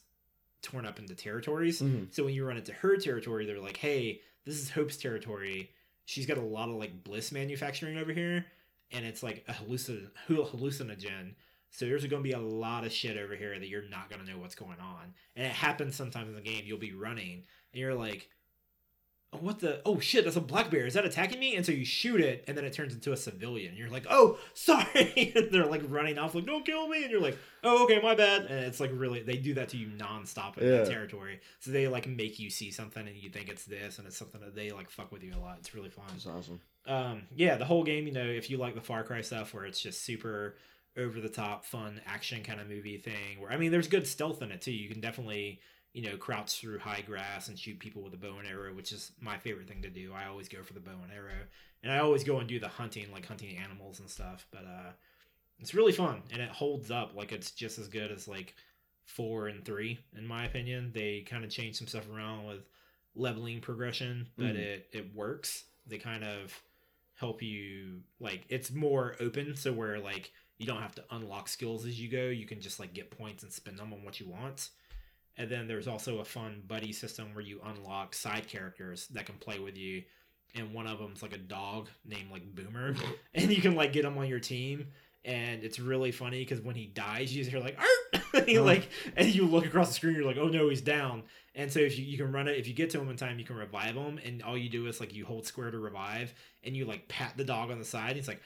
[0.62, 2.12] torn up into territories Mhm.
[2.12, 5.70] so when you run into her territory they're like hey this is hope's territory.
[6.06, 8.46] She's got a lot of like bliss manufacturing over here.
[8.92, 11.34] And it's like a hallucin- hallucinogen
[11.76, 14.24] so there's going to be a lot of shit over here that you're not going
[14.24, 15.12] to know what's going on.
[15.36, 16.62] And it happens sometimes in the game.
[16.64, 18.30] You'll be running and you're like
[19.32, 20.86] oh, what the oh shit that's a black bear.
[20.86, 21.56] Is that attacking me?
[21.56, 23.76] And so you shoot it and then it turns into a civilian.
[23.76, 25.32] You're like oh sorry.
[25.36, 27.02] And they're like running off like don't kill me.
[27.02, 28.42] And you're like oh okay my bad.
[28.46, 30.78] And it's like really they do that to you nonstop in Yeah.
[30.78, 31.40] that territory.
[31.60, 34.40] So they like make you see something and you think it's this and it's something
[34.40, 35.56] that they like fuck with you a lot.
[35.60, 36.06] It's really fun.
[36.14, 36.60] It's awesome.
[36.86, 39.64] um yeah the whole game you know if you like the far cry stuff where
[39.66, 40.56] it's just super
[40.96, 44.40] over the top fun action kind of movie thing where i mean there's good stealth
[44.42, 44.72] in it too.
[44.72, 45.60] You can definitely
[45.92, 48.92] you know crouch through high grass and shoot people with a bow and arrow which
[48.92, 50.12] is my favorite thing to do.
[50.14, 51.44] I always go for the bow and arrow.
[51.82, 54.90] And i always go and do the hunting like hunting animals and stuff but uh
[55.58, 58.54] it's really fun and it holds up like it's just as good as like
[59.04, 60.90] four and three in my opinion.
[60.92, 62.64] They kind of change some stuff around with
[63.14, 64.56] leveling progression but Mhm.
[64.56, 65.64] it it works.
[65.86, 66.60] They kind of
[67.14, 71.86] help you like it's more open so where like you don't have to unlock skills
[71.86, 72.26] as you go.
[72.26, 74.70] You can just like get points and spend them on what you want.
[75.36, 79.36] And then there's also a fun buddy system where you unlock side characters that can
[79.36, 80.02] play with you.
[80.54, 82.94] And one of them's like a dog named like boomer.
[83.34, 84.86] And you can like get him on your team
[85.26, 87.78] and it's really funny because when he dies you just hear like
[88.34, 88.64] and he Oh.
[88.64, 91.24] like and you look across the screen you're like oh no he's down
[91.54, 93.38] and so if you, you can run it if you get to him in time
[93.38, 96.32] you can revive him and all you do is like you hold square to revive
[96.64, 98.40] and you like pat the dog on the side And he's like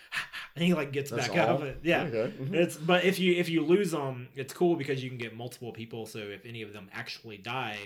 [0.57, 1.63] and he like gets That's back all?
[1.63, 2.33] up yeah Okay.
[2.41, 2.55] mhm.
[2.55, 5.73] it's but if you if you lose them, it's cool because you can get multiple
[5.73, 6.07] people.
[6.07, 7.79] So if any of them actually die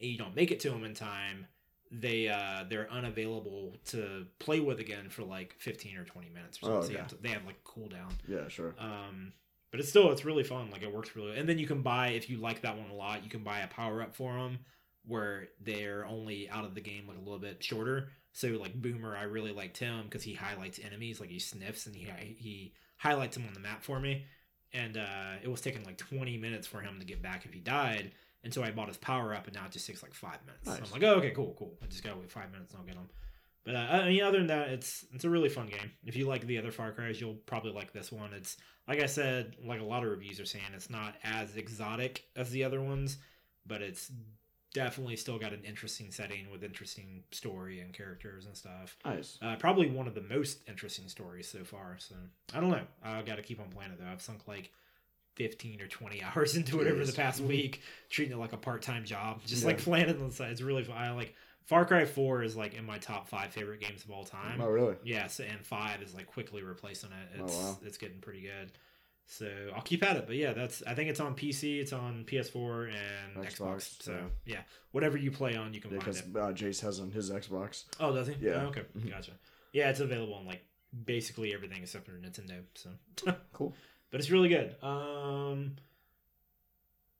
[0.00, 1.46] and you don't make it to them in time,
[1.92, 6.58] they uh they're unavailable to play with again for like fifteen or twenty minutes.
[6.58, 6.78] Or something.
[6.78, 8.12] Oh, So have to, they have like a cooldown.
[8.26, 8.74] Yeah, sure.
[8.78, 9.32] Um,
[9.70, 10.70] but it's still it's really fun.
[10.70, 11.36] Like it works really.
[11.36, 13.60] And then you can buy if you like that one a lot, you can buy
[13.60, 14.58] a power up for them
[15.06, 18.08] where they're only out of the game like a little bit shorter.
[18.32, 21.94] So like Boomer, I really liked him because he highlights enemies, like he sniffs and
[21.94, 22.06] he
[22.38, 24.24] he highlights them on the map for me.
[24.72, 27.60] And uh, it was taking like 20 minutes for him to get back if he
[27.60, 28.12] died.
[28.44, 30.66] And so I bought his power up, and now it just takes like five minutes.
[30.66, 31.74] So I'm like, oh, okay, cool, cool.
[31.82, 33.08] I just gotta wait five minutes and I'll get him.
[33.64, 35.92] But uh, I mean, other than that, it's it's a really fun game.
[36.04, 38.32] If you like the other Far Cry's, you'll probably like this one.
[38.32, 38.56] It's
[38.88, 42.50] like I said, like a lot of reviews are saying, it's not as exotic as
[42.50, 43.18] the other ones,
[43.64, 44.10] but it's
[44.74, 48.96] definitely still got an interesting setting with interesting story and characters and stuff.
[49.04, 49.38] Nice.
[49.40, 51.96] Uh, probably one of the most interesting stories so far.
[51.98, 52.16] So
[52.52, 52.86] I don't know.
[53.04, 54.10] I got to keep on playing it though.
[54.10, 54.72] I've sunk like.
[55.36, 57.80] 15 or 20 hours into it over the past week
[58.10, 59.68] treating it like a part-time job just Yeah.
[59.68, 61.34] like playing it on the side it's really fun i like
[61.64, 64.66] far cry 4 is like in my top five favorite games of all time Oh,
[64.68, 64.96] really?
[65.04, 67.38] Yes, and five is like quickly replacing it.
[67.40, 67.78] Oh, It's wow.
[67.84, 68.72] it's getting pretty good.
[69.26, 70.26] So I'll keep at it.
[70.26, 73.56] But yeah, that's I think it's on PC, it's on PS4 and Xbox.
[73.56, 74.12] Xbox, So
[74.44, 74.54] yeah.
[74.56, 74.60] yeah,
[74.90, 76.36] whatever you play on, you can Yeah, find because it.
[76.36, 77.84] uh, Jace has on his Xbox.
[78.00, 78.34] Oh, does he?
[78.40, 78.64] Yeah.
[78.64, 79.10] Oh, okay, Mhm.
[79.10, 79.32] gotcha.
[79.72, 80.62] Yeah, it's available on like
[81.04, 82.62] basically everything except for Nintendo.
[82.74, 82.90] So,
[83.52, 83.72] Cool.
[84.12, 84.76] But it's really good.
[84.82, 85.74] Um.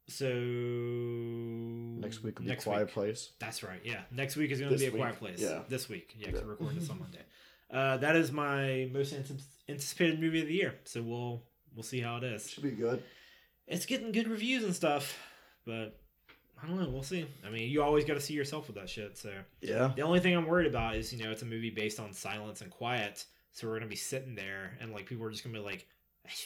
[0.09, 3.31] So next Next week will be Quiet Place.
[3.39, 3.81] That's right.
[3.85, 5.40] Yeah, next week is going to be a quiet place.
[5.40, 5.62] yeah.
[5.69, 6.14] this week.
[6.19, 6.44] Yeah, 'cause Yeah.
[6.44, 7.23] we're recording this on Monday.
[7.70, 9.14] Uh, that is my most
[9.69, 10.74] anticipated movie of the year.
[10.85, 11.43] So we'll
[11.74, 12.51] we'll see how it is.
[12.51, 13.02] Should be good.
[13.66, 15.16] It's getting good reviews and stuff,
[15.64, 15.98] but
[16.62, 16.90] I don't know.
[16.90, 17.27] We'll see.
[17.47, 19.16] I mean, you always got to see yourself with that shit.
[19.16, 19.32] So
[19.62, 19.93] Yeah.
[19.97, 22.60] the only thing I'm worried about is you know it's a movie based on silence
[22.60, 25.64] and quiet, so we're gonna be sitting there and like people are just gonna be
[25.64, 25.86] like.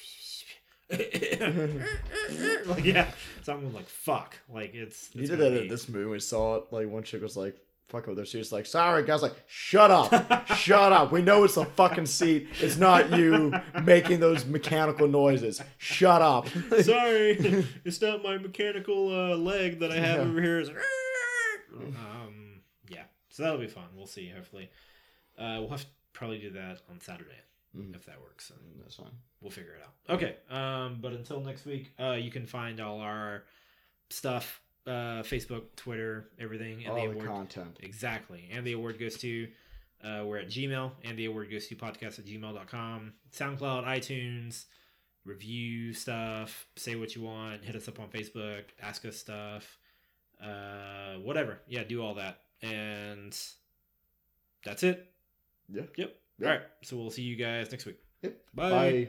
[2.67, 3.11] like yeah,
[3.43, 5.11] so I'm like fuck, like it's.
[5.15, 6.09] You did that be- at this movie.
[6.11, 6.65] We saw it.
[6.71, 7.57] Like one chick was like,
[7.89, 11.11] "Fuck with her." She was like, "Sorry, guys." Like, shut up, shut up.
[11.11, 12.49] We know it's the fucking seat.
[12.61, 13.53] It's not you
[13.83, 15.61] making those mechanical noises.
[15.79, 16.49] Shut up.
[16.83, 20.25] Sorry, it's not my mechanical uh, leg that I have Yeah.
[20.31, 20.61] over here.
[20.61, 20.77] It's-
[21.79, 23.85] um, yeah, so that'll be fun.
[23.95, 24.29] We'll see.
[24.35, 24.71] Hopefully,
[25.39, 27.31] uh, we'll have to probably do that on Saturday
[27.77, 27.95] Mhm.
[27.95, 28.51] if that works.
[28.81, 29.13] That's fine.
[29.41, 30.17] we'll figure it out.
[30.17, 30.37] Okay.
[30.49, 33.45] Um, but until next week, uh, you can find all our
[34.11, 37.27] stuff, uh, Facebook, Twitter, everything, and All the the award.
[37.27, 37.77] content.
[37.81, 38.49] Exactly.
[38.51, 39.49] And the award goes to,
[40.03, 44.67] uh, we're at Gmail, and the award goes to podcast at gmail.com, SoundCloud, iTunes,
[45.25, 49.79] review stuff, say what you want, hit us up on Facebook, ask us stuff,
[50.41, 51.61] uh, whatever.
[51.67, 52.43] Yeah, do all that.
[52.63, 53.37] And
[54.65, 55.13] that's it.
[55.69, 55.83] Yeah.
[55.97, 56.17] Yep.
[56.43, 56.61] All right.
[56.83, 57.99] So we'll see you guys next week.
[58.23, 58.37] Yep.
[58.55, 58.71] Bye.
[58.71, 59.09] Bye.